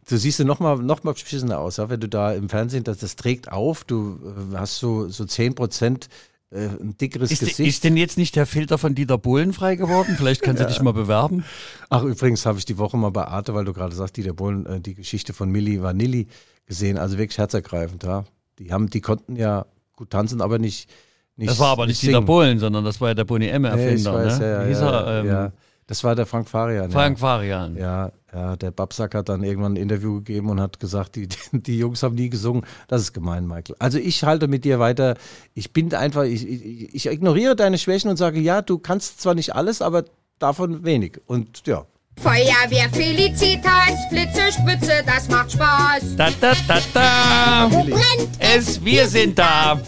du 0.08 0.16
siehst 0.16 0.38
du 0.38 0.44
noch 0.44 0.58
mal, 0.60 0.76
noch 0.78 1.02
mal 1.04 1.12
beschissener 1.12 1.58
aus, 1.58 1.76
ja? 1.76 1.88
wenn 1.90 2.00
du 2.00 2.08
da 2.08 2.32
im 2.32 2.48
Fernsehen, 2.48 2.84
das, 2.84 2.98
das 2.98 3.16
trägt 3.16 3.50
auf, 3.52 3.84
du 3.84 4.18
äh, 4.52 4.56
hast 4.56 4.78
so, 4.78 5.08
so 5.08 5.24
10 5.24 5.54
Prozent 5.54 6.08
äh, 6.52 6.68
ein 6.80 6.96
dickeres 6.98 7.30
ist, 7.30 7.40
Gesicht. 7.40 7.60
ist 7.60 7.84
denn 7.84 7.96
jetzt 7.96 8.18
nicht 8.18 8.36
der 8.36 8.46
Filter 8.46 8.78
von 8.78 8.94
Dieter 8.94 9.18
Bohlen 9.18 9.52
frei 9.52 9.76
geworden? 9.76 10.14
Vielleicht 10.16 10.42
kannst 10.42 10.62
du 10.62 10.66
dich 10.66 10.80
mal 10.82 10.92
bewerben. 10.92 11.44
Ach, 11.88 12.02
übrigens 12.02 12.44
habe 12.46 12.58
ich 12.58 12.64
die 12.64 12.78
Woche 12.78 12.96
mal 12.96 13.10
bei 13.10 13.24
Arte, 13.26 13.54
weil 13.54 13.64
du 13.64 13.72
gerade 13.72 13.94
sagst, 13.94 14.16
Dieter 14.16 14.34
Bohlen, 14.34 14.66
äh, 14.66 14.80
die 14.80 14.94
Geschichte 14.94 15.32
von 15.32 15.50
Milli 15.50 15.82
Vanilli 15.82 16.26
gesehen, 16.66 16.98
also 16.98 17.18
wirklich 17.18 17.38
herzergreifend, 17.38 18.04
ja. 18.04 18.24
Die 18.58 18.72
haben, 18.72 18.90
die 18.90 19.00
konnten 19.00 19.36
ja 19.36 19.66
gut 19.96 20.10
tanzen, 20.10 20.40
aber 20.40 20.58
nicht, 20.58 20.90
nicht 21.36 21.50
Das 21.50 21.58
war 21.58 21.68
aber 21.68 21.86
nicht 21.86 22.02
Dieter 22.02 22.12
singen. 22.18 22.26
Bohlen, 22.26 22.58
sondern 22.58 22.84
das 22.84 23.00
war 23.00 23.08
ja 23.08 23.14
der 23.14 23.24
Boni 23.24 23.46
M 23.48 23.62
Nee, 23.62 23.68
weiß, 23.70 24.04
ne? 24.04 24.44
ja, 24.46 24.62
ja, 24.64 24.68
ja? 24.68 25.20
Ähm, 25.20 25.26
ja. 25.26 25.52
Das 25.92 26.02
war 26.04 26.14
der 26.14 26.24
Frank 26.24 26.48
Farian. 26.48 26.90
Frank 26.90 27.18
ja. 27.18 27.20
Farian. 27.20 27.76
Ja, 27.76 28.12
ja, 28.32 28.56
der 28.56 28.70
Babsack 28.70 29.14
hat 29.14 29.28
dann 29.28 29.44
irgendwann 29.44 29.74
ein 29.74 29.76
Interview 29.76 30.20
gegeben 30.20 30.48
und 30.48 30.58
hat 30.58 30.80
gesagt, 30.80 31.16
die, 31.16 31.28
die 31.52 31.76
Jungs 31.76 32.02
haben 32.02 32.14
nie 32.14 32.30
gesungen. 32.30 32.62
Das 32.88 33.02
ist 33.02 33.12
gemein, 33.12 33.46
Michael. 33.46 33.76
Also 33.78 33.98
ich 33.98 34.24
halte 34.24 34.48
mit 34.48 34.64
dir 34.64 34.78
weiter. 34.78 35.18
Ich 35.52 35.74
bin 35.74 35.92
einfach, 35.92 36.22
ich, 36.22 36.48
ich, 36.48 36.94
ich 36.94 37.06
ignoriere 37.08 37.56
deine 37.56 37.76
Schwächen 37.76 38.08
und 38.08 38.16
sage, 38.16 38.40
ja, 38.40 38.62
du 38.62 38.78
kannst 38.78 39.20
zwar 39.20 39.34
nicht 39.34 39.54
alles, 39.54 39.82
aber 39.82 40.06
davon 40.38 40.82
wenig. 40.82 41.20
Und 41.26 41.66
ja, 41.66 41.84
Feuerwehr 42.22 42.88
Felicitas, 42.90 44.08
Blitze, 44.08 44.50
Spitze, 44.50 45.02
das 45.04 45.28
macht 45.28 45.52
Spaß. 45.52 46.16
Da, 46.16 46.30
da, 46.40 46.54
da, 46.66 46.78
da. 46.94 47.68
Wo 47.70 47.84
brennt 47.84 48.30
Es, 48.38 48.82
wir 48.82 49.06
sind 49.06 49.38
da. 49.38 49.78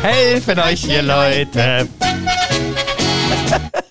Helfen 0.00 0.58
euch, 0.60 0.88
ihr 0.88 1.02
Leute. 1.02 1.86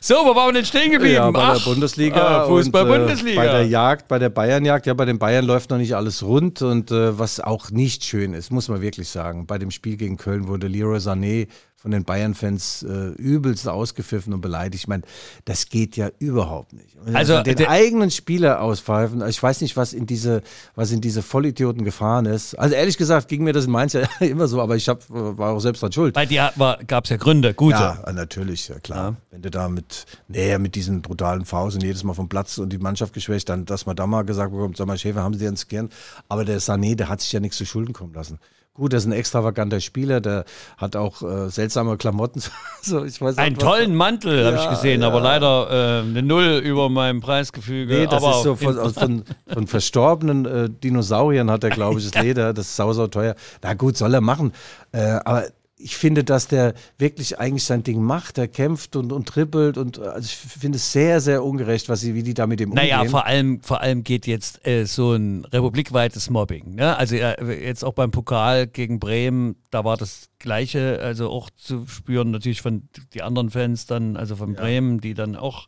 So, 0.00 0.14
wo 0.16 0.34
waren 0.34 0.48
wir 0.48 0.54
denn 0.54 0.64
stehen 0.64 0.90
geblieben? 0.90 1.14
Ja, 1.14 1.30
bei 1.30 1.40
Ach, 1.40 1.56
der 1.56 1.70
Bundesliga. 1.70 2.42
ah, 2.42 2.46
Fußball-Bundesliga. 2.46 3.40
Bei 3.40 3.46
der 3.46 3.66
Jagd, 3.66 4.08
bei 4.08 4.18
der 4.18 4.28
Bayernjagd, 4.28 4.86
ja, 4.86 4.94
bei 4.94 5.04
den 5.04 5.18
Bayern 5.18 5.44
läuft 5.44 5.70
noch 5.70 5.78
nicht 5.78 5.94
alles 5.94 6.22
rund 6.22 6.60
und 6.60 6.90
äh, 6.90 7.18
was 7.18 7.40
auch 7.40 7.70
nicht 7.70 8.04
schön 8.04 8.34
ist, 8.34 8.50
muss 8.50 8.68
man 8.68 8.82
wirklich 8.82 9.08
sagen. 9.08 9.46
Bei 9.46 9.58
dem 9.58 9.70
Spiel 9.70 9.96
gegen 9.96 10.16
Köln 10.16 10.48
wurde 10.48 10.66
Leroy 10.66 10.98
Sané 10.98 11.46
von 11.84 11.90
den 11.90 12.04
Bayern-Fans 12.04 12.82
äh, 12.82 13.08
übelst 13.20 13.68
ausgepfiffen 13.68 14.32
und 14.32 14.40
beleidigt. 14.40 14.84
Ich 14.84 14.88
meine, 14.88 15.02
das 15.44 15.68
geht 15.68 15.98
ja 15.98 16.08
überhaupt 16.18 16.72
nicht. 16.72 16.96
Also, 17.12 17.42
den 17.42 17.56
der- 17.56 17.68
eigenen 17.68 18.10
Spieler 18.10 18.62
auspfeifen, 18.62 19.20
ich 19.28 19.42
weiß 19.42 19.60
nicht, 19.60 19.76
was 19.76 19.92
in 19.92 20.06
diese, 20.06 20.40
was 20.74 20.92
in 20.92 21.02
diese 21.02 21.20
Vollidioten 21.22 21.84
gefahren 21.84 22.24
ist. 22.24 22.54
Also 22.58 22.74
ehrlich 22.74 22.96
gesagt 22.96 23.28
ging 23.28 23.44
mir 23.44 23.52
das 23.52 23.66
in 23.66 23.70
Mainz 23.70 23.92
ja 23.92 24.00
immer 24.20 24.46
so, 24.48 24.62
aber 24.62 24.76
ich 24.76 24.88
hab, 24.88 25.02
war 25.10 25.50
auch 25.52 25.60
selbst 25.60 25.82
dran 25.82 25.92
schuld. 25.92 26.14
Bei 26.14 26.24
dir 26.24 26.52
gab 26.86 27.04
es 27.04 27.10
ja 27.10 27.18
Gründe, 27.18 27.52
gute. 27.52 27.76
Ja, 27.76 28.02
natürlich, 28.14 28.68
ja 28.68 28.78
klar. 28.78 29.16
Wenn 29.30 29.42
du 29.42 29.50
da 29.50 29.68
mit, 29.68 30.06
nee, 30.26 30.56
mit 30.56 30.76
diesen 30.76 31.02
brutalen 31.02 31.44
Fouls 31.44 31.74
und 31.74 31.82
jedes 31.82 32.02
Mal 32.02 32.14
vom 32.14 32.30
Platz 32.30 32.56
und 32.56 32.72
die 32.72 32.78
Mannschaft 32.78 33.12
geschwächt, 33.12 33.50
dann, 33.50 33.66
dass 33.66 33.84
man 33.84 33.94
da 33.94 34.06
mal 34.06 34.22
gesagt 34.22 34.52
bekommt, 34.52 34.78
sag 34.78 34.86
mal, 34.86 34.96
Schäfer, 34.96 35.22
haben 35.22 35.34
sie 35.34 35.46
uns 35.48 35.68
gern. 35.68 35.90
Aber 36.30 36.46
der 36.46 36.62
Sané, 36.62 36.94
der 36.96 37.10
hat 37.10 37.20
sich 37.20 37.30
ja 37.32 37.40
nichts 37.40 37.58
zu 37.58 37.66
Schulden 37.66 37.92
kommen 37.92 38.14
lassen. 38.14 38.38
Gut, 38.76 38.90
der 38.90 38.98
ist 38.98 39.06
ein 39.06 39.12
extravaganter 39.12 39.80
Spieler, 39.80 40.20
der 40.20 40.44
hat 40.76 40.96
auch 40.96 41.22
äh, 41.22 41.48
seltsame 41.48 41.96
Klamotten. 41.96 42.42
so, 42.82 43.04
ich 43.04 43.20
weiß 43.20 43.38
Einen 43.38 43.56
was- 43.56 43.62
tollen 43.62 43.94
Mantel 43.94 44.44
habe 44.44 44.56
ich 44.56 44.64
Ja, 44.64 44.70
gesehen, 44.70 45.04
aber 45.04 45.18
ja. 45.18 45.22
leider 45.22 45.70
äh, 45.70 46.00
eine 46.02 46.22
Null 46.24 46.60
über 46.64 46.88
meinem 46.88 47.20
Preisgefüge. 47.20 47.94
Nee, 47.94 48.06
das 48.06 48.22
aber 48.22 48.32
ist 48.36 48.42
so 48.42 48.56
von, 48.56 48.92
von, 48.92 49.24
von 49.46 49.66
verstorbenen 49.68 50.44
äh, 50.44 50.68
Dinosauriern 50.68 51.52
hat 51.52 51.62
er, 51.62 51.70
glaube 51.70 52.00
ich, 52.00 52.10
das 52.10 52.20
Leder, 52.22 52.52
das 52.52 52.66
ist 52.66 52.74
sau, 52.76 52.92
sau 52.92 53.06
teuer. 53.06 53.36
Na 53.62 53.74
gut, 53.74 53.96
soll 53.96 54.12
er 54.12 54.20
machen. 54.20 54.52
Äh, 54.90 55.20
aber 55.24 55.44
ich 55.84 55.96
finde, 55.96 56.24
dass 56.24 56.48
der 56.48 56.72
wirklich 56.96 57.38
eigentlich 57.38 57.64
sein 57.64 57.82
Ding 57.82 58.00
macht. 58.00 58.38
Der 58.38 58.48
kämpft 58.48 58.96
und, 58.96 59.12
und 59.12 59.28
trippelt 59.28 59.76
und 59.76 59.98
äh, 59.98 60.06
also 60.06 60.24
ich 60.26 60.34
finde 60.34 60.76
es 60.76 60.92
sehr, 60.92 61.20
sehr 61.20 61.44
ungerecht, 61.44 61.90
was 61.90 62.00
sie, 62.00 62.14
wie 62.14 62.22
die 62.22 62.32
da 62.32 62.46
mit 62.46 62.58
dem 62.58 62.70
Naja, 62.70 62.96
umgehen. 62.96 63.10
vor 63.10 63.26
allem, 63.26 63.62
vor 63.62 63.82
allem 63.82 64.02
geht 64.02 64.26
jetzt 64.26 64.66
äh, 64.66 64.86
so 64.86 65.12
ein 65.12 65.44
republikweites 65.44 66.30
Mobbing. 66.30 66.74
Ne? 66.76 66.96
Also 66.96 67.16
äh, 67.16 67.66
jetzt 67.66 67.84
auch 67.84 67.92
beim 67.92 68.10
Pokal 68.10 68.66
gegen 68.66 68.98
Bremen, 68.98 69.56
da 69.70 69.84
war 69.84 69.98
das 69.98 70.30
Gleiche, 70.38 71.00
also 71.02 71.28
auch 71.28 71.50
zu 71.50 71.86
spüren 71.86 72.30
natürlich 72.30 72.62
von 72.62 72.88
die 73.12 73.20
anderen 73.20 73.50
Fans 73.50 73.84
dann, 73.84 74.16
also 74.16 74.36
von 74.36 74.54
Bremen, 74.54 75.02
die 75.02 75.12
dann 75.12 75.36
auch, 75.36 75.66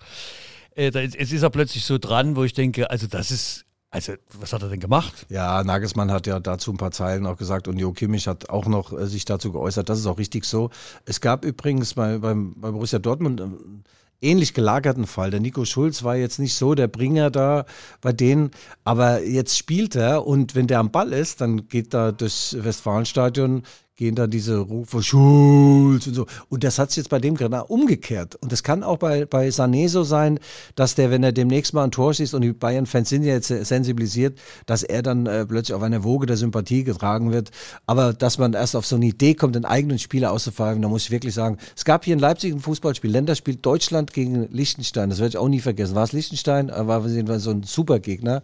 äh, 0.75 0.91
da, 0.91 1.01
es 1.01 1.15
ist 1.15 1.43
ja 1.43 1.51
plötzlich 1.51 1.85
so 1.85 1.99
dran, 1.99 2.37
wo 2.37 2.45
ich 2.45 2.55
denke, 2.55 2.91
also 2.91 3.07
das 3.07 3.31
ist, 3.31 3.66
also 3.91 4.15
was 4.33 4.53
hat 4.53 4.63
er 4.63 4.69
denn 4.69 4.81
gemacht? 4.81 5.27
Ja, 5.29 5.63
Nagelsmann 5.63 6.11
hat 6.11 6.27
ja 6.27 6.41
dazu 6.41 6.73
ein 6.73 6.77
paar 6.77 6.91
Zeilen 6.91 7.27
auch 7.27 7.37
gesagt 7.37 7.69
und 7.69 7.79
Jo 7.79 7.93
Kimmich 7.93 8.27
hat 8.27 8.51
auch 8.51 8.67
noch 8.67 8.93
äh, 8.93 9.07
sich 9.07 9.25
dazu 9.25 9.53
geäußert. 9.53 9.89
Das 9.89 9.99
ist 9.99 10.07
auch 10.07 10.19
richtig 10.19 10.45
so. 10.45 10.71
Es 11.05 11.21
gab 11.21 11.45
übrigens 11.45 11.95
bei, 11.95 12.19
beim, 12.19 12.55
bei 12.57 12.71
Borussia 12.71 12.99
Dortmund 12.99 13.41
einen 13.41 13.85
ähnlich 14.21 14.55
gelagerten 14.55 15.07
Fall. 15.07 15.31
Der 15.31 15.41
Nico 15.41 15.65
Schulz 15.65 16.03
war 16.03 16.17
jetzt 16.17 16.39
nicht 16.39 16.55
so 16.55 16.75
der 16.75 16.89
Bringer 16.89 17.31
da 17.31 17.65
bei 18.01 18.13
denen, 18.13 18.51
aber 18.85 19.23
jetzt 19.23 19.57
spielt 19.57 19.95
er 19.95 20.27
und 20.27 20.55
wenn 20.55 20.67
der 20.67 20.81
am 20.81 20.91
Ball 20.91 21.13
ist, 21.13 21.41
dann 21.41 21.69
geht 21.69 21.95
da 21.95 22.13
durchs 22.13 22.57
Westfalenstadion 22.59 23.63
gehen 23.97 24.15
da 24.15 24.27
diese 24.27 24.59
Rufe 24.59 25.03
Schulz 25.03 26.07
und 26.07 26.15
so. 26.15 26.27
Und 26.49 26.65
das 26.65 26.79
hat 26.79 26.91
sich 26.91 26.99
jetzt 26.99 27.09
bei 27.09 27.19
dem 27.19 27.35
genau 27.35 27.65
umgekehrt. 27.65 28.37
Und 28.37 28.53
das 28.53 28.63
kann 28.63 28.83
auch 28.83 28.99
bei, 28.99 29.25
bei 29.25 29.49
Sané 29.49 29.89
so 29.89 30.03
sein, 30.03 30.39
dass 30.75 30.95
der, 30.95 31.11
wenn 31.11 31.23
er 31.23 31.33
demnächst 31.33 31.73
mal 31.73 31.85
ein 31.85 31.91
Tor 31.91 32.13
schießt 32.13 32.35
und 32.35 32.43
die 32.43 32.53
Bayern-Fans 32.53 33.09
sind 33.09 33.23
ja 33.23 33.33
jetzt 33.35 33.49
sensibilisiert, 33.49 34.39
dass 34.67 34.83
er 34.83 35.03
dann 35.03 35.27
äh, 35.27 35.47
plötzlich 35.47 35.75
auf 35.75 35.83
einer 35.83 36.05
Woge 36.05 36.27
der 36.27 36.37
Sympathie 36.37 36.85
getragen 36.85 37.33
wird. 37.33 37.51
Aber 37.87 38.13
dass 38.13 38.37
man 38.39 38.53
erst 38.53 38.77
auf 38.77 38.87
so 38.87 38.97
eine 38.97 39.07
Idee 39.07 39.35
kommt, 39.35 39.55
den 39.55 39.65
eigenen 39.65 39.99
Spieler 39.99 40.33
auszufragen, 40.33 40.83
da 40.83 40.89
muss 40.89 41.05
ich 41.05 41.11
wirklich 41.11 41.35
sagen, 41.35 41.57
es 41.75 41.85
gab 41.85 42.05
hier 42.05 42.15
in 42.15 42.21
Leipzig 42.21 42.53
ein 42.53 42.61
Fußballspiel, 42.61 43.11
Länderspiel 43.11 43.57
Deutschland 43.57 44.13
gegen 44.13 44.49
Liechtenstein. 44.53 45.09
Das 45.09 45.21
werde 45.21 45.31
ich 45.31 45.39
auch 45.39 45.49
nie 45.49 45.61
vergessen. 45.61 45.95
War 45.95 46.05
es 46.05 46.13
Liechtenstein? 46.13 46.69
Äh, 46.69 46.87
War 46.87 47.07
jedenfalls 47.07 47.45
so 47.45 47.51
ein 47.51 47.63
Supergegner 47.63 48.43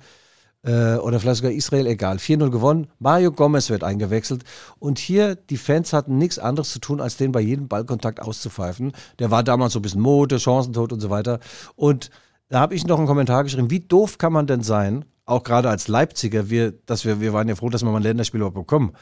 äh, 0.64 0.94
oder 0.96 1.18
vielleicht 1.20 1.38
sogar 1.38 1.52
Israel, 1.52 1.86
egal. 1.86 2.16
4-0 2.16 2.50
gewonnen. 2.50 2.88
Mario 2.98 3.32
Gomez 3.32 3.70
wird 3.70 3.84
eingewechselt. 3.84 4.44
Und 4.78 4.98
hier, 4.98 5.34
die 5.34 5.56
Fans 5.56 5.92
hatten 5.92 6.18
nichts 6.18 6.38
anderes 6.38 6.70
zu 6.70 6.78
tun, 6.78 7.00
als 7.00 7.16
den 7.16 7.32
bei 7.32 7.40
jedem 7.40 7.68
Ballkontakt 7.68 8.20
auszupfeifen. 8.20 8.92
Der 9.18 9.30
war 9.30 9.42
damals 9.42 9.72
so 9.72 9.78
ein 9.78 9.82
bisschen 9.82 10.00
Mode, 10.00 10.38
Chancentod 10.38 10.92
und 10.92 11.00
so 11.00 11.10
weiter. 11.10 11.40
Und 11.74 12.10
da 12.48 12.60
habe 12.60 12.74
ich 12.74 12.86
noch 12.86 12.98
einen 12.98 13.06
Kommentar 13.06 13.44
geschrieben, 13.44 13.70
wie 13.70 13.80
doof 13.80 14.18
kann 14.18 14.32
man 14.32 14.46
denn 14.46 14.62
sein, 14.62 15.04
auch 15.24 15.42
gerade 15.42 15.70
als 15.70 15.88
Leipziger, 15.88 16.50
wir, 16.50 16.72
dass 16.72 17.04
wir, 17.04 17.20
wir 17.20 17.32
waren 17.32 17.48
ja 17.48 17.54
froh, 17.54 17.70
dass 17.70 17.82
wir 17.82 17.90
mal 17.90 17.98
ein 17.98 18.02
Länderspiel 18.02 18.40
überhaupt 18.40 18.56
bekommen. 18.56 18.92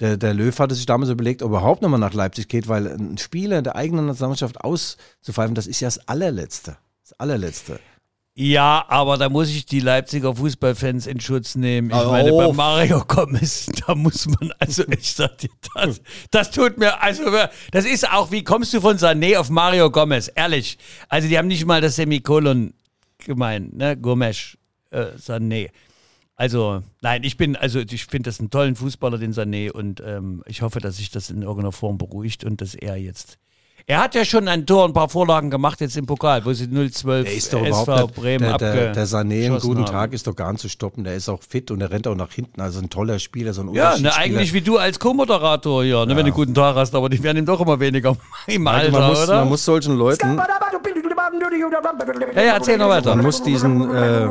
Der, 0.00 0.16
der 0.16 0.34
Löw 0.34 0.56
hatte 0.56 0.74
sich 0.74 0.86
damals 0.86 1.10
überlegt, 1.10 1.42
ob 1.42 1.50
er 1.50 1.58
überhaupt 1.58 1.82
nochmal 1.82 1.98
nach 1.98 2.14
Leipzig 2.14 2.48
geht, 2.48 2.68
weil 2.68 2.86
ein 2.86 3.18
Spieler 3.18 3.62
der 3.62 3.74
eigenen 3.74 4.06
Nationalmannschaft 4.06 4.60
auszupfeifen, 4.60 5.54
das 5.54 5.66
ist 5.66 5.80
ja 5.80 5.86
das 5.88 6.06
allerletzte. 6.06 6.76
Das 7.02 7.18
allerletzte. 7.18 7.80
Ja, 8.40 8.84
aber 8.86 9.16
da 9.16 9.28
muss 9.28 9.48
ich 9.48 9.66
die 9.66 9.80
Leipziger 9.80 10.36
Fußballfans 10.36 11.08
in 11.08 11.18
Schutz 11.18 11.56
nehmen. 11.56 11.90
Ich 11.90 11.96
Hör 11.96 12.12
meine, 12.12 12.30
bei. 12.30 12.52
Mario 12.52 13.04
Gomez, 13.04 13.66
da 13.86 13.96
muss 13.96 14.28
man, 14.28 14.52
also 14.60 14.84
ich 14.86 15.12
sag 15.12 15.38
dir, 15.38 15.50
das, 15.74 16.00
das 16.30 16.52
tut 16.52 16.78
mir, 16.78 17.02
also 17.02 17.24
das 17.72 17.84
ist 17.84 18.08
auch, 18.08 18.30
wie 18.30 18.44
kommst 18.44 18.72
du 18.72 18.80
von 18.80 18.96
Sané 18.96 19.36
auf 19.38 19.50
Mario 19.50 19.90
Gomez? 19.90 20.30
Ehrlich. 20.36 20.78
Also 21.08 21.26
die 21.26 21.36
haben 21.36 21.48
nicht 21.48 21.66
mal 21.66 21.80
das 21.80 21.96
Semikolon 21.96 22.74
gemeint, 23.18 23.76
ne? 23.76 23.96
Gomes, 23.96 24.56
äh, 24.90 25.06
Sané. 25.16 25.70
Also, 26.36 26.84
nein, 27.00 27.24
ich 27.24 27.38
bin, 27.38 27.56
also 27.56 27.80
ich 27.80 28.06
finde 28.06 28.28
das 28.28 28.38
einen 28.38 28.50
tollen 28.50 28.76
Fußballer, 28.76 29.18
den 29.18 29.34
Sané, 29.34 29.72
und 29.72 30.00
ähm, 30.06 30.44
ich 30.46 30.62
hoffe, 30.62 30.78
dass 30.78 30.98
sich 30.98 31.10
das 31.10 31.30
in 31.30 31.42
irgendeiner 31.42 31.72
Form 31.72 31.98
beruhigt 31.98 32.44
und 32.44 32.60
dass 32.60 32.76
er 32.76 32.94
jetzt. 32.94 33.36
Er 33.90 34.02
hat 34.02 34.14
ja 34.14 34.22
schon 34.22 34.48
ein 34.48 34.66
Tor, 34.66 34.84
ein 34.84 34.92
paar 34.92 35.08
Vorlagen 35.08 35.48
gemacht 35.48 35.80
jetzt 35.80 35.96
im 35.96 36.04
Pokal, 36.04 36.44
wo 36.44 36.52
sie 36.52 36.66
0-12 36.66 37.22
Der 37.22 37.32
ist 37.32 37.54
doch 37.54 37.64
SV 37.64 37.82
überhaupt 37.84 38.02
nicht, 38.02 38.20
Bremen 38.20 38.58
der, 38.58 38.58
der, 38.58 38.92
der 38.92 39.06
Sané, 39.06 39.46
einen 39.46 39.58
guten 39.60 39.78
haben. 39.78 39.86
Tag 39.86 40.12
ist 40.12 40.26
doch 40.26 40.36
gar 40.36 40.52
nicht 40.52 40.60
zu 40.60 40.68
stoppen. 40.68 41.04
Der 41.04 41.14
ist 41.14 41.30
auch 41.30 41.42
fit 41.42 41.70
und 41.70 41.78
der 41.78 41.90
rennt 41.90 42.06
auch 42.06 42.14
nach 42.14 42.30
hinten. 42.30 42.60
Also 42.60 42.80
ein 42.80 42.90
toller 42.90 43.18
Spieler, 43.18 43.54
so 43.54 43.62
ein 43.62 43.72
Ja, 43.72 43.96
ne, 43.96 44.14
eigentlich 44.14 44.52
wie 44.52 44.60
du 44.60 44.76
als 44.76 44.98
Co-Moderator 44.98 45.84
hier, 45.84 46.04
ne, 46.04 46.10
wenn 46.10 46.16
du 46.18 46.24
einen 46.24 46.34
guten 46.34 46.52
Tag 46.52 46.76
hast, 46.76 46.94
aber 46.94 47.08
die 47.08 47.22
werden 47.22 47.38
ihm 47.38 47.46
doch 47.46 47.62
immer 47.62 47.80
weniger 47.80 48.14
im 48.46 48.66
Alter, 48.66 48.92
man, 48.92 49.08
muss, 49.08 49.24
oder? 49.24 49.38
man 49.38 49.48
muss 49.48 49.64
solchen 49.64 49.96
Leuten, 49.96 50.38
ja, 52.34 52.42
ja, 52.42 52.54
erzähl 52.54 52.76
noch 52.76 52.90
weiter. 52.90 53.16
man 53.16 53.24
muss 53.24 53.42
diesen, 53.42 53.90
äh, 53.94 54.28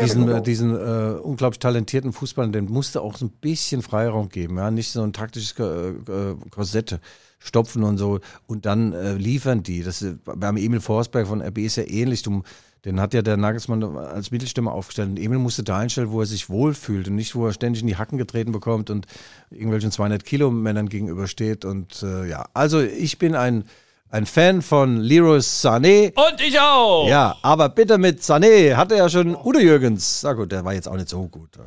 diesen, 0.00 0.28
äh, 0.28 0.42
diesen 0.42 0.74
äh, 0.74 1.18
unglaublich 1.20 1.60
talentierten 1.60 2.12
Fußballern, 2.12 2.50
dem 2.50 2.64
musste 2.64 3.00
auch 3.00 3.16
so 3.16 3.26
ein 3.26 3.30
bisschen 3.30 3.82
Freiraum 3.82 4.28
geben. 4.28 4.56
Ja? 4.56 4.72
Nicht 4.72 4.90
so 4.90 5.02
ein 5.02 5.12
taktisches 5.12 5.56
äh, 5.60 6.34
Korsett 6.50 6.98
stopfen 7.38 7.82
und 7.84 7.98
so 7.98 8.20
und 8.46 8.66
dann 8.66 8.92
äh, 8.92 9.14
liefern 9.14 9.62
die. 9.62 9.82
Das 9.82 10.02
ist, 10.02 10.16
beim 10.24 10.56
Emil 10.56 10.80
Forsberg 10.80 11.26
von 11.26 11.40
RB 11.40 11.58
ist 11.58 11.76
ja 11.76 11.84
ähnlich. 11.84 12.22
Du, 12.22 12.42
den 12.84 13.00
hat 13.00 13.12
ja 13.12 13.22
der 13.22 13.36
Nagelsmann 13.36 13.82
als 13.96 14.30
Mittelstimme 14.30 14.70
aufgestellt. 14.70 15.10
Und 15.10 15.18
Emil 15.18 15.38
musste 15.38 15.64
da 15.64 15.78
einstellen, 15.78 16.10
wo 16.10 16.20
er 16.20 16.26
sich 16.26 16.48
wohlfühlt 16.48 17.08
und 17.08 17.16
nicht, 17.16 17.34
wo 17.34 17.46
er 17.46 17.52
ständig 17.52 17.82
in 17.82 17.88
die 17.88 17.96
Hacken 17.96 18.18
getreten 18.18 18.52
bekommt 18.52 18.90
und 18.90 19.06
irgendwelchen 19.50 19.90
200 19.90 20.24
Kilo 20.24 20.50
Männern 20.50 20.88
gegenübersteht. 20.88 21.64
Und 21.64 22.02
äh, 22.02 22.26
ja, 22.28 22.46
also 22.54 22.80
ich 22.80 23.18
bin 23.18 23.34
ein, 23.34 23.64
ein 24.10 24.26
Fan 24.26 24.62
von 24.62 24.98
Leroy 25.00 25.38
Sané. 25.38 26.12
Und 26.14 26.40
ich 26.40 26.58
auch. 26.58 27.08
Ja, 27.08 27.36
aber 27.42 27.68
bitte 27.68 27.98
mit 27.98 28.20
Sané 28.20 28.76
hatte 28.76 28.96
ja 28.96 29.08
schon 29.08 29.34
Udo 29.36 29.58
Jürgens. 29.58 30.22
Na 30.22 30.32
gut, 30.34 30.52
der 30.52 30.64
war 30.64 30.72
jetzt 30.74 30.88
auch 30.88 30.96
nicht 30.96 31.08
so 31.08 31.26
gut. 31.26 31.50
ja. 31.56 31.64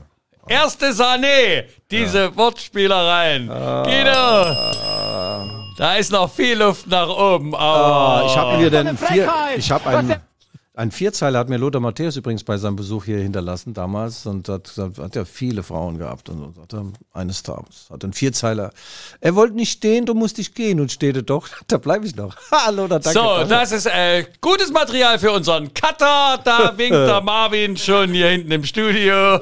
Erste 0.47 0.91
Sané, 0.91 1.65
diese 1.91 2.35
Wortspielereien. 2.35 3.49
Ah. 3.49 3.83
Guido, 3.83 5.60
da 5.81 5.95
ist 5.95 6.11
noch 6.11 6.31
viel 6.31 6.59
Luft 6.59 6.85
nach 6.85 7.09
oben, 7.09 7.55
aber 7.55 8.21
Ah, 8.21 8.25
ich 8.27 8.37
habe 8.37 8.57
mir 8.59 8.69
denn 8.69 8.95
vier, 8.95 9.27
ich 9.57 9.71
habe 9.71 9.89
einen, 9.89 10.15
einen 10.75 10.91
Vierzeiler 10.91 11.39
hat 11.39 11.49
mir 11.49 11.57
Lothar 11.57 11.81
Matthäus 11.81 12.15
übrigens 12.17 12.43
bei 12.43 12.55
seinem 12.57 12.75
Besuch 12.75 13.05
hier 13.05 13.17
hinterlassen 13.17 13.73
damals 13.73 14.27
und 14.27 14.47
hat, 14.47 14.65
gesagt, 14.65 14.99
hat 14.99 15.15
ja 15.15 15.25
viele 15.25 15.63
Frauen 15.63 15.97
gehabt 15.97 16.29
und 16.29 16.53
so. 16.55 16.61
Hat 16.61 16.73
er 16.73 16.85
eines 17.13 17.41
Tages 17.41 17.87
hat 17.89 18.03
einen 18.03 18.13
Vierzeiler. 18.13 18.69
Er 19.21 19.33
wollte 19.33 19.55
nicht 19.55 19.71
stehen, 19.71 20.05
du 20.05 20.13
musst 20.13 20.37
dich 20.37 20.53
gehen 20.53 20.79
und 20.79 20.91
steht 20.91 21.15
er 21.15 21.23
doch. 21.23 21.47
Da 21.67 21.79
bleibe 21.79 22.05
ich 22.05 22.15
noch. 22.15 22.35
Hallo, 22.51 22.87
da 22.87 22.99
danke. 22.99 23.19
So, 23.19 23.25
danke. 23.25 23.47
das 23.47 23.71
ist 23.71 23.87
äh, 23.87 24.25
gutes 24.39 24.71
Material 24.71 25.17
für 25.17 25.31
unseren 25.31 25.73
Cutter. 25.73 26.39
Da 26.43 26.73
winkt 26.77 26.93
der 26.93 27.21
Marvin 27.21 27.75
schon 27.75 28.13
hier 28.13 28.27
hinten 28.27 28.51
im 28.51 28.63
Studio 28.63 29.39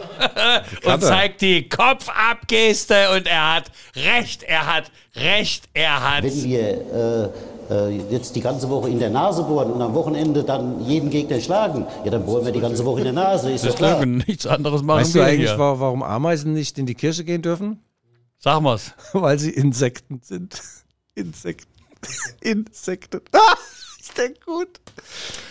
und 0.86 1.02
zeigt 1.04 1.41
die 1.41 1.67
Kopfabgeste 1.67 3.12
und 3.17 3.28
er 3.28 3.56
hat 3.56 3.71
recht, 3.97 4.43
er 4.43 4.73
hat 4.73 4.89
recht, 5.21 5.69
er 5.73 6.15
hat. 6.17 6.23
Wenn 6.23 6.43
wir 6.43 7.32
äh, 7.69 7.73
äh, 7.73 8.01
jetzt 8.10 8.36
die 8.36 8.41
ganze 8.41 8.69
Woche 8.69 8.89
in 8.89 8.99
der 8.99 9.10
Nase 9.10 9.43
bohren 9.43 9.71
und 9.71 9.82
am 9.82 9.93
Wochenende 9.93 10.43
dann 10.43 10.82
jeden 10.86 11.10
Gegner 11.10 11.39
schlagen, 11.39 11.86
ja, 12.03 12.12
dann 12.12 12.25
bohren 12.25 12.45
wir 12.45 12.51
die 12.51 12.60
ganze 12.62 12.84
Woche 12.86 12.99
in 12.99 13.03
der 13.05 13.13
Nase, 13.13 13.51
ist 13.51 13.65
doch 13.65 13.75
klar. 13.75 13.95
Deswegen 13.95 14.17
nichts 14.27 14.47
anderes 14.47 14.82
machen 14.82 15.01
weißt 15.01 15.15
du 15.15 15.21
eigentlich, 15.21 15.49
hier. 15.49 15.60
wa- 15.60 15.79
warum 15.79 16.01
Ameisen 16.03 16.53
nicht 16.53 16.77
in 16.79 16.86
die 16.86 16.95
Kirche 16.95 17.23
gehen 17.23 17.41
dürfen? 17.41 17.79
Sag 18.39 18.62
mal's. 18.62 18.93
Weil 19.13 19.38
sie 19.38 19.51
Insekten 19.51 20.21
sind. 20.23 20.62
Insekten. 21.15 21.67
Insekten. 22.41 23.21
Ah, 23.34 23.39
der 24.19 24.34
gut. 24.45 24.79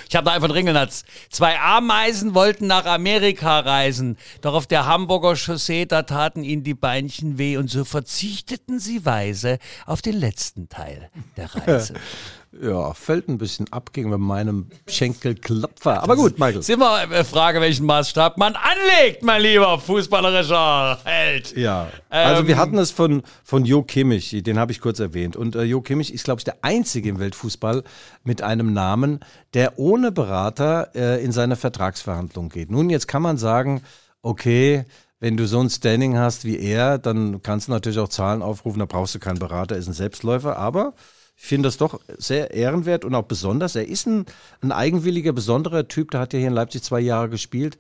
Ich 0.08 0.16
habe 0.16 0.24
da 0.24 0.32
einfach 0.32 0.48
einen 0.48 0.56
Ringelnatz. 0.56 1.04
Zwei 1.30 1.58
Ameisen 1.58 2.34
wollten 2.34 2.66
nach 2.66 2.86
Amerika 2.86 3.60
reisen, 3.60 4.16
doch 4.40 4.54
auf 4.54 4.66
der 4.66 4.86
Hamburger 4.86 5.36
Chaussee, 5.36 5.86
da 5.86 6.02
taten 6.02 6.42
ihnen 6.42 6.64
die 6.64 6.74
Beinchen 6.74 7.38
weh 7.38 7.56
und 7.56 7.68
so 7.68 7.84
verzichteten 7.84 8.78
sie 8.78 9.04
weise 9.04 9.58
auf 9.86 10.02
den 10.02 10.14
letzten 10.14 10.68
Teil 10.68 11.10
der 11.36 11.54
Reise. 11.54 11.94
Ja, 12.60 12.92
fällt 12.92 13.28
ein 13.28 13.38
bisschen 13.38 13.72
ab 13.72 13.92
gegenüber 13.92 14.18
meinem 14.18 14.66
Schenkelklopfer. 14.88 16.02
Aber 16.02 16.16
gut, 16.16 16.38
Michael. 16.38 16.58
Ist 16.58 16.70
immer 16.70 16.94
eine 16.94 17.24
Frage, 17.24 17.60
welchen 17.60 17.86
Maßstab 17.86 18.36
man 18.36 18.54
anlegt, 18.56 19.22
mein 19.22 19.42
lieber 19.42 19.78
fußballerischer 19.78 20.98
Held. 21.04 21.56
Ja, 21.56 21.88
also 22.08 22.42
Ähm, 22.42 22.48
wir 22.48 22.56
hatten 22.56 22.78
es 22.78 22.90
von, 22.90 23.22
von 23.44 23.64
Jo 23.64 23.82
Kimmich, 23.82 24.42
den 24.42 24.58
habe 24.58 24.72
ich 24.72 24.80
kurz 24.80 24.98
erwähnt. 24.98 25.36
Und 25.36 25.54
äh, 25.54 25.62
Jo 25.62 25.80
Kimmich 25.80 26.12
ist, 26.12 26.24
glaube 26.24 26.40
ich, 26.40 26.44
der 26.44 26.56
Einzige 26.62 27.08
im 27.08 27.20
Weltfußball 27.20 27.84
mit 28.24 28.42
einem 28.42 28.72
Namen, 28.72 29.20
der 29.54 29.78
ohne 29.78 30.10
Berater 30.10 30.90
äh, 30.94 31.24
in 31.24 31.32
seine 31.32 31.56
Vertragsverhandlung 31.56 32.48
geht. 32.48 32.70
Nun, 32.70 32.90
jetzt 32.90 33.06
kann 33.06 33.22
man 33.22 33.36
sagen, 33.36 33.82
okay, 34.22 34.84
wenn 35.20 35.36
du 35.36 35.46
so 35.46 35.60
ein 35.60 35.70
Standing 35.70 36.16
hast 36.16 36.44
wie 36.44 36.58
er, 36.58 36.98
dann 36.98 37.42
kannst 37.42 37.68
du 37.68 37.72
natürlich 37.72 37.98
auch 37.98 38.08
Zahlen 38.08 38.42
aufrufen, 38.42 38.78
da 38.78 38.86
brauchst 38.86 39.14
du 39.14 39.18
keinen 39.18 39.38
Berater, 39.38 39.76
ist 39.76 39.88
ein 39.88 39.92
Selbstläufer, 39.92 40.56
aber 40.56 40.94
finde 41.40 41.68
das 41.68 41.76
doch 41.76 42.00
sehr 42.18 42.52
ehrenwert 42.52 43.04
und 43.04 43.14
auch 43.14 43.22
besonders. 43.22 43.76
Er 43.76 43.86
ist 43.86 44.06
ein, 44.06 44.26
ein 44.60 44.72
eigenwilliger, 44.72 45.32
besonderer 45.32 45.86
Typ, 45.86 46.10
der 46.10 46.20
hat 46.20 46.32
ja 46.32 46.40
hier 46.40 46.48
in 46.48 46.54
Leipzig 46.54 46.82
zwei 46.82 47.00
Jahre 47.00 47.28
gespielt. 47.30 47.78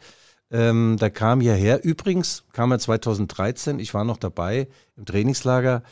Ähm, 0.50 0.96
der 0.98 1.10
kam 1.10 1.40
hierher. 1.40 1.84
Übrigens 1.84 2.44
kam 2.52 2.70
er 2.70 2.78
2013, 2.78 3.80
ich 3.80 3.92
war 3.92 4.04
noch 4.04 4.16
dabei 4.16 4.68
im 4.96 5.04
Trainingslager. 5.04 5.82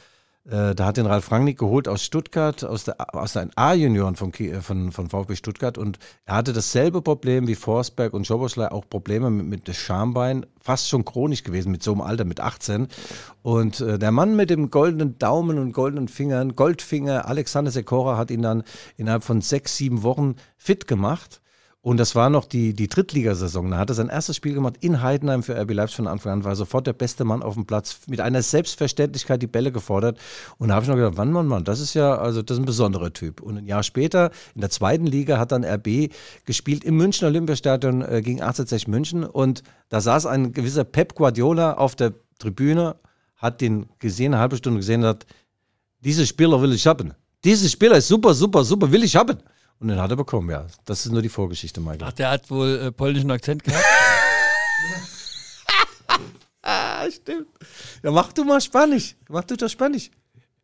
Äh, 0.48 0.74
da 0.76 0.86
hat 0.86 0.96
den 0.96 1.06
Ralf 1.06 1.32
Rangnick 1.32 1.58
geholt 1.58 1.88
aus 1.88 2.04
Stuttgart, 2.04 2.62
aus 2.64 2.84
der 2.84 3.14
aus 3.14 3.32
den 3.32 3.50
A-Junioren 3.56 4.14
Ki- 4.30 4.50
äh, 4.50 4.60
von, 4.60 4.92
von 4.92 5.08
VfB 5.08 5.34
Stuttgart. 5.34 5.76
Und 5.76 5.98
er 6.24 6.36
hatte 6.36 6.52
dasselbe 6.52 7.02
Problem 7.02 7.48
wie 7.48 7.56
Forsberg 7.56 8.12
und 8.14 8.26
Schoboschlei, 8.26 8.70
auch 8.70 8.88
Probleme 8.88 9.30
mit, 9.30 9.46
mit 9.46 9.66
dem 9.68 9.74
Schambein, 9.74 10.46
fast 10.60 10.88
schon 10.88 11.04
chronisch 11.04 11.42
gewesen 11.42 11.72
mit 11.72 11.82
so 11.82 11.92
einem 11.92 12.00
Alter, 12.02 12.24
mit 12.24 12.40
18. 12.40 12.86
Und 13.42 13.80
äh, 13.80 13.98
der 13.98 14.12
Mann 14.12 14.36
mit 14.36 14.50
dem 14.50 14.70
goldenen 14.70 15.18
Daumen 15.18 15.58
und 15.58 15.72
goldenen 15.72 16.06
Fingern, 16.08 16.54
Goldfinger, 16.54 17.26
Alexander 17.26 17.72
Sekora, 17.72 18.16
hat 18.16 18.30
ihn 18.30 18.42
dann 18.42 18.62
innerhalb 18.96 19.24
von 19.24 19.40
sechs, 19.40 19.76
sieben 19.76 20.04
Wochen 20.04 20.36
fit 20.56 20.86
gemacht. 20.86 21.40
Und 21.86 21.98
das 21.98 22.16
war 22.16 22.30
noch 22.30 22.46
die, 22.46 22.74
die 22.74 22.88
Drittligasaison. 22.88 23.70
Da 23.70 23.78
hat 23.78 23.90
er 23.90 23.94
sein 23.94 24.08
erstes 24.08 24.34
Spiel 24.34 24.54
gemacht 24.54 24.74
in 24.80 25.02
Heidenheim 25.02 25.44
für 25.44 25.56
RB 25.56 25.72
Leipzig 25.72 25.98
von 25.98 26.08
Anfang 26.08 26.32
an, 26.32 26.42
war 26.42 26.56
sofort 26.56 26.88
der 26.88 26.94
beste 26.94 27.24
Mann 27.24 27.44
auf 27.44 27.54
dem 27.54 27.64
Platz, 27.64 28.00
mit 28.08 28.20
einer 28.20 28.42
Selbstverständlichkeit 28.42 29.40
die 29.40 29.46
Bälle 29.46 29.70
gefordert. 29.70 30.18
Und 30.58 30.66
da 30.66 30.74
habe 30.74 30.82
ich 30.82 30.88
noch 30.88 30.96
gedacht, 30.96 31.12
wann, 31.14 31.30
Mann, 31.30 31.46
Mann, 31.46 31.62
das 31.62 31.78
ist 31.78 31.94
ja, 31.94 32.18
also 32.18 32.42
das 32.42 32.56
ist 32.56 32.62
ein 32.64 32.66
besonderer 32.66 33.12
Typ. 33.12 33.40
Und 33.40 33.58
ein 33.58 33.66
Jahr 33.66 33.84
später, 33.84 34.32
in 34.56 34.62
der 34.62 34.70
zweiten 34.70 35.06
Liga, 35.06 35.38
hat 35.38 35.52
dann 35.52 35.64
RB 35.64 36.12
gespielt 36.44 36.82
im 36.82 36.96
Münchner 36.96 37.28
Olympiastadion 37.28 38.02
äh, 38.02 38.20
gegen 38.20 38.40
1860 38.40 38.88
München. 38.88 39.22
Und 39.22 39.62
da 39.88 40.00
saß 40.00 40.26
ein 40.26 40.52
gewisser 40.52 40.82
Pep 40.82 41.14
Guardiola 41.14 41.74
auf 41.74 41.94
der 41.94 42.14
Tribüne, 42.40 42.96
hat 43.36 43.60
den 43.60 43.86
gesehen, 44.00 44.34
eine 44.34 44.40
halbe 44.40 44.56
Stunde 44.56 44.80
gesehen 44.80 45.02
und 45.02 45.10
hat, 45.10 45.26
diese 46.00 46.26
Spieler 46.26 46.60
will 46.60 46.72
ich 46.72 46.84
haben. 46.84 47.14
Diese 47.44 47.68
Spieler 47.68 47.98
ist 47.98 48.08
super, 48.08 48.34
super, 48.34 48.64
super, 48.64 48.90
will 48.90 49.04
ich 49.04 49.14
haben. 49.14 49.38
Und 49.78 49.88
den 49.88 50.00
hat 50.00 50.10
er 50.10 50.16
bekommen, 50.16 50.50
ja. 50.50 50.66
Das 50.84 51.04
ist 51.04 51.12
nur 51.12 51.22
die 51.22 51.28
Vorgeschichte, 51.28 51.80
Michael. 51.80 52.04
Ach, 52.04 52.12
der 52.12 52.30
hat 52.30 52.50
wohl 52.50 52.78
äh, 52.86 52.92
polnischen 52.92 53.30
Akzent 53.30 53.62
gehabt. 53.62 53.84
Ah, 56.68 57.08
stimmt. 57.08 57.46
Ja, 58.02 58.10
mach 58.10 58.32
du 58.32 58.42
mal 58.42 58.60
Spanisch. 58.60 59.14
Mach 59.28 59.44
du 59.44 59.56
doch 59.56 59.68
Spanisch. 59.68 60.10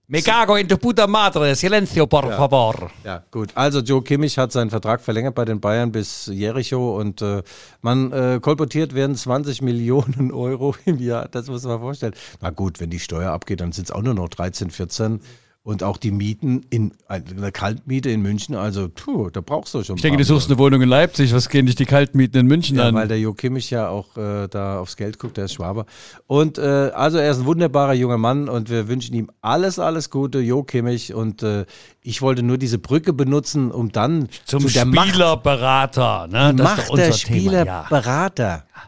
Me 0.09 0.21
cago 0.21 0.57
in 0.57 0.69
tu 0.69 0.77
puta 0.77 1.07
madre, 1.07 1.55
silencio 1.55 2.07
por 2.09 2.25
favor. 2.33 2.91
Ja, 3.05 3.25
gut. 3.31 3.51
Also 3.55 3.79
Joe 3.81 4.03
Kimmich 4.03 4.37
hat 4.37 4.51
seinen 4.51 4.69
Vertrag 4.69 5.01
verlängert 5.01 5.37
bei 5.37 5.45
den 5.45 5.61
Bayern 5.61 5.93
bis 5.93 6.27
Jericho 6.27 6.99
und 6.99 7.23
äh, 7.23 7.43
man 7.83 8.11
äh, 8.11 8.41
kolportiert 8.43 8.95
werden 8.95 9.15
20 9.15 9.63
Millionen 9.63 10.33
Euro 10.33 10.75
im 10.85 10.99
Jahr. 10.99 11.29
Das 11.29 11.47
muss 11.47 11.63
man 11.63 11.79
vorstellen. 11.79 12.15
Na 12.41 12.51
gut, 12.51 12.81
wenn 12.81 12.91
die 12.91 12.99
Steuer 12.99 13.31
abgeht, 13.31 13.61
dann 13.61 13.71
sind 13.71 13.85
es 13.85 13.91
auch 13.93 14.03
nur 14.03 14.15
noch 14.15 14.29
13, 14.29 14.71
14. 14.71 15.21
Und 15.65 15.85
auch 15.85 15.97
die 15.97 16.11
Mieten 16.11 16.67
in 16.71 16.93
einer 17.07 17.53
Kaltmiete 17.53 18.11
in 18.11 18.21
München, 18.21 18.57
also 18.57 18.89
puh, 18.93 19.31
da 19.31 19.41
brauchst 19.41 19.73
du 19.75 19.85
schon. 19.85 19.95
Ich 19.95 20.03
denke, 20.03 20.19
du 20.19 20.25
suchst 20.25 20.51
eine 20.51 20.59
Wohnung 20.59 20.83
in 20.83 20.89
Leipzig. 20.89 21.33
Was 21.33 21.49
gehen 21.49 21.67
dich 21.67 21.77
die 21.77 21.85
Kaltmieten 21.85 22.41
in 22.41 22.47
München 22.49 22.79
Ja, 22.79 22.89
an? 22.89 22.97
weil 22.97 23.07
der 23.07 23.21
Jo 23.21 23.33
Kimmich 23.33 23.71
ja 23.71 23.89
auch 23.89 24.17
äh, 24.17 24.49
da 24.49 24.81
aufs 24.81 24.97
Geld 24.97 25.21
guckt, 25.21 25.37
der 25.37 25.45
ist 25.45 25.53
Schwaber. 25.53 25.87
Und 26.27 26.59
äh, 26.59 26.91
also 26.95 27.19
er 27.19 27.31
ist 27.31 27.39
ein 27.39 27.45
wunderbarer 27.47 27.93
junger 27.95 28.19
Mann 28.19 28.49
und 28.49 28.71
wir 28.71 28.89
wünschen 28.89 29.15
ihm 29.15 29.31
alles, 29.41 29.79
alles 29.79 30.11
Gute, 30.11 30.41
Jo 30.41 30.65
Kimmich. 30.65 31.15
Und 31.15 31.45
äh, 31.45 31.65
ich 32.01 32.23
wollte 32.23 32.43
nur 32.43 32.59
diese 32.59 32.79
Brücke 32.81 33.13
benutzen, 33.13 33.71
um 33.71 33.93
dann 33.93 34.29
Zum 34.45 34.67
zu 34.67 34.73
der 34.73 34.85
Macht, 34.85 35.11
Spielerberater. 35.11 36.27
Ne? 36.27 36.55
Das 36.57 36.73
ist 36.73 36.89
Macht 36.89 36.99
der 36.99 37.11
Thema. 37.13 37.17
Spielerberater. 37.17 38.65
Ja. 38.75 38.83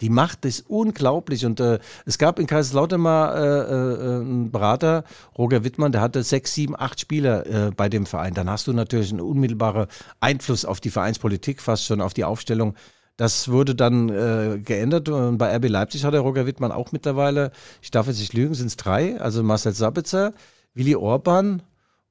Die 0.00 0.10
Macht 0.10 0.44
ist 0.44 0.64
unglaublich. 0.68 1.46
Und 1.46 1.60
äh, 1.60 1.78
es 2.04 2.18
gab 2.18 2.38
in 2.38 2.46
Kaiserslautern 2.46 3.00
mal 3.00 3.34
äh, 3.36 3.72
äh, 3.72 4.20
einen 4.20 4.50
Berater, 4.50 5.04
Roger 5.38 5.64
Wittmann, 5.64 5.92
der 5.92 6.00
hatte 6.00 6.22
sechs, 6.22 6.54
sieben, 6.54 6.74
acht 6.76 7.00
Spieler 7.00 7.46
äh, 7.46 7.70
bei 7.70 7.88
dem 7.88 8.06
Verein. 8.06 8.34
Dann 8.34 8.50
hast 8.50 8.66
du 8.66 8.72
natürlich 8.72 9.10
einen 9.10 9.20
unmittelbaren 9.20 9.86
Einfluss 10.20 10.64
auf 10.64 10.80
die 10.80 10.90
Vereinspolitik, 10.90 11.60
fast 11.62 11.84
schon 11.84 12.00
auf 12.00 12.14
die 12.14 12.24
Aufstellung. 12.24 12.74
Das 13.16 13.48
wurde 13.48 13.76
dann 13.76 14.08
äh, 14.08 14.58
geändert 14.58 15.08
und 15.08 15.38
bei 15.38 15.54
RB 15.56 15.68
Leipzig 15.68 16.04
hat 16.04 16.14
der 16.14 16.22
Roger 16.22 16.46
Wittmann 16.46 16.72
auch 16.72 16.90
mittlerweile, 16.90 17.52
ich 17.80 17.92
darf 17.92 18.08
jetzt 18.08 18.18
nicht 18.18 18.32
lügen, 18.32 18.54
sind 18.54 18.66
es 18.66 18.76
drei, 18.76 19.20
also 19.20 19.44
Marcel 19.44 19.72
Sabitzer, 19.72 20.34
Willi 20.74 20.96
Orban 20.96 21.62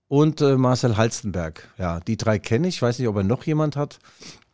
und 0.07 0.39
äh, 0.39 0.55
Marcel 0.55 0.95
Halstenberg. 0.95 1.67
Ja, 1.77 1.99
die 1.99 2.15
drei 2.15 2.39
kenne 2.39 2.69
ich, 2.69 2.75
ich 2.75 2.81
weiß 2.81 2.99
nicht, 2.99 3.09
ob 3.09 3.17
er 3.17 3.23
noch 3.23 3.43
jemand 3.43 3.75
hat. 3.75 3.99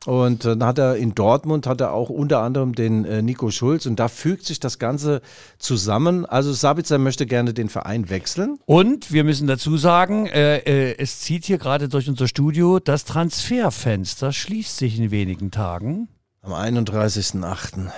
Und 0.06 0.46
dann 0.46 0.64
hat 0.64 0.78
er 0.78 0.96
in 0.96 1.14
Dortmund 1.14 1.68
hat 1.68 1.82
er 1.82 1.92
auch 1.92 2.10
unter 2.10 2.40
anderem 2.40 2.74
den 2.74 3.04
äh, 3.04 3.22
Nico 3.22 3.52
Schulz 3.52 3.86
und 3.86 4.00
da 4.00 4.08
fügt 4.08 4.46
sich 4.46 4.60
das 4.60 4.80
Ganze 4.80 5.22
zusammen. 5.58 6.26
Also 6.26 6.54
Sabitzer 6.54 6.98
möchte 6.98 7.26
gerne 7.26 7.54
den 7.54 7.68
Verein 7.68 8.10
wechseln. 8.10 8.60
Und 8.66 9.12
wir 9.12 9.26
müssen 9.26 9.48
dazu 9.48 9.76
sagen, 9.76 10.26
äh, 10.28 10.60
äh, 10.60 10.96
es 10.98 11.20
zieht 11.20 11.44
hier 11.46 11.58
gerade 11.58 11.90
durch 11.90 12.08
unser 12.08 12.30
Studio, 12.30 12.80
das 12.80 13.04
Transferfenster 13.04 14.32
schließt 14.32 14.78
sich 14.78 14.98
in 14.98 15.12
wenigen 15.12 15.52
Tagen. 15.52 16.08
Am 16.42 16.54
31.08. 16.54 17.92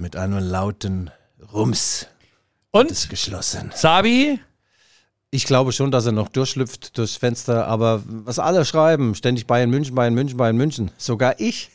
mit 0.00 0.16
einem 0.16 0.38
lauten 0.38 1.12
Rums 1.52 2.08
Und 2.72 2.90
ist 2.90 3.08
geschlossen. 3.08 3.70
Sabi, 3.76 4.40
Ich 5.34 5.46
glaube 5.46 5.72
schon, 5.72 5.90
dass 5.90 6.06
er 6.06 6.12
noch 6.12 6.28
durchschlüpft 6.28 6.96
durchs 6.96 7.16
Fenster, 7.16 7.66
aber 7.66 8.04
was 8.06 8.38
alle 8.38 8.64
schreiben, 8.64 9.16
ständig 9.16 9.48
Bayern 9.48 9.68
München, 9.68 9.96
Bayern 9.96 10.14
München, 10.14 10.36
Bayern 10.36 10.56
München. 10.56 10.92
Sogar 10.96 11.40
ich, 11.40 11.72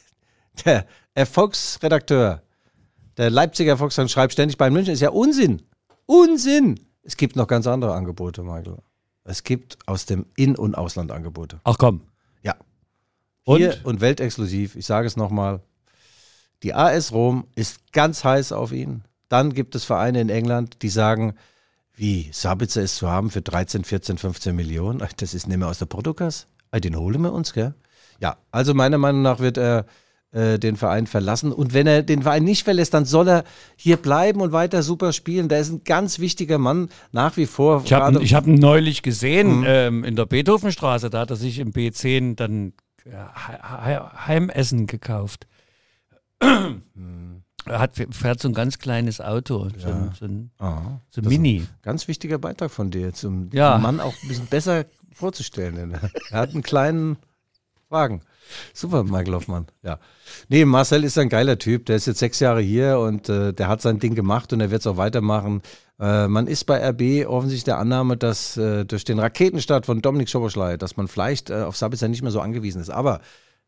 der 0.63 0.85
Erfolgsredakteur, 1.13 2.41
der 3.17 3.29
Leipziger 3.29 3.71
Erfolgsredakteur, 3.71 4.13
schreibt 4.13 4.31
ständig 4.31 4.57
Bayern 4.57 4.71
München. 4.71 4.93
Ist 4.93 5.01
ja 5.01 5.09
Unsinn. 5.09 5.61
Unsinn. 6.05 6.79
Es 7.03 7.17
gibt 7.17 7.35
noch 7.35 7.47
ganz 7.47 7.67
andere 7.67 7.95
Angebote, 7.95 8.43
Michael. 8.43 8.77
Es 9.25 9.43
gibt 9.43 9.77
aus 9.87 10.05
dem 10.05 10.25
In- 10.37 10.55
und 10.55 10.75
Ausland 10.75 11.11
Angebote. 11.11 11.59
ach 11.65 11.77
komm. 11.77 12.03
Ja. 12.41 12.55
Und? 13.43 13.57
Hier 13.57 13.77
und 13.83 13.99
weltexklusiv, 13.99 14.77
ich 14.77 14.85
sage 14.85 15.05
es 15.05 15.17
nochmal, 15.17 15.59
die 16.63 16.73
AS 16.73 17.11
Rom 17.11 17.45
ist 17.55 17.91
ganz 17.91 18.23
heiß 18.23 18.53
auf 18.53 18.71
ihn. 18.71 19.03
Dann 19.27 19.53
gibt 19.53 19.75
es 19.75 19.83
Vereine 19.83 20.21
in 20.21 20.29
England, 20.29 20.81
die 20.81 20.87
sagen, 20.89 21.35
wie, 21.99 22.29
Sabitzer 22.31 22.81
ist 22.81 22.95
zu 22.97 23.09
haben 23.09 23.29
für 23.29 23.41
13, 23.41 23.83
14, 23.83 24.17
15 24.17 24.55
Millionen? 24.55 25.01
Ach, 25.03 25.12
Das 25.13 25.33
ist 25.33 25.47
nicht 25.47 25.57
mehr 25.57 25.67
aus 25.67 25.79
der 25.79 25.85
Portugas. 25.85 26.47
Ah, 26.71 26.79
Den 26.79 26.95
holen 26.95 27.21
wir 27.21 27.33
uns, 27.33 27.53
gell? 27.53 27.73
Ja, 28.21 28.38
also 28.51 28.73
meiner 28.73 28.97
Meinung 28.97 29.21
nach 29.21 29.39
wird 29.39 29.57
er 29.57 29.85
äh, 30.31 30.59
den 30.59 30.75
Verein 30.75 31.07
verlassen. 31.07 31.51
Und 31.51 31.73
wenn 31.73 31.88
er 31.88 32.03
den 32.03 32.21
Verein 32.23 32.43
nicht 32.43 32.63
verlässt, 32.63 32.93
dann 32.93 33.05
soll 33.05 33.27
er 33.27 33.43
hier 33.75 33.97
bleiben 33.97 34.41
und 34.41 34.51
weiter 34.51 34.83
super 34.83 35.12
spielen. 35.13 35.49
Der 35.49 35.59
ist 35.59 35.71
ein 35.71 35.83
ganz 35.83 36.19
wichtiger 36.19 36.57
Mann, 36.57 36.89
nach 37.12 37.35
wie 37.38 37.45
vor. 37.47 37.81
Ich 37.83 37.91
habe 37.93 38.19
hab 38.19 38.47
ihn 38.47 38.55
neulich 38.55 39.01
gesehen 39.01 39.63
ähm, 39.65 40.03
in 40.03 40.15
der 40.15 40.25
Beethovenstraße. 40.25 41.09
Da 41.09 41.19
hat 41.21 41.31
er 41.31 41.35
sich 41.35 41.59
im 41.59 41.71
B10 41.73 42.35
dann 42.35 42.73
äh, 43.05 43.09
He- 43.12 43.91
He- 43.93 44.27
Heimessen 44.27 44.85
gekauft. 44.85 45.47
er 46.39 46.75
hat, 47.69 47.91
fährt 48.12 48.39
so 48.41 48.47
ein 48.47 48.53
ganz 48.53 48.79
kleines 48.79 49.21
Auto, 49.21 49.67
so, 49.77 49.88
ein, 49.88 50.12
so 50.19 50.25
ein, 50.25 50.51
so 51.10 51.21
ein 51.21 51.27
Mini. 51.27 51.65
Ganz 51.82 52.08
wichtiger 52.08 52.38
Beitrag 52.38 52.71
von 52.71 52.89
dir, 52.91 53.13
zum 53.13 53.49
Ja. 53.53 53.77
den 53.77 53.82
Mann 53.84 53.99
auch 53.99 54.13
ein 54.23 54.27
bisschen 54.27 54.47
besser 54.47 54.86
vorzustellen. 55.13 55.97
Er 56.32 56.39
hat 56.39 56.51
einen 56.51 56.63
kleinen 56.63 57.17
Wagen. 57.89 58.21
Super, 58.73 59.03
Michael 59.03 59.34
Hoffmann. 59.34 59.67
Ja. 59.84 59.99
Nee, 60.47 60.65
Marcel 60.65 61.03
ist 61.03 61.17
ein 61.17 61.29
geiler 61.29 61.58
Typ. 61.60 61.86
Der 61.86 61.97
ist 61.97 62.08
jetzt 62.08 62.19
sechs 62.19 62.39
Jahre 62.39 62.62
hier 62.62 62.99
und 62.99 63.29
äh, 63.29 63.53
der 63.53 63.67
hat 63.67 63.82
sein 63.82 63.99
Ding 63.99 64.15
gemacht 64.15 64.51
und 64.53 64.60
er 64.62 64.71
wird 64.71 64.82
es 64.82 64.88
auch 64.88 64.97
weitermachen. 64.97 65.62
Äh, 65.99 66.27
man 66.27 66.47
ist 66.47 66.63
bei 66.65 66.77
RB 66.89 67.27
offensichtlich 67.27 67.65
der 67.65 67.77
Annahme, 67.77 68.17
dass 68.17 68.58
äh, 68.58 68.86
durch 68.86 69.03
den 69.03 69.19
Raketenstart 69.19 69.86
von 69.86 70.01
Dominik 70.01 70.29
Schoboschlei, 70.29 70.77
dass 70.77 70.97
man 70.97 71.08
vielleicht 71.08 71.49
äh, 71.51 71.62
auf 71.62 71.77
Sabitzer 71.77 72.08
nicht 72.08 72.21
mehr 72.23 72.32
so 72.32 72.41
angewiesen 72.41 72.82
ist. 72.82 72.89
Aber 72.89 73.21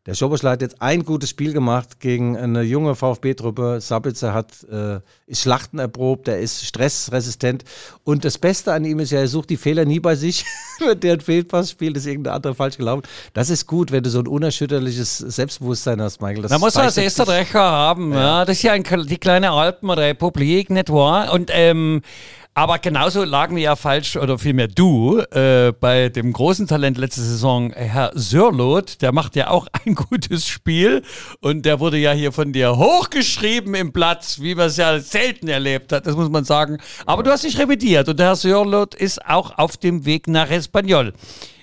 der 0.06 0.14
Schoboschlei 0.14 0.50
hat 0.50 0.62
jetzt 0.62 0.82
ein 0.82 1.04
gutes 1.04 1.30
Spiel 1.30 1.52
gemacht 1.52 2.00
gegen 2.00 2.36
eine 2.36 2.62
junge 2.62 2.96
VfB-Truppe. 2.96 3.80
Sabitzer 3.80 4.34
hat, 4.34 4.48
äh, 4.64 4.98
ist 5.26 5.42
Schlachten 5.42 5.78
erprobt, 5.78 6.26
er 6.26 6.40
ist 6.40 6.64
stressresistent. 6.64 7.62
Und 8.02 8.24
das 8.24 8.36
Beste 8.36 8.72
an 8.72 8.84
ihm 8.84 8.98
ist 8.98 9.12
ja, 9.12 9.20
er 9.20 9.28
sucht 9.28 9.50
die 9.50 9.56
Fehler 9.56 9.84
nie 9.84 10.00
bei 10.00 10.16
sich. 10.16 10.44
wenn 10.80 10.98
der 10.98 11.12
einen 11.12 11.20
Fehlpass 11.20 11.70
spielt, 11.70 11.96
ist 11.96 12.06
irgendein 12.06 12.34
anderer 12.34 12.56
falsch 12.56 12.78
gelaufen. 12.78 13.04
Das 13.32 13.48
ist 13.48 13.68
gut, 13.68 13.92
wenn 13.92 14.02
du 14.02 14.10
so 14.10 14.18
ein 14.18 14.26
unerschütterliches 14.26 15.18
Selbstbewusstsein 15.18 16.02
hast, 16.02 16.20
Michael. 16.20 16.42
Das 16.42 16.50
Da 16.50 16.58
muss 16.58 16.74
man 16.74 16.86
als 16.86 16.98
Österreicher 16.98 17.60
haben. 17.60 18.12
Ja. 18.12 18.44
Das 18.44 18.56
ist 18.56 18.64
ja 18.64 18.72
ein, 18.72 18.82
die 18.82 19.18
kleine 19.18 19.52
Alpenrepublik, 19.52 20.70
nicht 20.70 20.90
wahr? 20.90 21.32
Und 21.32 21.50
ähm, 21.52 22.02
aber 22.54 22.78
genauso 22.78 23.24
lagen 23.24 23.56
wir 23.56 23.62
ja 23.62 23.76
falsch, 23.76 24.16
oder 24.16 24.38
vielmehr 24.38 24.68
du, 24.68 25.20
äh, 25.30 25.72
bei 25.72 26.10
dem 26.10 26.32
großen 26.32 26.66
Talent 26.66 26.98
letzte 26.98 27.22
Saison, 27.22 27.72
Herr 27.72 28.10
Sörloth, 28.14 29.00
der 29.00 29.12
macht 29.12 29.36
ja 29.36 29.48
auch 29.48 29.68
ein 29.86 29.94
gutes 29.94 30.46
Spiel 30.46 31.02
und 31.40 31.64
der 31.64 31.80
wurde 31.80 31.96
ja 31.96 32.12
hier 32.12 32.32
von 32.32 32.52
dir 32.52 32.76
hochgeschrieben 32.76 33.74
im 33.74 33.92
Platz, 33.92 34.40
wie 34.40 34.54
man 34.54 34.66
es 34.66 34.76
ja 34.76 35.00
selten 35.00 35.48
erlebt 35.48 35.92
hat, 35.92 36.06
das 36.06 36.14
muss 36.14 36.28
man 36.28 36.44
sagen. 36.44 36.78
Aber 37.06 37.22
du 37.22 37.30
hast 37.30 37.44
dich 37.44 37.58
revidiert 37.58 38.08
und 38.08 38.18
der 38.18 38.26
Herr 38.26 38.36
Sörloth 38.36 38.94
ist 38.94 39.24
auch 39.26 39.56
auf 39.58 39.78
dem 39.78 40.04
Weg 40.04 40.28
nach 40.28 40.50
Espanyol. 40.50 41.14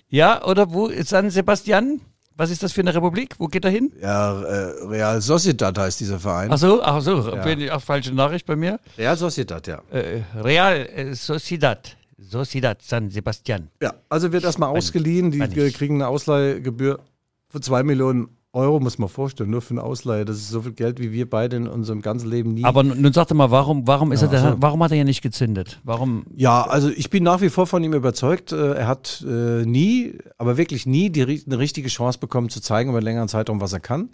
Ja, 0.10 0.44
oder 0.44 0.74
wo? 0.74 0.90
San 1.04 1.30
Sebastian? 1.30 2.02
Was 2.40 2.52
ist 2.52 2.64
das 2.64 2.72
für 2.72 2.80
eine 2.80 2.96
Republik? 2.96 3.36
Wo 3.38 3.48
geht 3.48 3.66
er 3.66 3.72
hin? 3.72 3.92
Ja, 4.02 4.42
äh, 4.42 4.86
Real 4.88 5.20
Sociedad 5.20 5.78
heißt 5.78 6.00
dieser 6.00 6.22
Verein. 6.22 6.50
Ach 6.50 6.58
so, 6.58 6.82
ach 6.82 7.02
so, 7.02 7.22
bin 7.44 7.60
ich 7.60 7.70
auch 7.70 7.82
falsche 7.82 8.14
Nachricht 8.14 8.46
bei 8.46 8.56
mir. 8.56 8.80
Real 8.98 9.18
Sociedad, 9.18 9.68
ja. 9.68 9.82
Äh, 9.92 10.22
Real 10.42 10.78
äh, 10.78 11.14
Sociedad, 11.16 11.98
Sociedad 12.18 12.82
San 12.82 13.10
Sebastian. 13.10 13.68
Ja, 13.82 13.94
also 14.08 14.32
wird 14.32 14.46
erstmal 14.46 14.70
ausgeliehen. 14.70 15.32
Die 15.32 15.72
kriegen 15.72 15.96
eine 15.96 16.08
Ausleihgebühr 16.08 17.02
von 17.50 17.62
zwei 17.62 17.84
Millionen 17.84 18.30
Euro, 18.52 18.80
muss 18.80 18.98
man 18.98 19.10
vorstellen, 19.10 19.52
nur 19.52 19.62
für 19.62 19.76
eine 19.76 19.84
Ausleihe. 19.84 20.26
Das 20.26 20.38
ist 20.38 20.50
so 20.50 20.64
viel 20.64 20.72
Geld, 20.72 21.00
wie 21.00 21.12
wir 21.12 21.30
beide 21.30 21.56
in 21.58 21.68
unserem 21.68 22.02
ganzen 22.02 22.30
Leben 22.30 22.54
nie. 22.56 22.64
Aber 22.66 22.82
nun 22.84 23.14
sag 23.14 23.28
doch 23.28 23.36
mal, 23.36 23.52
warum, 23.52 23.86
warum 23.86 24.12
ist 24.12 24.22
Ja, 24.22 24.28
er 24.28 24.32
da, 24.32 24.48
ach 24.50 24.52
so. 24.54 24.62
warum 24.62 24.82
hat 24.84 24.92
er 24.92 24.98
ja 24.98 25.04
nicht 25.04 25.22
gezündet? 25.22 25.80
Warum? 25.84 26.26
ja, 26.36 26.64
also 26.64 26.90
ich 26.90 27.10
bin 27.12 27.24
nach 27.24 27.42
wie 27.42 27.50
vor 27.50 27.68
von 27.68 27.84
ihm 27.84 27.94
überzeugt. 27.94 28.52
Äh, 28.52 28.74
Er 28.74 28.88
hat 28.88 29.24
äh, 29.28 29.66
nie, 29.66 30.18
aber 30.38 30.58
wirklich 30.58 30.86
nie 30.88 31.12
die, 31.12 31.44
eine 31.46 31.60
richtige 31.60 31.90
Chance 31.90 32.18
bekommen 32.18 32.50
zu 32.50 32.60
zeigen 32.60 32.90
über 32.90 32.98
einen 32.98 33.06
längeren 33.06 33.28
Zeitraum, 33.28 33.62
was 33.62 33.74
er 33.74 33.82
kann. 33.82 34.10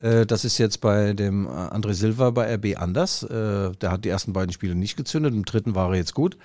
Äh, 0.00 0.26
Das 0.26 0.44
ist 0.44 0.58
jetzt 0.58 0.80
bei 0.80 1.12
dem 1.12 1.46
äh, 1.46 1.50
André 1.50 1.92
Silva 1.94 2.30
bei 2.30 2.52
RB 2.56 2.76
anders. 2.80 3.22
Äh, 3.22 3.70
Der 3.80 3.92
hat 3.92 4.04
die 4.04 4.08
ersten 4.08 4.32
beiden 4.32 4.52
Spiele 4.52 4.74
nicht 4.74 4.96
gezündet, 4.96 5.32
im 5.34 5.44
dritten 5.44 5.76
war 5.76 5.90
er 5.90 5.96
jetzt 5.98 6.14
gut. 6.14 6.36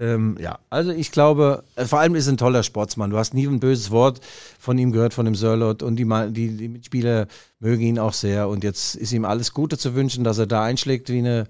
Ähm, 0.00 0.36
ja, 0.40 0.60
also 0.70 0.92
ich 0.92 1.10
glaube, 1.10 1.64
äh, 1.74 1.84
vor 1.84 1.98
allem 1.98 2.14
ist 2.14 2.28
ein 2.28 2.36
toller 2.36 2.62
Sportsmann. 2.62 3.10
Du 3.10 3.18
hast 3.18 3.34
nie 3.34 3.46
ein 3.46 3.58
böses 3.58 3.90
Wort 3.90 4.20
von 4.58 4.78
ihm 4.78 4.92
gehört, 4.92 5.12
von 5.12 5.24
dem 5.24 5.34
Sörlot 5.34 5.82
und 5.82 5.96
die, 5.96 6.06
die, 6.30 6.56
die 6.56 6.68
Mitspieler 6.68 7.26
mögen 7.58 7.82
ihn 7.82 7.98
auch 7.98 8.12
sehr 8.12 8.48
und 8.48 8.62
jetzt 8.62 8.94
ist 8.94 9.12
ihm 9.12 9.24
alles 9.24 9.52
Gute 9.52 9.76
zu 9.76 9.94
wünschen, 9.96 10.22
dass 10.22 10.38
er 10.38 10.46
da 10.46 10.62
einschlägt 10.62 11.08
wie 11.08 11.18
eine, 11.18 11.46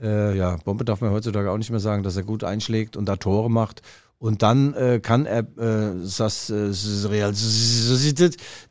äh, 0.00 0.36
ja, 0.36 0.56
Bombe 0.64 0.84
darf 0.84 1.00
man 1.00 1.12
heutzutage 1.12 1.50
auch 1.50 1.58
nicht 1.58 1.70
mehr 1.70 1.80
sagen, 1.80 2.02
dass 2.02 2.16
er 2.16 2.24
gut 2.24 2.42
einschlägt 2.42 2.96
und 2.96 3.06
da 3.06 3.16
Tore 3.16 3.50
macht. 3.50 3.82
Und 4.24 4.40
dann 4.40 4.72
äh, 4.72 5.00
kann 5.00 5.26
er 5.26 5.40
äh, 5.40 5.92
das 6.16 6.48
äh, 6.48 6.72
Real 7.08 7.34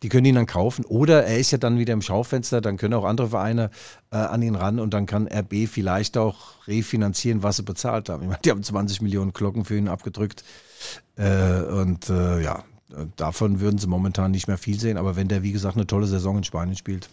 die 0.01 0.09
können 0.09 0.25
ihn 0.25 0.33
dann 0.33 0.47
kaufen. 0.47 0.83
Oder 0.83 1.25
er 1.25 1.37
ist 1.37 1.51
ja 1.51 1.59
dann 1.59 1.77
wieder 1.77 1.93
im 1.93 2.01
Schaufenster, 2.01 2.59
dann 2.59 2.77
können 2.77 2.95
auch 2.95 3.05
andere 3.05 3.29
Vereine 3.29 3.69
äh, 4.09 4.15
an 4.15 4.41
ihn 4.41 4.55
ran 4.55 4.79
und 4.79 4.95
dann 4.95 5.05
kann 5.05 5.27
RB 5.27 5.67
vielleicht 5.67 6.17
auch 6.17 6.67
refinanzieren, 6.67 7.43
was 7.43 7.57
sie 7.57 7.61
bezahlt 7.61 8.09
haben. 8.09 8.23
Ich 8.23 8.29
meine, 8.29 8.39
die 8.43 8.49
haben 8.49 8.63
20 8.63 9.03
Millionen 9.03 9.31
Glocken 9.31 9.63
für 9.63 9.77
ihn 9.77 9.89
abgedrückt. 9.89 10.43
Äh, 11.17 11.61
und 11.61 12.09
äh, 12.09 12.41
ja, 12.41 12.63
davon 13.15 13.59
würden 13.59 13.77
sie 13.77 13.85
momentan 13.85 14.31
nicht 14.31 14.47
mehr 14.47 14.57
viel 14.57 14.79
sehen. 14.79 14.97
Aber 14.97 15.15
wenn 15.15 15.27
der, 15.27 15.43
wie 15.43 15.51
gesagt, 15.51 15.75
eine 15.75 15.85
tolle 15.85 16.07
Saison 16.07 16.35
in 16.37 16.43
Spanien 16.43 16.75
spielt. 16.75 17.09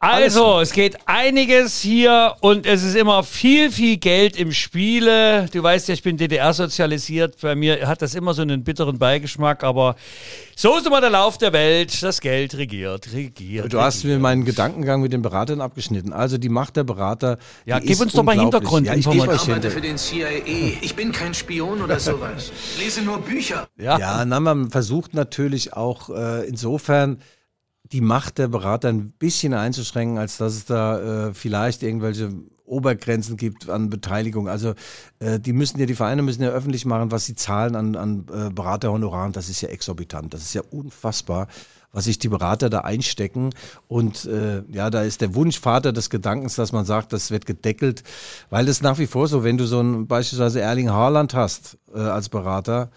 Also, 0.00 0.60
es 0.60 0.72
geht 0.72 0.96
einiges 1.06 1.80
hier 1.80 2.36
und 2.40 2.66
es 2.66 2.84
ist 2.84 2.94
immer 2.94 3.24
viel, 3.24 3.72
viel 3.72 3.96
Geld 3.96 4.36
im 4.36 4.52
Spiele. 4.52 5.46
Du 5.52 5.62
weißt 5.62 5.88
ja, 5.88 5.94
ich 5.94 6.02
bin 6.04 6.16
DDR 6.16 6.54
sozialisiert. 6.54 7.40
Bei 7.40 7.56
mir 7.56 7.86
hat 7.88 8.00
das 8.00 8.14
immer 8.14 8.32
so 8.32 8.42
einen 8.42 8.62
bitteren 8.62 8.98
Beigeschmack, 8.98 9.64
aber 9.64 9.96
so 10.54 10.76
ist 10.76 10.86
immer 10.86 11.00
der 11.00 11.10
Lauf 11.10 11.38
der 11.38 11.52
Welt. 11.52 12.00
Das 12.02 12.20
Geld 12.20 12.56
regiert, 12.56 13.12
regiert. 13.12 13.72
Du 13.72 13.80
hast 13.80 14.04
mir 14.04 14.10
regiert. 14.10 14.22
meinen 14.22 14.44
Gedankengang 14.44 15.02
mit 15.02 15.12
den 15.12 15.22
Beratern 15.22 15.60
abgeschnitten. 15.60 16.12
Also 16.12 16.38
die 16.38 16.48
Macht 16.48 16.76
der 16.76 16.84
Berater. 16.84 17.38
Ja, 17.64 17.80
die 17.80 17.86
gib 17.86 17.94
ist 17.94 18.02
uns 18.02 18.12
doch 18.12 18.22
mal 18.22 18.38
unglaublich. 18.38 18.70
Ja, 18.70 18.94
ich 18.94 19.04
Hintergrundinformationen. 19.04 19.50
arbeite 19.50 19.70
für 19.70 19.80
den 19.80 19.98
CIA. 19.98 20.78
Ich 20.80 20.94
bin 20.94 21.10
kein 21.10 21.34
Spion 21.34 21.82
oder 21.82 21.98
sowas. 21.98 22.52
Ich 22.76 22.84
lese 22.84 23.02
nur 23.02 23.18
Bücher. 23.18 23.66
Ja. 23.76 23.98
Ja, 23.98 24.24
na, 24.24 24.38
man 24.38 24.70
versucht 24.70 25.14
natürlich 25.14 25.72
auch 25.72 26.10
äh, 26.10 26.46
insofern 26.46 27.18
die 27.92 28.00
Macht 28.00 28.38
der 28.38 28.48
Berater 28.48 28.88
ein 28.88 29.10
bisschen 29.10 29.54
einzuschränken, 29.54 30.18
als 30.18 30.36
dass 30.36 30.54
es 30.54 30.64
da 30.64 31.28
äh, 31.28 31.34
vielleicht 31.34 31.82
irgendwelche 31.82 32.32
Obergrenzen 32.68 33.36
gibt 33.36 33.68
an 33.68 33.90
Beteiligung. 33.90 34.48
Also 34.48 34.74
äh, 35.18 35.40
die 35.40 35.52
müssen 35.52 35.80
ja, 35.80 35.86
die 35.86 35.94
Vereine 35.94 36.22
müssen 36.22 36.42
ja 36.42 36.50
öffentlich 36.50 36.84
machen, 36.84 37.10
was 37.10 37.24
sie 37.24 37.34
zahlen 37.34 37.74
an, 37.74 37.96
an 37.96 38.26
äh, 38.32 38.50
Beraterhonoraren. 38.50 39.32
Das 39.32 39.48
ist 39.48 39.60
ja 39.60 39.68
exorbitant. 39.70 40.34
Das 40.34 40.42
ist 40.42 40.54
ja 40.54 40.62
unfassbar, 40.70 41.48
was 41.92 42.04
sich 42.04 42.18
die 42.18 42.28
Berater 42.28 42.70
da 42.70 42.80
einstecken. 42.80 43.50
Und 43.88 44.26
äh, 44.26 44.62
ja, 44.70 44.90
da 44.90 45.02
ist 45.02 45.20
der 45.20 45.34
Wunschvater 45.34 45.92
des 45.92 46.10
Gedankens, 46.10 46.54
dass 46.56 46.72
man 46.72 46.84
sagt, 46.84 47.12
das 47.12 47.30
wird 47.30 47.46
gedeckelt, 47.46 48.02
weil 48.50 48.66
das 48.66 48.82
nach 48.82 48.98
wie 48.98 49.06
vor 49.06 49.28
so, 49.28 49.44
wenn 49.44 49.56
du 49.56 49.66
so 49.66 49.80
ein 49.80 50.06
beispielsweise 50.06 50.60
Erling 50.60 50.90
Haaland 50.90 51.34
hast 51.34 51.78
äh, 51.94 51.98
als 51.98 52.28
Berater, 52.28 52.90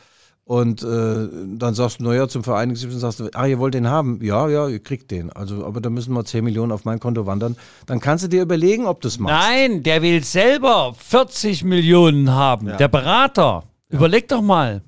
und 0.44 0.84
äh, 0.84 1.28
dann 1.58 1.74
sagst 1.74 2.00
du, 2.00 2.04
naja, 2.04 2.28
zum 2.28 2.44
Vereinigungsgericht 2.44 3.00
sagst 3.00 3.20
du, 3.20 3.30
ah, 3.34 3.46
ihr 3.46 3.60
wollt 3.60 3.74
den 3.74 3.88
haben? 3.88 4.20
Ja, 4.22 4.50
ja, 4.50 4.68
ihr 4.68 4.80
kriegt 4.80 5.12
den. 5.12 5.32
Also, 5.32 5.66
aber 5.66 5.82
da 5.82 5.90
müssen 5.90 6.14
mal 6.14 6.26
10 6.26 6.44
Millionen 6.44 6.72
auf 6.72 6.84
mein 6.84 7.00
Konto 7.00 7.26
wandern. 7.26 7.56
Dann 7.86 8.00
kannst 8.00 8.24
du 8.26 8.28
dir 8.28 8.42
überlegen, 8.42 8.86
ob 8.86 9.02
du 9.02 9.08
es 9.08 9.20
machst. 9.20 9.34
Nein, 9.34 9.84
der 9.84 10.02
will 10.02 10.24
selber 10.24 10.94
40 10.98 11.64
Millionen 11.64 12.32
haben. 12.32 12.76
Der 12.78 12.88
Berater. 12.88 13.64
Überleg 13.90 14.28
doch 14.28 14.42
mal. 14.42 14.82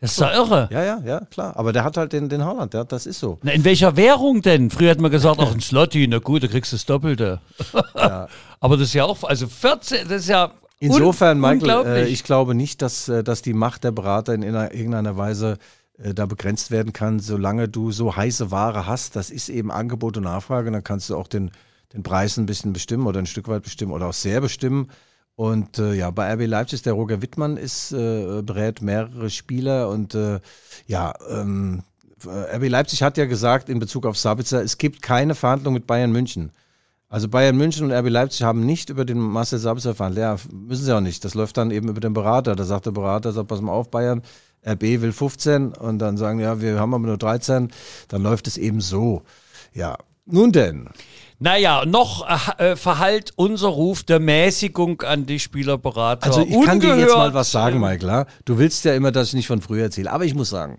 Das 0.00 0.12
ist 0.12 0.20
doch 0.20 0.32
irre. 0.32 0.68
Ja, 0.70 0.84
ja, 0.84 1.00
ja, 1.04 1.20
klar. 1.20 1.56
Aber 1.56 1.72
der 1.72 1.82
hat 1.82 1.96
halt 1.96 2.12
den, 2.12 2.28
den 2.28 2.44
Haaland, 2.44 2.74
ja, 2.74 2.84
das 2.84 3.06
ist 3.06 3.18
so. 3.18 3.38
Na, 3.42 3.52
in 3.52 3.64
welcher 3.64 3.96
Währung 3.96 4.42
denn? 4.42 4.70
Früher 4.70 4.90
hat 4.90 5.00
man 5.00 5.10
gesagt, 5.10 5.40
ach, 5.40 5.52
ein 5.52 5.60
Slotty, 5.60 6.06
na 6.06 6.18
gut, 6.18 6.42
da 6.42 6.48
kriegst 6.48 6.72
du 6.72 6.76
das 6.76 6.84
Doppelte. 6.84 7.40
Aber 7.94 8.76
das 8.76 8.88
ist 8.88 8.94
ja 8.94 9.04
auch, 9.04 9.24
also 9.24 9.46
14, 9.46 10.06
das 10.08 10.22
ist 10.22 10.28
ja 10.28 10.52
Insofern, 10.78 11.40
Michael, 11.40 11.68
äh, 11.86 12.08
ich 12.08 12.22
glaube 12.24 12.54
nicht, 12.54 12.82
dass, 12.82 13.08
äh, 13.08 13.24
dass 13.24 13.42
die 13.42 13.54
Macht 13.54 13.84
der 13.84 13.92
Berater 13.92 14.34
in 14.34 14.44
einer- 14.44 14.72
irgendeiner 14.74 15.16
Weise 15.16 15.58
äh, 15.98 16.12
da 16.12 16.26
begrenzt 16.26 16.70
werden 16.70 16.92
kann, 16.92 17.20
solange 17.20 17.68
du 17.68 17.90
so 17.92 18.14
heiße 18.14 18.50
Ware 18.50 18.86
hast. 18.86 19.16
Das 19.16 19.30
ist 19.30 19.48
eben 19.48 19.70
Angebot 19.70 20.18
und 20.18 20.24
Nachfrage. 20.24 20.70
Dann 20.70 20.84
kannst 20.84 21.08
du 21.08 21.16
auch 21.16 21.28
den, 21.28 21.50
den 21.94 22.02
Preis 22.02 22.36
ein 22.36 22.44
bisschen 22.44 22.74
bestimmen 22.74 23.06
oder 23.06 23.18
ein 23.20 23.26
Stück 23.26 23.48
weit 23.48 23.62
bestimmen 23.62 23.92
oder 23.92 24.08
auch 24.08 24.12
sehr 24.12 24.42
bestimmen. 24.42 24.90
Und 25.36 25.78
äh, 25.78 25.94
ja, 25.94 26.10
bei 26.10 26.32
RB 26.34 26.46
Leipzig, 26.46 26.82
der 26.82 26.92
Roger 26.94 27.22
Wittmann 27.22 27.56
ist, 27.56 27.92
äh, 27.92 28.42
berät 28.42 28.82
mehrere 28.82 29.30
Spieler 29.30 29.88
und 29.88 30.14
äh, 30.14 30.40
ja, 30.86 31.14
ähm, 31.30 31.82
RB 32.26 32.68
Leipzig 32.68 33.02
hat 33.02 33.16
ja 33.18 33.26
gesagt 33.26 33.68
in 33.68 33.78
Bezug 33.78 34.06
auf 34.06 34.16
Sabitzer, 34.18 34.62
es 34.62 34.78
gibt 34.78 35.02
keine 35.02 35.34
Verhandlung 35.34 35.74
mit 35.74 35.86
Bayern 35.86 36.10
München. 36.12 36.50
Also 37.08 37.28
Bayern 37.28 37.56
München 37.56 37.84
und 37.84 37.92
RB 37.92 38.08
Leipzig 38.08 38.42
haben 38.42 38.66
nicht 38.66 38.90
über 38.90 39.04
den 39.04 39.18
Marcel 39.20 39.58
Sabitzer 39.60 39.94
verhandelt. 39.94 40.22
Ja, 40.22 40.36
müssen 40.52 40.84
sie 40.84 40.96
auch 40.96 41.00
nicht. 41.00 41.24
Das 41.24 41.34
läuft 41.34 41.56
dann 41.56 41.70
eben 41.70 41.88
über 41.88 42.00
den 42.00 42.12
Berater. 42.14 42.56
Da 42.56 42.64
sagt 42.64 42.86
der 42.86 42.90
Berater, 42.90 43.32
sagt, 43.32 43.48
pass 43.48 43.60
mal 43.60 43.72
auf, 43.72 43.90
Bayern, 43.90 44.22
RB 44.66 44.82
will 44.82 45.12
15 45.12 45.72
und 45.72 46.00
dann 46.00 46.16
sagen, 46.16 46.40
ja, 46.40 46.60
wir 46.60 46.80
haben 46.80 46.94
aber 46.94 47.06
nur 47.06 47.18
13. 47.18 47.70
Dann 48.08 48.22
läuft 48.22 48.48
es 48.48 48.56
eben 48.58 48.80
so. 48.80 49.22
Ja, 49.72 49.96
nun 50.24 50.50
denn. 50.50 50.88
Naja, 51.38 51.84
noch 51.84 52.26
äh, 52.58 52.74
verhallt 52.74 53.32
unser 53.36 53.68
Ruf 53.68 54.02
der 54.02 54.18
Mäßigung 54.18 55.02
an 55.02 55.26
die 55.26 55.38
Spielerberater. 55.38 56.26
Also 56.26 56.40
ich 56.40 56.64
kann 56.64 56.80
dir 56.80 56.96
jetzt 56.96 57.08
mal 57.08 57.14
ungehört. 57.14 57.34
was 57.34 57.52
sagen, 57.52 57.78
Michael. 57.78 58.26
Du 58.44 58.58
willst 58.58 58.84
ja 58.84 58.94
immer, 58.94 59.12
dass 59.12 59.28
ich 59.28 59.34
nicht 59.34 59.46
von 59.46 59.60
früher 59.60 59.84
erzähle. 59.84 60.10
Aber 60.10 60.24
ich 60.24 60.34
muss 60.34 60.50
sagen, 60.50 60.78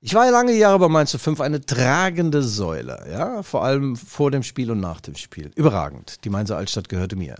ich 0.00 0.14
war 0.14 0.26
ja 0.26 0.30
lange 0.30 0.52
Jahre 0.52 0.78
bei 0.78 0.88
Mainz 0.88 1.16
5 1.16 1.40
eine 1.40 1.60
tragende 1.60 2.42
Säule. 2.42 3.06
Ja, 3.10 3.42
vor 3.42 3.64
allem 3.64 3.96
vor 3.96 4.30
dem 4.30 4.42
Spiel 4.42 4.70
und 4.70 4.80
nach 4.80 5.00
dem 5.00 5.16
Spiel. 5.16 5.50
Überragend. 5.56 6.24
Die 6.24 6.30
Mainzer 6.30 6.56
Altstadt 6.56 6.88
gehörte 6.88 7.16
mir. 7.16 7.36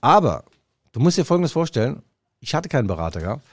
Aber 0.00 0.44
du 0.92 1.00
musst 1.00 1.18
dir 1.18 1.24
Folgendes 1.24 1.52
vorstellen. 1.52 2.02
Ich 2.40 2.54
hatte 2.54 2.68
keinen 2.68 2.86
Berater 2.86 3.20
gehabt. 3.20 3.44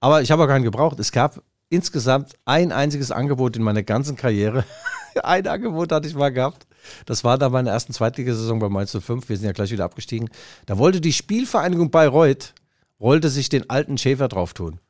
Aber 0.00 0.20
ich 0.20 0.30
habe 0.30 0.42
auch 0.42 0.48
keinen 0.48 0.64
gebraucht. 0.64 0.98
Es 0.98 1.12
gab 1.12 1.42
insgesamt 1.68 2.34
ein 2.44 2.72
einziges 2.72 3.10
Angebot 3.10 3.56
in 3.56 3.62
meiner 3.62 3.82
ganzen 3.82 4.16
Karriere. 4.16 4.64
ein 5.22 5.46
Angebot 5.46 5.92
hatte 5.92 6.08
ich 6.08 6.14
mal 6.14 6.32
gehabt. 6.32 6.66
Das 7.06 7.24
war 7.24 7.38
da 7.38 7.48
meine 7.48 7.70
ersten 7.70 7.92
Zweitligasaison 7.92 8.58
bei 8.58 8.68
Mainz 8.68 8.96
05. 8.96 9.28
Wir 9.28 9.36
sind 9.36 9.46
ja 9.46 9.52
gleich 9.52 9.70
wieder 9.70 9.84
abgestiegen. 9.84 10.28
Da 10.66 10.78
wollte 10.78 11.00
die 11.00 11.12
Spielvereinigung 11.12 11.90
Bayreuth, 11.90 12.54
wollte 12.98 13.28
sich 13.28 13.48
den 13.48 13.70
alten 13.70 13.98
Schäfer 13.98 14.28
drauf 14.28 14.54
tun. 14.54 14.80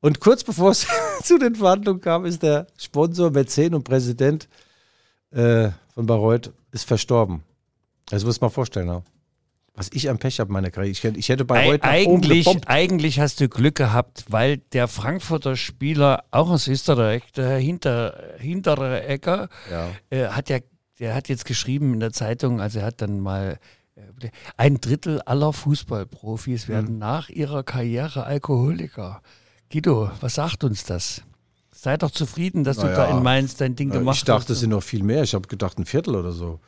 Und 0.00 0.20
kurz 0.20 0.44
bevor 0.44 0.70
es 0.70 0.86
zu 1.22 1.38
den 1.38 1.54
Verhandlungen 1.54 2.00
kam, 2.00 2.24
ist 2.24 2.42
der 2.42 2.66
Sponsor, 2.78 3.30
Mäzen 3.30 3.74
und 3.74 3.84
Präsident 3.84 4.48
äh, 5.32 5.70
von 5.94 6.06
Bayreuth 6.06 6.52
ist 6.72 6.84
verstorben. 6.86 7.42
Das 8.10 8.24
muss 8.24 8.40
man 8.40 8.50
vorstellen. 8.50 8.88
Ja. 8.88 9.02
Was 9.74 9.90
ich 9.92 10.08
am 10.08 10.18
Pech 10.18 10.40
habe 10.40 10.48
in 10.48 10.54
meiner 10.54 10.70
Karriere. 10.70 10.92
Ich, 10.92 11.02
hätte- 11.04 11.18
ich 11.18 11.28
hätte 11.28 11.44
Bayreuth 11.44 11.80
oben 11.82 11.90
eigentlich, 11.90 12.48
eigentlich 12.66 13.20
hast 13.20 13.40
du 13.40 13.48
Glück 13.48 13.74
gehabt, 13.74 14.24
weil 14.28 14.58
der 14.58 14.88
Frankfurter 14.88 15.54
Spieler, 15.56 16.24
auch 16.30 16.48
aus 16.48 16.66
Österreich, 16.66 17.22
der 17.36 17.58
Hinter, 17.58 18.18
hintere 18.38 19.02
Ecker, 19.04 19.48
Ja. 19.70 19.90
äh, 20.10 20.28
hat 20.28 20.48
ja, 20.48 20.58
der 20.98 21.14
hat 21.14 21.28
jetzt 21.28 21.44
geschrieben 21.44 21.92
in 21.94 22.00
der 22.00 22.12
Zeitung, 22.12 22.60
also 22.60 22.78
er 22.78 22.86
hat 22.86 23.02
dann 23.02 23.20
mal 23.20 23.58
äh, 23.96 24.28
ein 24.56 24.80
Drittel 24.80 25.20
aller 25.22 25.52
Fußballprofis 25.52 26.68
Mhm. 26.68 26.72
werden 26.72 26.98
nach 26.98 27.28
ihrer 27.28 27.62
Karriere 27.62 28.24
Alkoholiker. 28.24 29.20
Guido, 29.72 30.10
was 30.20 30.34
sagt 30.34 30.64
uns 30.64 30.84
das? 30.84 31.22
Sei 31.72 31.96
doch 31.96 32.10
zufrieden, 32.10 32.64
dass 32.64 32.76
du 32.78 32.84
Naja. 32.84 32.96
da 32.96 33.16
in 33.16 33.22
Mainz 33.22 33.56
dein 33.56 33.76
Ding 33.76 33.90
gemacht 33.90 34.16
ich 34.18 34.24
dachte, 34.24 34.52
es 34.52 34.56
hast. 34.56 34.60
sind 34.60 34.70
noch 34.70 34.82
viel 34.82 35.02
mehr. 35.02 35.22
Ich 35.22 35.34
habe 35.34 35.46
gedacht, 35.48 35.78
ein 35.78 35.84
Viertel 35.84 36.14
oder 36.16 36.32
so. 36.32 36.60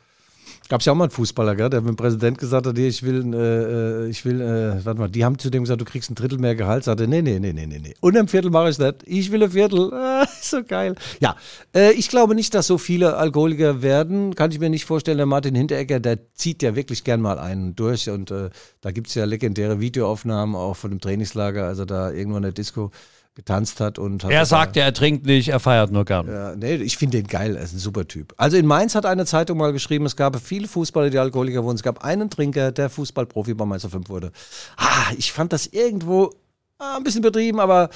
Gab 0.69 0.81
es 0.81 0.85
ja 0.85 0.93
auch 0.93 0.97
mal 0.97 1.05
einen 1.05 1.11
Fußballer, 1.11 1.55
gell, 1.55 1.69
der 1.69 1.81
mit 1.81 1.89
dem 1.89 1.95
Präsident 1.95 2.37
gesagt 2.37 2.67
hat, 2.67 2.77
ich 2.77 3.03
will, 3.03 3.33
äh, 3.33 4.05
äh, 4.05 4.09
ich 4.09 4.23
will, 4.25 4.39
äh, 4.41 4.85
warte 4.85 4.99
mal, 4.99 5.09
die 5.09 5.25
haben 5.25 5.37
zu 5.39 5.49
dem 5.49 5.63
gesagt, 5.63 5.81
du 5.81 5.85
kriegst 5.85 6.11
ein 6.11 6.15
Drittel 6.15 6.37
mehr 6.37 6.55
Gehalt. 6.55 6.83
Sagte, 6.83 7.07
nee, 7.07 7.21
nee, 7.21 7.39
nee, 7.39 7.53
nee, 7.53 7.65
nee, 7.65 7.79
nee. 7.79 7.93
Und 8.01 8.17
ein 8.17 8.27
Viertel 8.27 8.51
mache 8.51 8.69
ich 8.69 8.77
nicht. 8.77 9.03
Ich 9.05 9.31
will 9.31 9.43
ein 9.43 9.51
Viertel. 9.51 9.91
Ah, 10.19 10.27
so 10.41 10.63
geil. 10.63 10.95
Ja, 11.21 11.37
äh, 11.73 11.91
ich 11.93 12.09
glaube 12.09 12.35
nicht, 12.35 12.53
dass 12.53 12.67
so 12.67 12.77
viele 12.77 13.15
Alkoholiker 13.15 13.81
werden. 13.81 14.35
Kann 14.35 14.51
ich 14.51 14.59
mir 14.59 14.69
nicht 14.69 14.83
vorstellen. 14.83 15.17
Der 15.17 15.25
Martin 15.25 15.55
Hinteregger, 15.55 16.01
der 16.01 16.33
zieht 16.33 16.61
ja 16.61 16.75
wirklich 16.75 17.05
gern 17.05 17.21
mal 17.21 17.39
einen 17.39 17.75
durch. 17.75 18.09
Und 18.09 18.29
äh, 18.31 18.49
da 18.81 18.91
gibt 18.91 19.07
es 19.07 19.15
ja 19.15 19.23
legendäre 19.23 19.79
Videoaufnahmen 19.79 20.55
auch 20.55 20.75
von 20.75 20.89
dem 20.89 20.99
Trainingslager, 20.99 21.67
als 21.67 21.79
er 21.79 21.85
da 21.85 22.11
irgendwo 22.11 22.37
in 22.37 22.43
der 22.43 22.51
Disco 22.51 22.91
getanzt 23.35 23.79
hat. 23.79 23.99
Und 23.99 24.23
hat 24.23 24.31
Er 24.31 24.45
sagt, 24.45 24.75
er 24.77 24.93
trinkt 24.93 25.25
nicht, 25.25 25.49
er 25.49 25.59
feiert 25.59 25.91
nur 25.91 26.05
gern. 26.05 26.27
ja, 26.27 26.55
nee, 26.55 26.75
ich 26.75 26.97
finde 26.97 27.17
den 27.17 27.27
geil, 27.27 27.55
er 27.55 27.63
ist 27.63 27.73
ein 27.73 27.79
super 27.79 28.07
Typ. 28.07 28.33
Also 28.37 28.57
in 28.57 28.65
Mainz 28.65 28.95
hat 28.95 29.05
eine 29.05 29.25
Zeitung 29.25 29.57
mal 29.57 29.71
geschrieben, 29.71 30.05
es 30.05 30.15
gab 30.15 30.39
viele 30.39 30.67
Fußballer, 30.67 31.09
die 31.09 31.19
Alkoholiker 31.19 31.63
wurden. 31.63 31.75
Es 31.75 31.83
gab 31.83 32.03
einen 32.03 32.29
Trinker, 32.29 32.71
der 32.71 32.89
Fußballprofi 32.89 33.53
bei 33.53 33.65
Meister 33.65 33.89
5 33.89 34.09
wurde. 34.09 34.31
Ah, 34.77 35.11
ich 35.17 35.31
fand 35.31 35.53
das 35.53 35.67
irgendwo 35.67 36.31
ah, 36.77 36.97
ein 36.97 37.03
bisschen 37.03 37.21
betrieben, 37.21 37.59
aber 37.59 37.89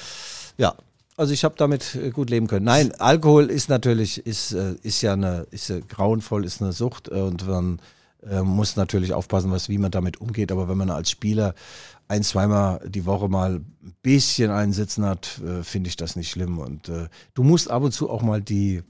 ja. 0.56 0.74
Also 1.16 1.32
ich 1.32 1.44
habe 1.44 1.54
damit 1.56 1.94
äh, 1.94 2.10
gut 2.10 2.28
leben 2.28 2.48
können. 2.48 2.64
Nein, 2.64 2.92
Alkohol 2.98 3.48
ist 3.48 3.68
natürlich, 3.68 4.26
ist, 4.26 4.52
äh, 4.52 4.74
ist 4.82 5.00
ja 5.00 5.12
eine, 5.12 5.46
ist 5.52 5.70
äh, 5.70 5.80
grauenvoll, 5.80 6.44
ist 6.44 6.60
eine 6.60 6.72
Sucht 6.72 7.08
und 7.08 7.46
man 7.46 7.80
muss 8.42 8.76
natürlich 8.76 9.12
aufpassen, 9.12 9.50
was, 9.50 9.68
wie 9.68 9.76
man 9.76 9.90
damit 9.90 10.18
umgeht. 10.18 10.50
Aber 10.50 10.66
wenn 10.66 10.78
man 10.78 10.88
als 10.88 11.10
Spieler 11.10 11.54
ein, 12.08 12.22
zweimal 12.22 12.80
die 12.88 13.06
Woche 13.06 13.28
mal 13.28 13.56
ein 13.56 13.94
bisschen 14.02 14.50
einsitzen 14.50 15.04
hat, 15.04 15.40
äh, 15.44 15.62
finde 15.62 15.88
ich 15.88 15.96
das 15.96 16.16
nicht 16.16 16.30
schlimm. 16.30 16.58
Und 16.58 16.88
äh, 16.88 17.08
du 17.34 17.42
musst 17.42 17.70
ab 17.70 17.82
und 17.82 17.92
zu 17.92 18.10
auch 18.10 18.22
mal 18.22 18.42
die, 18.42 18.82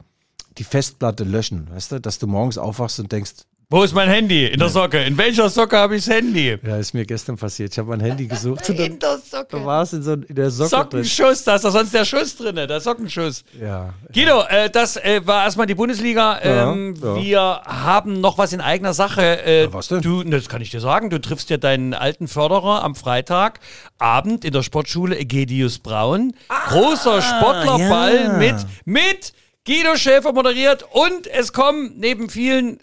die 0.59 0.65
Festplatte 0.65 1.25
löschen, 1.25 1.71
weißt 1.71 1.93
du, 1.93 2.01
dass 2.01 2.19
du 2.19 2.27
morgens 2.27 2.59
aufwachst 2.59 3.01
und 3.01 3.11
denkst, 3.13 3.33
Wo 3.71 3.83
ist 3.83 3.95
mein 3.95 4.09
Handy? 4.09 4.47
In 4.47 4.59
der 4.61 4.69
Socke. 4.69 5.03
In 5.03 5.17
welcher 5.17 5.49
Socke 5.49 5.77
habe 5.77 5.97
ich 5.97 6.05
das 6.05 6.15
Handy? 6.15 6.59
ja, 6.63 6.77
ist 6.77 6.93
mir 6.93 7.05
gestern 7.07 7.37
passiert. 7.37 7.73
Ich 7.73 7.79
habe 7.79 7.89
mein 7.89 8.01
Handy 8.01 8.27
gesucht 8.27 8.69
und 8.69 8.79
dann 8.79 8.87
In 8.87 8.99
der 8.99 9.19
Socke. 9.19 9.65
war 9.65 9.83
es 9.83 9.93
in, 9.95 10.03
so, 10.03 10.13
in 10.13 10.35
der 10.35 10.51
Socke 10.51 10.69
drin. 10.71 11.05
Sockenschuss, 11.05 11.45
da 11.45 11.57
ist 11.57 11.65
doch 11.65 11.73
sonst 11.73 11.95
der 11.95 12.05
Schuss 12.05 12.37
drin, 12.37 12.57
der 12.57 12.81
Sockenschuss. 12.81 13.43
Ja, 13.61 13.95
Guido, 14.13 14.43
äh, 14.49 14.69
das 14.71 14.97
äh, 14.99 15.23
war 15.25 15.45
erstmal 15.45 15.67
die 15.67 15.75
Bundesliga. 15.75 16.39
Ähm, 16.43 16.95
Ja, 17.03 17.17
ja. 17.17 17.23
Wir 17.23 17.41
haben 17.65 18.21
noch 18.21 18.37
was 18.39 18.53
in 18.53 18.61
eigener 18.61 18.93
Sache. 18.95 19.23
Äh, 19.45 19.63
Ja, 19.65 19.73
was 19.73 19.89
denn? 19.89 20.03
Du, 20.03 20.23
das 20.23 20.49
kann 20.49 20.61
ich 20.61 20.71
dir 20.71 20.81
sagen. 20.81 21.09
Du 21.11 21.21
triffst 21.21 21.49
ja 21.51 21.57
deinen 21.57 21.95
alten 21.95 22.29
Förderer 22.29 22.83
am 22.85 22.95
Freitagabend 22.95 24.45
in 24.45 24.53
der 24.53 24.63
Sportschule 24.63 25.19
Egedius 25.19 25.79
Braun. 25.79 26.35
Großer 26.69 27.23
Sportlerball 27.23 28.15
ja. 28.25 28.33
mit, 28.39 28.57
mit 28.85 29.33
Guido 29.67 29.97
Schäfer 29.97 30.33
moderiert 30.33 30.85
und 30.93 31.27
es 31.27 31.53
kommen 31.55 31.95
neben 31.97 32.29
vielen 32.29 32.79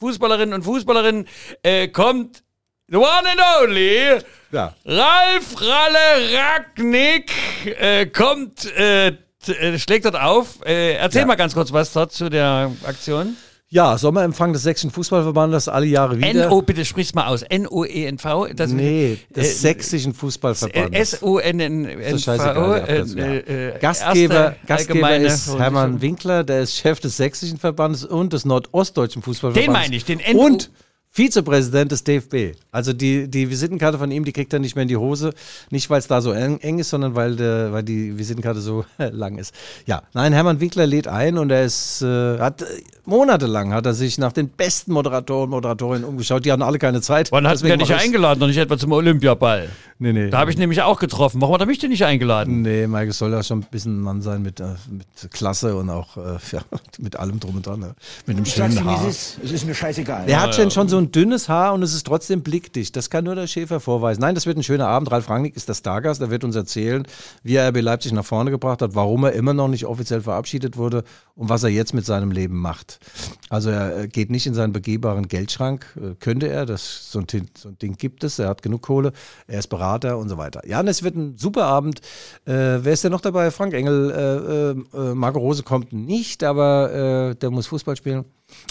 Fußballerinnen 0.00 0.54
und 0.54 0.62
Fußballerinnen 0.64 1.28
äh, 1.62 1.88
kommt 1.88 2.42
the 2.88 2.96
one 2.96 3.06
and 3.06 3.40
only 3.62 4.18
ja. 4.50 4.74
Ralf 4.84 5.60
Ralle 5.60 6.34
Ragnick 6.34 7.30
äh, 7.78 8.06
kommt, 8.06 8.64
äh, 8.76 9.08
äh, 9.08 9.78
schlägt 9.78 10.06
dort 10.06 10.16
auf. 10.16 10.64
Äh, 10.64 10.94
erzähl 10.94 11.20
Ja. 11.20 11.26
mal 11.26 11.36
ganz 11.36 11.54
kurz 11.54 11.72
was 11.72 11.92
dort 11.92 12.12
zu 12.12 12.28
der 12.30 12.72
Aktion. 12.84 13.36
Ja, 13.72 13.96
Sommerempfang 13.96 14.52
des 14.52 14.64
Sächsischen 14.64 14.90
Fußballverbandes 14.90 15.68
alle 15.68 15.86
Jahre 15.86 16.18
wieder. 16.18 16.46
N-O, 16.46 16.60
bitte 16.60 16.84
sprich's 16.84 17.14
mal 17.14 17.26
aus. 17.28 17.42
N-O-E-N-V. 17.42 18.48
Das- 18.48 18.72
nee, 18.72 19.18
des 19.34 19.46
äh, 19.46 19.52
Sächsischen 19.52 20.10
äh, 20.10 20.14
Fußballverbandes. 20.14 21.14
S-O-N-N-V. 21.14 22.74
Äh, 22.74 23.04
ja. 23.04 23.24
äh, 23.26 23.78
Gastgeber, 23.78 24.56
Gastgeber 24.66 25.16
ist. 25.16 25.56
Hermann 25.56 26.00
Winkler, 26.00 26.42
der 26.42 26.62
ist 26.62 26.76
Chef 26.76 26.98
des 26.98 27.16
Sächsischen 27.16 27.58
Verbandes 27.58 28.04
und 28.04 28.32
des 28.32 28.44
Nordostdeutschen 28.44 29.22
Fußballverbandes. 29.22 29.66
Den 29.66 29.72
meine 29.72 29.94
ich, 29.94 30.04
den 30.04 30.20
NU 30.32 30.46
Und 30.46 30.70
Vizepräsident 31.12 31.90
des 31.90 32.04
DFB. 32.04 32.56
Also 32.70 32.92
die, 32.92 33.28
die 33.28 33.50
Visitenkarte 33.50 33.98
von 33.98 34.12
ihm, 34.12 34.24
die 34.24 34.32
kriegt 34.32 34.52
er 34.52 34.60
nicht 34.60 34.76
mehr 34.76 34.82
in 34.82 34.88
die 34.88 34.96
Hose. 34.96 35.32
Nicht, 35.70 35.90
weil 35.90 35.98
es 35.98 36.06
da 36.06 36.20
so 36.20 36.30
eng, 36.30 36.58
eng 36.60 36.78
ist, 36.78 36.90
sondern 36.90 37.16
weil, 37.16 37.34
der, 37.34 37.72
weil 37.72 37.82
die 37.82 38.16
Visitenkarte 38.16 38.60
so 38.60 38.84
lang 38.98 39.36
ist. 39.36 39.52
Ja, 39.86 40.02
nein, 40.14 40.32
Hermann 40.32 40.60
Winkler 40.60 40.86
lädt 40.86 41.08
ein 41.08 41.36
und 41.36 41.50
er 41.50 41.64
ist, 41.64 42.00
äh, 42.02 42.38
hat 42.38 42.62
äh, 42.62 42.66
monatelang 43.06 43.74
hat 43.74 43.86
er 43.86 43.94
sich 43.94 44.18
nach 44.18 44.32
den 44.32 44.48
besten 44.48 44.92
Moderatoren, 44.92 45.50
Moderatorinnen 45.50 46.04
umgeschaut. 46.04 46.44
Die 46.44 46.52
hatten 46.52 46.62
alle 46.62 46.78
keine 46.78 47.00
Zeit. 47.00 47.32
Wann 47.32 47.48
hat 47.48 47.60
dich 47.60 47.68
mach 47.68 47.80
ich's. 47.80 47.90
eingeladen, 47.90 48.38
noch 48.38 48.46
nicht 48.46 48.58
etwa 48.58 48.78
zum 48.78 48.92
Olympiaball? 48.92 49.68
Nee, 49.98 50.12
nee. 50.12 50.30
Da 50.30 50.38
habe 50.38 50.50
ich 50.50 50.56
nämlich 50.56 50.80
auch 50.80 50.98
getroffen. 50.98 51.40
Warum 51.40 51.54
hat 51.54 51.60
er 51.60 51.66
mich 51.66 51.78
denn 51.78 51.90
nicht 51.90 52.04
eingeladen? 52.04 52.62
Nee, 52.62 52.86
Michael 52.86 53.12
soll 53.12 53.32
ja 53.32 53.42
schon 53.42 53.58
ein 53.58 53.66
bisschen 53.70 53.98
ein 53.98 54.00
Mann 54.00 54.22
sein 54.22 54.42
mit, 54.42 54.60
äh, 54.60 54.76
mit 54.88 55.06
Klasse 55.32 55.76
und 55.76 55.90
auch 55.90 56.16
äh, 56.16 56.38
ja, 56.52 56.60
mit 56.98 57.16
allem 57.16 57.40
drum 57.40 57.56
und 57.56 57.66
dran. 57.66 57.80
Ne? 57.80 57.94
Mit 58.26 58.36
einem 58.36 58.46
schönen 58.46 58.82
Haar. 58.84 59.08
ist. 59.08 59.38
Es 59.44 59.50
ist 59.50 59.66
mir 59.66 59.74
scheißegal. 59.74 60.24
Er 60.28 60.40
hat 60.40 60.54
schon, 60.54 60.70
schon 60.70 60.88
so 60.88 60.99
ein 61.00 61.12
dünnes 61.12 61.48
Haar 61.48 61.74
und 61.74 61.82
es 61.82 61.94
ist 61.94 62.06
trotzdem 62.06 62.42
blickdicht. 62.42 62.94
Das 62.94 63.10
kann 63.10 63.24
nur 63.24 63.34
der 63.34 63.46
Schäfer 63.46 63.80
vorweisen. 63.80 64.20
Nein, 64.20 64.34
das 64.34 64.46
wird 64.46 64.56
ein 64.56 64.62
schöner 64.62 64.86
Abend. 64.86 65.10
Ralf 65.10 65.28
Rangnick 65.28 65.56
ist 65.56 65.68
der 65.68 65.74
Stargast. 65.74 66.20
Er 66.20 66.30
wird 66.30 66.44
uns 66.44 66.54
erzählen, 66.56 67.06
wie 67.42 67.56
er 67.56 67.68
RB 67.68 67.80
Leipzig 67.80 68.12
nach 68.12 68.24
vorne 68.24 68.50
gebracht 68.50 68.82
hat, 68.82 68.94
warum 68.94 69.24
er 69.24 69.32
immer 69.32 69.54
noch 69.54 69.68
nicht 69.68 69.86
offiziell 69.86 70.20
verabschiedet 70.20 70.76
wurde 70.76 71.04
und 71.34 71.48
was 71.48 71.62
er 71.62 71.70
jetzt 71.70 71.94
mit 71.94 72.04
seinem 72.04 72.30
Leben 72.30 72.58
macht. 72.58 73.00
Also 73.48 73.70
er 73.70 74.02
äh, 74.02 74.08
geht 74.08 74.30
nicht 74.30 74.46
in 74.46 74.54
seinen 74.54 74.72
begehbaren 74.72 75.28
Geldschrank. 75.28 75.86
Äh, 75.96 76.14
Könnte 76.20 76.48
er. 76.48 76.66
Das, 76.66 77.10
so, 77.10 77.20
ein, 77.20 77.26
so 77.56 77.68
ein 77.68 77.78
Ding 77.78 77.96
gibt 77.96 78.22
es. 78.22 78.38
Er 78.38 78.48
hat 78.48 78.62
genug 78.62 78.82
Kohle. 78.82 79.12
Er 79.46 79.58
ist 79.58 79.68
Berater 79.68 80.18
und 80.18 80.28
so 80.28 80.38
weiter. 80.38 80.66
Ja, 80.66 80.80
und 80.80 80.88
es 80.88 81.02
wird 81.02 81.16
ein 81.16 81.36
super 81.38 81.64
Abend. 81.64 82.00
Äh, 82.44 82.52
wer 82.82 82.92
ist 82.92 83.02
denn 83.04 83.12
noch 83.12 83.20
dabei? 83.20 83.50
Frank 83.50 83.74
Engel. 83.74 84.10
Äh, 84.10 85.00
äh, 85.00 85.10
äh, 85.10 85.14
Marco 85.14 85.38
Rose 85.38 85.62
kommt 85.62 85.92
nicht, 85.92 86.44
aber 86.44 87.34
der 87.40 87.50
muss 87.50 87.66
Fußball 87.66 87.96
spielen. 87.96 88.24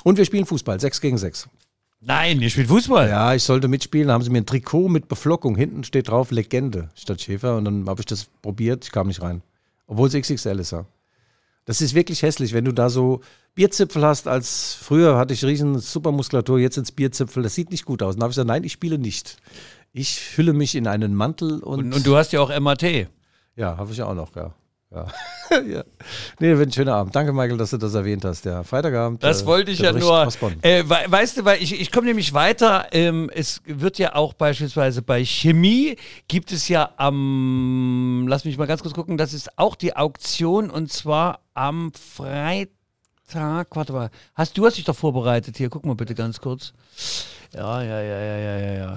Und 0.04 0.18
wir 0.18 0.26
spielen 0.26 0.46
Fußball. 0.46 0.80
6 0.80 1.02
gegen 1.02 1.18
6. 1.18 1.50
Nein, 2.02 2.42
ihr 2.42 2.50
spielt 2.50 2.70
Fußball. 2.70 3.10
Ja, 3.10 3.34
ich 3.36 3.44
sollte 3.44 3.68
mitspielen. 3.68 4.08
Da 4.08 4.14
haben 4.14 4.24
sie 4.24 4.30
mir 4.30 4.40
ein 4.40 4.46
Trikot 4.46 4.88
mit 4.88 5.08
Beflockung. 5.10 5.56
Hinten 5.58 5.84
steht 5.84 6.08
drauf 6.08 6.32
Legende 6.32 6.90
statt 6.96 7.22
Schäfer. 7.22 7.58
Und 7.58 7.66
dann 7.66 7.90
habe 7.90 8.02
ich 8.02 8.06
das 8.06 8.26
probiert. 8.42 8.86
Ich 8.86 8.92
kam 8.92 9.08
nicht 9.08 9.22
rein. 9.22 9.42
Obwohl 9.88 10.08
es 10.08 10.14
XXL 10.14 10.60
ist. 10.60 10.72
Ja. 10.72 10.86
Das 11.66 11.82
ist 11.82 11.94
wirklich 11.94 12.22
hässlich, 12.22 12.54
wenn 12.54 12.66
du 12.66 12.72
da 12.72 12.90
so 12.90 13.20
Bierzipfel 13.54 14.04
hast. 14.06 14.28
Als 14.28 14.76
früher 14.76 15.18
hatte 15.18 15.34
ich 15.34 15.44
riesen 15.44 15.78
Supermuskulatur, 15.80 16.58
jetzt 16.60 16.78
ins 16.78 16.92
Bierzipfel. 16.94 17.44
Das 17.44 17.54
sieht 17.54 17.70
nicht 17.70 17.84
gut 17.86 18.02
aus. 18.02 18.16
Und 18.16 18.20
dann 18.22 18.24
habe 18.24 18.32
ich 18.32 18.36
gesagt, 18.36 18.48
nein, 18.48 18.64
ich 18.64 18.72
spiele 18.72 18.98
nicht. 18.98 19.38
Ich 19.92 20.38
hülle 20.38 20.54
mich 20.54 20.76
in 20.76 20.88
einen 20.88 21.14
Mantel 21.16 21.60
und, 21.60 21.80
Und, 21.80 21.94
und 21.94 22.08
du 22.08 22.16
hast 22.16 22.32
ja 22.32 22.40
auch 22.40 22.58
MAT. 22.60 22.84
ja, 23.56 23.78
habe 23.78 23.92
ich 23.92 23.98
ja 23.98 24.06
auch 24.06 24.14
noch, 24.16 24.36
ja. 24.36 24.54
Ja. 24.92 25.06
ja. 25.68 25.84
Nee, 26.40 26.58
wird 26.58 26.70
ein 26.70 26.72
schöner 26.72 26.96
Abend. 26.96 27.16
Danke, 27.16 27.32
Michael, 27.32 27.58
dass 27.58 27.70
du 27.70 27.78
das 27.78 27.94
erwähnt 27.94 28.26
hast. 28.26 28.46
Ja, 28.46 28.64
Freitagabend. 28.64 29.24
Das 29.24 29.44
äh, 29.44 29.46
wollte 29.46 29.72
ich 29.72 29.80
ja 29.80 29.92
nur. 29.92 30.28
Äh, 30.62 30.84
we 30.86 30.98
weißt 31.08 31.38
du, 31.38 31.46
weil 31.46 31.62
ich, 31.62 31.80
ich 31.80 31.92
komme 31.92 32.08
nämlich 32.08 32.34
weiter. 32.34 32.88
Ähm, 32.92 33.30
es 33.34 33.62
wird 33.66 34.00
ja 34.00 34.16
auch 34.16 34.34
beispielsweise 34.34 35.04
bei 35.04 35.24
Chemie 35.24 35.96
gibt 36.28 36.52
es 36.52 36.68
ja 36.70 36.92
am, 36.98 38.26
lass 38.28 38.46
mich 38.46 38.58
mal 38.58 38.66
ganz 38.66 38.82
kurz 38.82 38.96
gucken, 38.96 39.18
das 39.18 39.34
ist 39.34 39.60
auch 39.60 39.76
die 39.76 39.96
Auktion 39.96 40.72
und 40.72 40.92
zwar 40.92 41.42
am 41.54 41.92
Freitag. 41.94 43.76
Warte 43.76 43.94
mal, 43.94 44.10
hast 44.34 44.58
du 44.58 44.66
hast 44.66 44.78
dich 44.78 44.86
doch 44.86 44.96
vorbereitet 44.96 45.58
hier? 45.58 45.70
Guck 45.70 45.86
mal 45.86 45.96
bitte 45.96 46.16
ganz 46.16 46.42
kurz. 46.42 46.74
Ja, 47.54 47.84
ja, 47.84 48.02
ja, 48.02 48.20
ja, 48.20 48.38
ja, 48.38 48.58
ja, 48.58 48.74
ja. 48.74 48.96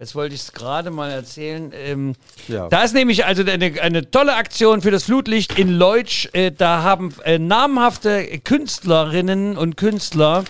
Jetzt 0.00 0.14
wollte 0.14 0.34
ich 0.34 0.40
es 0.40 0.52
gerade 0.54 0.90
mal 0.90 1.10
erzählen. 1.10 1.72
Ähm, 1.74 2.14
Ja. 2.48 2.68
Da 2.70 2.84
ist 2.84 2.94
nämlich 2.94 3.26
also 3.26 3.44
eine, 3.44 3.82
eine 3.82 4.10
tolle 4.10 4.34
Aktion 4.34 4.80
für 4.80 4.90
das 4.90 5.04
Flutlicht 5.04 5.58
in 5.58 5.68
Leutsch. 5.68 6.26
Äh, 6.32 6.52
da 6.52 6.82
haben 6.82 7.14
äh, 7.22 7.38
namhafte 7.38 8.38
Künstlerinnen 8.38 9.58
und 9.58 9.76
Künstler 9.76 10.44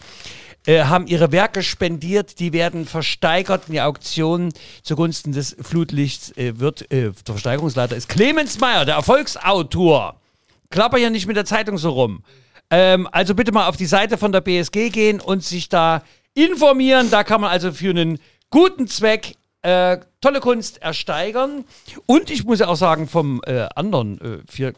äh, 0.67 0.85
haben 0.85 1.09
ihre 1.09 1.33
Werke 1.33 1.65
spendiert. 1.65 2.39
Die 2.39 2.53
werden 2.53 2.87
versteigert 2.87 3.65
in 3.67 3.73
die 3.73 3.81
Auktion 3.81 4.53
zugunsten 4.85 5.33
des 5.33 5.57
Flutlichts. 5.61 6.31
Äh, 6.37 6.61
wird 6.61 6.83
äh, 6.93 7.11
der 7.11 7.15
Versteigerungsleiter 7.25 7.97
ist 7.97 8.09
Clemens 8.09 8.61
Meyer, 8.61 8.85
der 8.85 8.95
Erfolgsautor. 8.95 10.21
Klapper 10.71 10.99
ja 10.99 11.11
nicht 11.11 11.27
mit 11.27 11.37
der 11.37 11.45
Zeitung 11.45 11.77
so 11.77 11.91
rum. 11.91 12.23
Ähm, 12.71 13.09
also 13.11 13.35
bitte 13.35 13.51
mal 13.51 13.67
auf 13.67 13.77
die 13.77 13.87
Seite 13.87 14.17
von 14.17 14.31
der 14.31 14.43
BSG 14.43 14.91
gehen 14.91 15.21
und 15.21 15.43
sich 15.43 15.69
da 15.69 16.05
informieren. 16.35 17.11
Da 17.11 17.25
kann 17.25 17.41
man 17.41 17.51
also 17.51 17.73
für 17.73 17.91
einen 17.91 18.21
guten 18.51 18.87
Zweck 18.87 19.35
äh, 19.63 19.99
tolle 20.21 20.41
Kunst 20.41 20.83
ersteigern. 20.83 21.65
Und 22.07 22.31
ich 22.31 22.45
muss 22.45 22.61
ja 22.61 22.69
auch 22.69 22.77
sagen, 22.77 23.09
vom 23.09 23.41
äh, 23.47 23.69
anderen 23.75 24.21
äh, 24.21 24.39
vier 24.49 24.75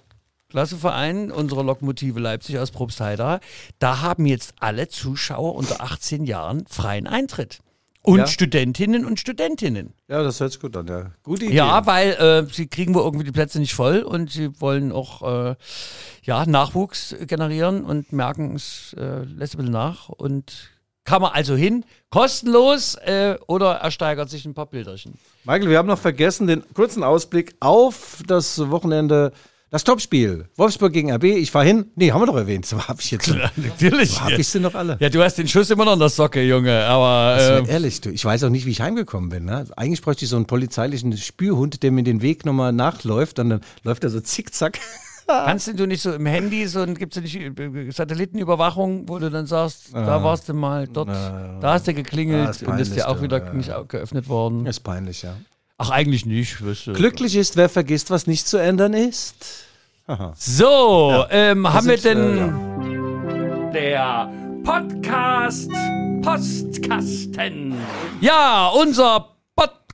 Klasseverein 0.50 1.30
unserer 1.32 1.64
Lokomotive 1.64 2.20
Leipzig 2.20 2.58
aus 2.58 2.70
Probstheida, 2.70 3.40
da 3.78 4.00
haben 4.02 4.26
jetzt 4.26 4.54
alle 4.60 4.88
Zuschauer 4.88 5.54
unter 5.54 5.80
18 5.80 6.24
Jahren 6.24 6.66
freien 6.68 7.06
Eintritt. 7.06 7.60
Und 8.04 8.18
Ja. 8.18 8.26
Studentinnen 8.26 9.06
und 9.06 9.20
Studentinnen. 9.20 9.94
Ja, 10.08 10.24
das 10.24 10.40
hört 10.40 10.50
sich 10.50 10.60
gut 10.60 10.76
an, 10.76 10.88
ja. 10.88 11.12
Gute 11.22 11.44
Idee. 11.46 11.54
Ja, 11.54 11.86
weil 11.86 12.10
äh, 12.14 12.52
sie 12.52 12.66
kriegen 12.66 12.94
wohl 12.94 13.02
irgendwie 13.02 13.24
die 13.24 13.30
Plätze 13.30 13.60
nicht 13.60 13.74
voll 13.74 14.00
und 14.00 14.28
sie 14.28 14.60
wollen 14.60 14.90
auch 14.90 15.22
äh, 15.50 15.54
ja, 16.24 16.44
Nachwuchs 16.44 17.14
generieren 17.28 17.84
und 17.84 18.12
merken, 18.12 18.56
es 18.56 18.94
äh, 18.98 19.22
lässt 19.22 19.54
ein 19.54 19.58
bisschen 19.58 19.72
nach. 19.72 20.08
Und 20.08 20.71
kann 21.04 21.22
man 21.22 21.32
also 21.32 21.56
hin, 21.56 21.84
kostenlos 22.10 22.94
äh, 22.94 23.36
oder 23.46 23.72
ersteigert 23.74 24.30
sich 24.30 24.44
ein 24.44 24.54
paar 24.54 24.66
Bilderchen. 24.66 25.14
Michael, 25.44 25.68
wir 25.68 25.78
haben 25.78 25.88
noch 25.88 25.98
vergessen 25.98 26.46
den 26.46 26.62
kurzen 26.74 27.02
Ausblick 27.02 27.54
auf 27.60 28.22
das 28.26 28.70
Wochenende, 28.70 29.32
das 29.70 29.84
Topspiel. 29.84 30.48
Wolfsburg 30.56 30.92
gegen 30.92 31.10
RB. 31.10 31.24
Ich 31.24 31.50
fahr 31.50 31.64
hin. 31.64 31.90
Nee, 31.96 32.12
haben 32.12 32.20
wir 32.20 32.26
doch 32.26 32.36
erwähnt. 32.36 32.66
So 32.66 32.78
hab 32.86 33.00
ich 33.00 33.10
jetzt. 33.10 33.34
Natürlich. 33.56 34.16
Wo 34.16 34.20
hab 34.20 34.38
ich 34.38 34.46
sie 34.46 34.60
noch 34.60 34.74
alle? 34.74 34.98
Ja, 35.00 35.08
du 35.08 35.22
hast 35.22 35.38
den 35.38 35.48
Schuss 35.48 35.70
immer 35.70 35.86
noch 35.86 35.94
in 35.94 35.98
der 35.98 36.10
Socke, 36.10 36.42
Junge, 36.42 36.84
aber 36.84 37.06
Also 37.06 37.64
äh, 37.64 37.72
ehrlich, 37.72 38.00
du, 38.02 38.10
ich 38.10 38.24
weiß 38.24 38.44
auch 38.44 38.50
nicht, 38.50 38.66
wie 38.66 38.70
ich 38.70 38.82
heimgekommen 38.82 39.30
bin. 39.30 39.46
Ne? 39.46 39.64
Eigentlich 39.76 40.02
bräuchte 40.02 40.24
ich 40.24 40.30
so 40.30 40.36
einen 40.36 40.46
polizeilichen 40.46 41.16
Spürhund, 41.16 41.82
der 41.82 41.90
mir 41.90 42.02
den 42.02 42.20
Weg 42.20 42.44
nochmal 42.44 42.72
nachläuft. 42.72 43.38
Und 43.38 43.48
dann 43.48 43.60
läuft 43.82 44.04
er 44.04 44.10
so 44.10 44.20
zickzack. 44.20 44.78
Kannst 45.26 45.78
du 45.78 45.86
nicht 45.86 46.02
so 46.02 46.12
im 46.12 46.26
Handy, 46.26 46.66
so 46.66 46.84
gibt 46.86 47.16
es 47.16 47.22
nicht 47.22 47.36
äh, 47.36 47.90
Satellitenüberwachung, 47.90 49.08
wo 49.08 49.18
du 49.18 49.30
dann 49.30 49.46
sagst, 49.46 49.94
da 49.94 50.22
warst 50.22 50.48
du 50.48 50.54
mal 50.54 50.86
dort, 50.86 51.08
da 51.08 51.74
hast 51.74 51.86
du 51.86 51.94
geklingelt 51.94 52.50
ist 52.50 52.62
und 52.62 52.78
ist 52.78 52.96
ja 52.96 53.08
auch 53.08 53.22
wieder 53.22 53.44
ja. 53.44 53.52
nicht 53.52 53.70
geöffnet 53.88 54.28
worden. 54.28 54.66
ist 54.66 54.80
peinlich, 54.80 55.22
ja. 55.22 55.36
Ach, 55.78 55.90
eigentlich 55.90 56.26
nicht. 56.26 56.64
Weißt 56.64 56.86
du. 56.86 56.92
Glücklich 56.92 57.34
ist, 57.34 57.56
wer 57.56 57.68
vergisst, 57.68 58.10
was 58.10 58.26
nicht 58.26 58.46
zu 58.46 58.56
ändern 58.56 58.94
ist. 58.94 59.66
So, 60.36 61.24
ähm, 61.30 61.72
haben 61.72 61.88
wir 61.88 61.98
sind, 61.98 62.18
denn 62.18 63.72
der 63.72 64.30
Podcast 64.62 65.70
Postkasten? 66.22 67.74
Ja, 68.20 68.68
unser 68.68 69.31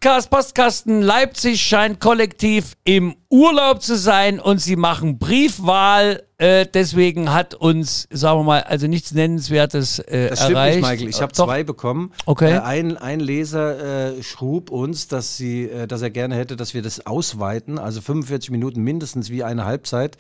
Podcast 0.01 0.31
Postkasten 0.31 1.03
Leipzig 1.03 1.61
scheint 1.61 1.99
kollektiv 1.99 2.75
im 2.85 3.17
Urlaub 3.31 3.83
zu 3.83 3.97
sein 3.97 4.39
und 4.39 4.61
sie 4.61 4.77
machen 4.77 5.19
Briefwahl. 5.19 6.23
Äh, 6.37 6.67
deswegen 6.73 7.33
hat 7.33 7.55
uns, 7.55 8.07
sagen 8.13 8.39
wir 8.39 8.45
mal, 8.45 8.63
also 8.63 8.87
nichts 8.87 9.13
Nennenswertes 9.13 9.99
äh, 9.99 10.29
Das 10.29 10.39
stimmt 10.39 10.55
erreicht. 10.55 10.77
nicht, 10.77 10.89
Michael. 10.89 11.09
Ich 11.09 11.21
habe 11.21 11.33
zwei 11.33 11.65
bekommen. 11.65 12.13
Okay. 12.27 12.53
Äh, 12.53 12.59
ein, 12.61 12.97
ein 12.97 13.19
Leser 13.19 14.15
äh, 14.17 14.23
schrub 14.23 14.71
uns, 14.71 15.09
dass, 15.09 15.37
sie, 15.37 15.65
äh, 15.65 15.89
dass 15.89 16.01
er 16.01 16.11
gerne 16.11 16.37
hätte, 16.37 16.55
dass 16.55 16.75
wir 16.75 16.83
das 16.83 17.05
ausweiten, 17.05 17.81
also 17.81 18.01
45 18.01 18.53
Minuten 18.53 18.83
mindestens 18.83 19.31
wie 19.31 19.43
eine 19.43 19.65
Halbzeit. 19.65 20.17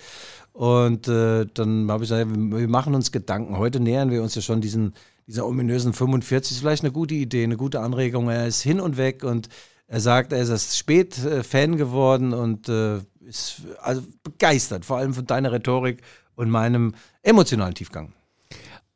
Und 0.54 1.06
äh, 1.06 1.46
dann 1.54 1.88
habe 1.88 2.02
ich 2.02 2.10
gesagt, 2.10 2.28
wir 2.34 2.68
machen 2.68 2.96
uns 2.96 3.12
Gedanken. 3.12 3.58
Heute 3.58 3.78
nähern 3.78 4.10
wir 4.10 4.24
uns 4.24 4.34
ja 4.34 4.42
schon 4.42 4.60
diesen, 4.60 4.94
dieser 5.28 5.46
ominösen 5.46 5.92
45. 5.92 6.56
Ist 6.56 6.60
vielleicht 6.60 6.82
eine 6.82 6.92
gute 6.92 7.14
Idee, 7.14 7.44
eine 7.44 7.56
gute 7.56 7.80
Anregung. 7.80 8.28
Er 8.28 8.46
ist 8.46 8.62
hin 8.62 8.80
und 8.80 8.96
weg 8.96 9.22
und 9.22 9.48
er 9.86 10.00
sagt, 10.00 10.32
er 10.32 10.40
ist 10.40 10.48
erst 10.48 10.76
spät 10.76 11.22
äh, 11.24 11.44
Fan 11.44 11.76
geworden 11.76 12.32
und 12.32 12.68
äh, 12.68 12.98
ist 13.20 13.62
also 13.82 14.02
begeistert, 14.22 14.84
vor 14.84 14.96
allem 14.96 15.14
von 15.14 15.26
deiner 15.26 15.52
Rhetorik 15.52 16.02
und 16.34 16.50
meinem 16.50 16.94
emotionalen 17.22 17.74
Tiefgang. 17.74 18.14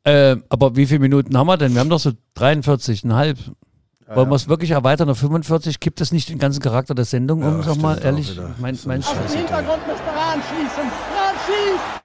Äh, 0.03 0.37
aber 0.49 0.75
wie 0.75 0.87
viele 0.87 0.99
Minuten 0.99 1.37
haben 1.37 1.47
wir 1.47 1.57
denn? 1.57 1.73
Wir 1.73 1.79
haben 1.79 1.89
doch 1.89 1.99
so 1.99 2.11
43,5. 2.35 3.37
Wollen 4.07 4.29
wir 4.29 4.35
es 4.35 4.49
wirklich 4.49 4.71
erweitern 4.71 5.09
auf 5.09 5.17
45? 5.17 5.79
Gibt 5.79 6.01
es 6.01 6.11
nicht 6.11 6.29
den 6.29 6.37
ganzen 6.37 6.61
Charakter 6.61 6.93
der 6.93 7.05
Sendung 7.05 7.41
um? 7.41 7.63
Sag 7.63 7.77
mal 7.77 7.97
ehrlich. 8.03 8.39
Mein, 8.59 8.77
mein 8.85 9.01
Hintergrund 9.01 9.87
müsste 9.87 10.11
anschließen. 10.11 10.83
Anschließen! 10.83 12.02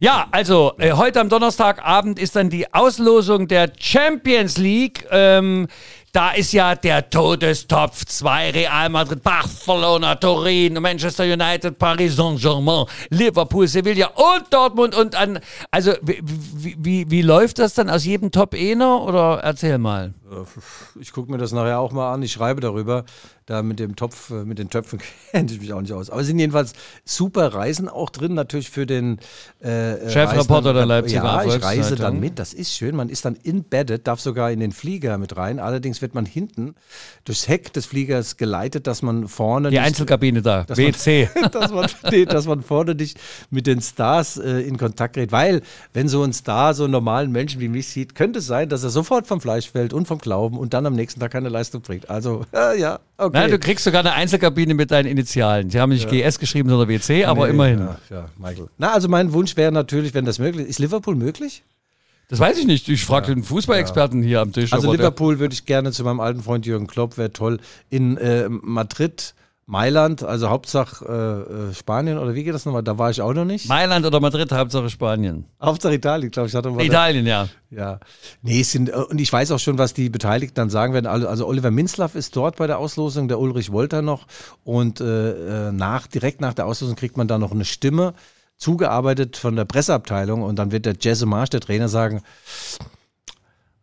Ja, 0.00 0.28
also 0.30 0.74
äh, 0.78 0.92
heute 0.92 1.18
am 1.18 1.28
Donnerstagabend 1.28 2.20
ist 2.20 2.36
dann 2.36 2.50
die 2.50 2.72
Auslosung 2.72 3.48
der 3.48 3.72
Champions 3.80 4.56
League. 4.56 5.04
Ähm, 5.10 5.66
da 6.12 6.30
ist 6.30 6.52
ja 6.52 6.76
der 6.76 7.10
Todestopf 7.10 8.04
2, 8.04 8.50
Real 8.52 8.90
Madrid, 8.90 9.24
Barcelona, 9.24 10.14
Turin, 10.14 10.74
Manchester 10.74 11.24
United, 11.24 11.80
Paris 11.80 12.14
Saint-Germain, 12.14 12.86
Liverpool, 13.10 13.66
Sevilla 13.66 14.06
und 14.14 14.44
Dortmund 14.50 14.94
und 14.94 15.16
an. 15.16 15.40
Also 15.72 15.94
wie, 16.00 16.20
wie, 16.22 17.10
wie, 17.10 17.22
läuft 17.22 17.58
das 17.58 17.74
dann 17.74 17.90
aus 17.90 18.04
jedem 18.04 18.30
Top 18.30 18.54
einer 18.54 19.02
oder 19.02 19.40
erzähl 19.42 19.78
mal. 19.78 20.14
Ich 21.00 21.12
gucke 21.12 21.30
mir 21.30 21.38
das 21.38 21.52
nachher 21.52 21.78
auch 21.80 21.92
mal 21.92 22.12
an. 22.12 22.22
Ich 22.22 22.32
schreibe 22.32 22.60
darüber. 22.60 23.04
Da 23.46 23.62
mit 23.62 23.78
dem 23.80 23.96
Topf, 23.96 24.28
äh, 24.28 24.44
mit 24.44 24.58
den 24.58 24.68
Töpfen 24.68 24.98
kenne 25.30 25.50
ich 25.50 25.58
mich 25.58 25.72
auch 25.72 25.80
nicht 25.80 25.94
aus. 25.94 26.10
Aber 26.10 26.20
es 26.20 26.26
sind 26.26 26.38
jedenfalls 26.38 26.74
super 27.06 27.54
Reisen 27.54 27.88
auch 27.88 28.10
drin, 28.10 28.34
natürlich 28.34 28.68
für 28.68 28.84
den 28.84 29.18
äh, 29.64 29.92
äh, 29.94 30.10
Chefreporter 30.10 30.74
der 30.74 30.84
Leipziger 30.84 31.24
Ja, 31.24 31.44
ich 31.44 31.62
reise 31.64 31.96
dann 31.96 32.20
mit. 32.20 32.38
Das 32.38 32.52
ist 32.52 32.74
schön. 32.74 32.94
Man 32.94 33.08
ist 33.08 33.24
dann 33.24 33.36
embedded, 33.42 34.06
darf 34.06 34.20
sogar 34.20 34.50
in 34.52 34.60
den 34.60 34.72
Flieger 34.72 35.16
mit 35.16 35.38
rein. 35.38 35.60
Allerdings 35.60 36.02
wird 36.02 36.14
man 36.14 36.26
hinten 36.26 36.74
durchs 37.24 37.48
Heck 37.48 37.72
des 37.72 37.86
Fliegers 37.86 38.36
geleitet, 38.36 38.86
dass 38.86 39.00
man 39.00 39.28
vorne 39.28 39.70
Die 39.70 39.76
nicht- 39.76 39.86
Einzelkabine 39.86 40.42
da, 40.42 40.64
dass 40.64 40.76
man- 40.76 40.88
WC. 40.88 41.30
dass, 41.52 41.70
man, 41.72 41.88
nee, 42.10 42.26
dass 42.26 42.46
man 42.46 42.62
vorne 42.62 42.94
nicht 42.94 43.18
mit 43.48 43.66
den 43.66 43.80
Stars 43.80 44.36
äh, 44.36 44.60
in 44.60 44.76
Kontakt 44.76 45.14
gerät. 45.14 45.32
Weil, 45.32 45.62
wenn 45.94 46.08
so 46.08 46.22
ein 46.22 46.34
Star 46.34 46.74
so 46.74 46.84
einen 46.84 46.92
normalen 46.92 47.32
Menschen 47.32 47.62
wie 47.62 47.68
mich 47.68 47.88
sieht, 47.88 48.14
könnte 48.14 48.40
es 48.40 48.46
sein, 48.46 48.68
dass 48.68 48.84
er 48.84 48.90
sofort 48.90 49.26
vom 49.26 49.40
Fleisch 49.40 49.70
fällt 49.70 49.94
und 49.94 50.06
vom 50.06 50.17
Glauben 50.18 50.58
und 50.58 50.74
dann 50.74 50.86
am 50.86 50.94
nächsten 50.94 51.20
Tag 51.20 51.30
keine 51.32 51.48
Leistung 51.48 51.82
bringt. 51.82 52.10
Also, 52.10 52.44
äh, 52.54 52.78
ja, 52.80 53.00
okay. 53.16 53.38
Nein, 53.38 53.50
du 53.50 53.58
kriegst 53.58 53.84
sogar 53.84 54.00
eine 54.00 54.12
Einzelkabine 54.12 54.74
mit 54.74 54.90
deinen 54.90 55.06
Initialen. 55.06 55.70
Sie 55.70 55.80
haben 55.80 55.90
nicht 55.90 56.08
GS 56.08 56.38
geschrieben, 56.38 56.68
sondern 56.68 56.88
WC, 56.88 57.24
aber 57.24 57.46
Nee, 57.46 57.52
immerhin. 57.52 57.78
Ja, 57.78 57.98
ja, 58.10 58.24
Michael. 58.36 58.68
Na, 58.78 58.92
also 58.92 59.08
mein 59.08 59.32
Wunsch 59.32 59.56
wäre 59.56 59.72
natürlich, 59.72 60.14
wenn 60.14 60.24
das 60.24 60.38
möglich 60.38 60.64
ist. 60.64 60.70
Ist 60.70 60.78
Liverpool 60.80 61.14
möglich? 61.14 61.62
Das 62.28 62.38
weiß 62.38 62.58
ich 62.58 62.66
nicht. 62.66 62.88
Ich 62.88 63.04
frage 63.04 63.34
den 63.34 63.42
Fußballexperten 63.42 64.22
hier 64.22 64.40
am 64.42 64.52
Tisch. 64.52 64.72
Also 64.72 64.92
Liverpool 64.92 65.38
würde 65.38 65.54
ich 65.54 65.64
gerne 65.64 65.92
zu 65.92 66.04
meinem 66.04 66.20
alten 66.20 66.42
Freund 66.42 66.66
Jürgen 66.66 66.86
Klopp, 66.86 67.16
wäre 67.16 67.32
toll. 67.32 67.58
In 67.88 68.18
äh, 68.18 68.48
Madrid, 68.50 69.34
Mailand, 69.70 70.22
also 70.22 70.48
Hauptsache 70.48 71.04
äh, 71.04 71.70
äh, 71.70 71.74
Spanien 71.74 72.16
oder 72.16 72.34
wie 72.34 72.42
geht 72.42 72.54
das 72.54 72.64
nochmal? 72.64 72.82
Da 72.82 72.96
war 72.96 73.10
ich 73.10 73.20
auch 73.20 73.34
noch 73.34 73.44
nicht. 73.44 73.68
Mailand 73.68 74.06
oder 74.06 74.18
Madrid, 74.18 74.50
Hauptsache 74.50 74.88
Spanien. 74.88 75.44
Hauptsache 75.60 75.92
Italien, 75.92 76.30
glaube 76.30 76.48
ich. 76.48 76.54
Hatte 76.54 76.70
mal 76.70 76.82
Italien, 76.82 77.26
ja. 77.26 77.48
Ja, 77.68 78.00
nee, 78.40 78.62
es 78.62 78.72
sind, 78.72 78.88
äh, 78.88 78.92
und 78.92 79.20
ich 79.20 79.30
weiß 79.30 79.52
auch 79.52 79.58
schon, 79.58 79.76
was 79.76 79.92
die 79.92 80.08
Beteiligten 80.08 80.54
dann 80.54 80.70
sagen 80.70 80.94
werden. 80.94 81.04
Also 81.04 81.28
also 81.28 81.46
Oliver 81.46 81.70
Minzlaff 81.70 82.14
ist 82.14 82.34
dort 82.34 82.56
bei 82.56 82.66
der 82.66 82.78
Auslosung, 82.78 83.28
der 83.28 83.38
Ulrich 83.38 83.70
Wolter 83.70 84.00
noch. 84.00 84.26
Und 84.64 85.02
äh, 85.02 85.68
äh, 85.68 85.72
nach, 85.72 86.06
direkt 86.06 86.40
nach 86.40 86.54
der 86.54 86.64
Auslosung 86.64 86.96
kriegt 86.96 87.18
man 87.18 87.28
dann 87.28 87.42
noch 87.42 87.52
eine 87.52 87.66
Stimme 87.66 88.14
zugearbeitet 88.56 89.36
von 89.36 89.54
der 89.54 89.66
Presseabteilung. 89.66 90.40
Und 90.40 90.58
dann 90.58 90.72
wird 90.72 90.86
der 90.86 90.96
Jesse 90.98 91.26
Marsch, 91.26 91.50
der 91.50 91.60
Trainer, 91.60 91.90
sagen, 91.90 92.22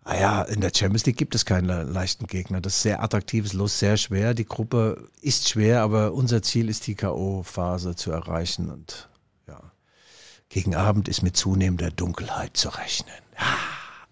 ah 0.05 0.15
ja, 0.19 0.41
in 0.43 0.61
der 0.61 0.71
Champions 0.73 1.05
League 1.05 1.17
gibt 1.17 1.35
es 1.35 1.45
keinen 1.45 1.65
le- 1.67 1.83
leichten 1.83 2.27
Gegner. 2.27 2.61
Das 2.61 2.75
ist 2.77 2.81
sehr 2.83 3.03
attraktives 3.03 3.53
Los, 3.53 3.77
sehr 3.79 3.97
schwer. 3.97 4.33
Die 4.33 4.45
Gruppe 4.45 5.09
ist 5.21 5.49
schwer, 5.49 5.81
aber 5.81 6.13
unser 6.13 6.41
Ziel 6.41 6.69
ist 6.69 6.87
die 6.87 6.95
K.O.-Phase 6.95 7.95
zu 7.95 8.11
erreichen. 8.11 8.69
Und 8.71 9.09
ja, 9.47 9.59
gegen 10.49 10.75
Abend 10.75 11.07
ist 11.09 11.21
mit 11.23 11.35
zunehmender 11.35 11.91
Dunkelheit 11.91 12.55
zu 12.55 12.69
rechnen. 12.69 13.13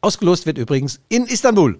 Ausgelost 0.01 0.45
wird 0.45 0.57
übrigens 0.57 0.99
in 1.09 1.25
Istanbul. 1.25 1.79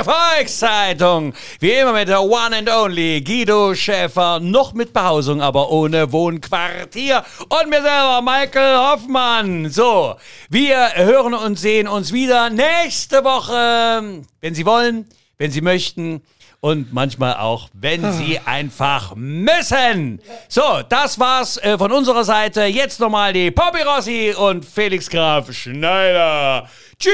Volkszeitung. 0.03 1.35
Wie 1.59 1.69
immer 1.69 1.93
mit 1.93 2.07
der 2.07 2.23
One 2.23 2.57
and 2.57 2.67
Only 2.69 3.21
Guido 3.21 3.75
Schäfer, 3.75 4.39
noch 4.39 4.73
mit 4.73 4.91
Behausung, 4.91 5.39
aber 5.39 5.69
ohne 5.69 6.11
Wohnquartier. 6.11 7.23
Und 7.41 7.69
mir 7.69 7.83
selber, 7.83 8.23
Michael 8.23 8.77
Hoffmann. 8.77 9.69
So, 9.69 10.15
wir 10.49 10.95
hören 10.95 11.35
und 11.35 11.59
sehen 11.59 11.87
uns 11.87 12.11
wieder 12.11 12.49
nächste 12.49 13.23
Woche, 13.23 14.23
wenn 14.41 14.55
Sie 14.55 14.65
wollen, 14.65 15.05
wenn 15.37 15.51
Sie 15.51 15.61
möchten. 15.61 16.23
Und 16.65 16.91
manchmal 16.91 17.35
auch, 17.35 17.69
wenn 17.73 18.11
Sie 18.13 18.39
einfach 18.43 19.13
müssen. 19.15 20.19
So, 20.49 20.63
das 20.89 21.19
war's 21.19 21.57
äh, 21.57 21.77
von 21.77 21.91
unserer 21.91 22.23
Seite. 22.23 22.63
Jetzt 22.63 22.99
nochmal 22.99 23.33
die 23.33 23.51
Poppy 23.51 23.83
Rossi 23.83 24.33
und 24.35 24.65
Felix 24.65 25.07
Graf 25.07 25.53
Schneider. 25.53 26.67
Tschüss! 26.97 27.13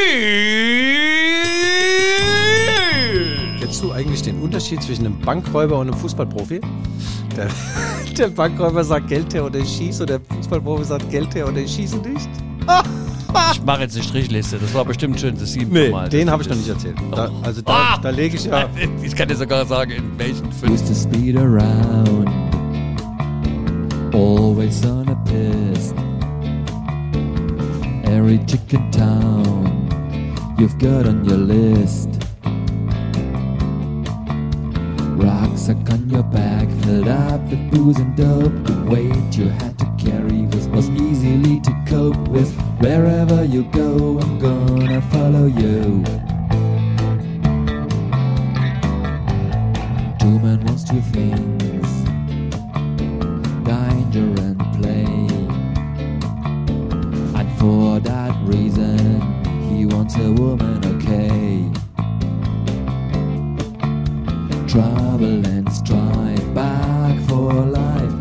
Kennst 3.59 3.83
du 3.83 3.91
eigentlich 3.91 4.21
den 4.21 4.41
Unterschied 4.41 4.81
zwischen 4.83 5.05
einem 5.05 5.19
Bankräuber 5.19 5.79
und 5.79 5.89
einem 5.89 5.99
Fußballprofi? 5.99 6.61
Der, 7.35 7.49
der 8.17 8.27
Bankräuber 8.29 8.85
sagt 8.85 9.09
Geld 9.09 9.33
her 9.33 9.43
oder 9.43 9.59
ich 9.59 9.69
schieße 9.69 10.03
und 10.03 10.11
der 10.11 10.21
Fußballprofi 10.21 10.85
sagt 10.85 11.09
Geld 11.11 11.35
her 11.35 11.49
oder 11.49 11.57
ich 11.57 11.75
schieße 11.75 11.97
nicht. 11.97 12.29
Ich 13.53 13.63
mache 13.63 13.81
jetzt 13.81 13.95
eine 13.95 14.03
Strichliste. 14.03 14.57
Das 14.57 14.73
war 14.73 14.85
bestimmt 14.85 15.19
schön 15.19 15.37
das 15.37 15.53
siebte 15.53 15.73
Nee, 15.73 15.89
Mal. 15.89 16.09
den 16.09 16.29
habe 16.29 16.41
ich 16.43 16.49
noch 16.49 16.55
nicht 16.55 16.69
erzählt. 16.69 16.95
Da, 17.11 17.29
also 17.43 17.61
da, 17.61 17.71
Ah! 17.71 17.97
da 18.01 18.09
lege 18.09 18.35
ich 18.37 18.45
ja. 18.45 18.67
Ich 19.03 19.15
kann 19.15 19.27
dir 19.27 19.35
sogar 19.35 19.65
sagen, 19.65 19.91
in 19.91 20.17
welchen 20.19 20.51
fünf. 20.51 20.71
used 20.73 20.87
to 20.87 20.93
speed 20.95 21.37
around, 21.37 22.27
always 24.13 24.83
on 24.85 25.07
a 25.09 25.15
piss. 25.25 25.93
Every 28.05 28.39
chicken 28.45 28.89
town 28.91 29.87
you've 30.57 30.77
got 30.79 31.07
on 31.07 31.23
your 31.25 31.37
list. 31.37 32.09
Rucksack 35.17 35.77
on 35.91 36.09
your 36.09 36.23
back, 36.23 36.67
filled 36.83 37.07
up 37.07 37.41
with 37.49 37.69
booze 37.71 37.97
and 37.99 38.15
dope. 38.15 38.51
The 38.65 38.89
weight 38.89 39.37
you 39.37 39.49
had 39.49 39.77
to 39.79 39.85
carry 39.97 40.43
was, 40.47 40.67
was 40.69 40.89
easily 41.11 41.59
to 41.59 41.71
cope 41.85 42.27
with. 42.29 42.51
Wherever 42.79 43.43
you 43.43 43.63
go, 43.63 44.17
I'm 44.19 44.39
gonna 44.39 45.01
follow 45.13 45.47
you. 45.47 46.03
Two 50.19 50.39
men 50.39 50.63
wants 50.65 50.83
two 50.83 51.01
things 51.01 51.91
danger 53.65 54.29
and 54.47 54.59
play. 54.77 55.05
And 57.39 57.49
for 57.59 57.99
that 57.99 58.33
reason, 58.43 59.21
he 59.69 59.85
wants 59.85 60.15
a 60.15 60.31
woman, 60.31 60.79
okay. 60.93 61.69
Trouble 64.67 65.45
and 65.45 65.71
strife, 65.71 66.53
back 66.53 67.19
for 67.27 67.53
life. 67.53 68.20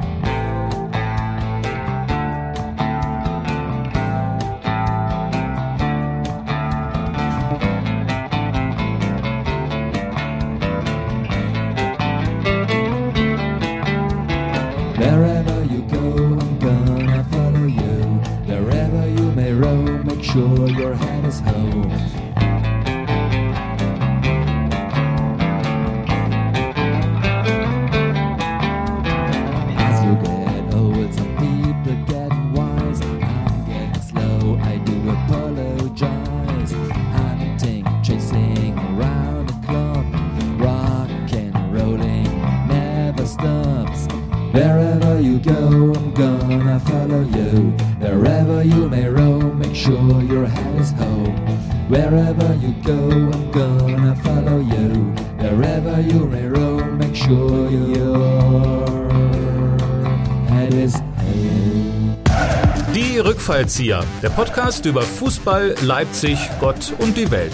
Die 63.71 63.91
Rückfallzieher, 63.91 64.03
der 64.21 64.29
Podcast 64.31 64.85
über 64.85 65.01
Fußball, 65.01 65.75
Leipzig, 65.81 66.37
Gott 66.59 66.93
und 66.99 67.15
die 67.15 67.31
Welt. 67.31 67.53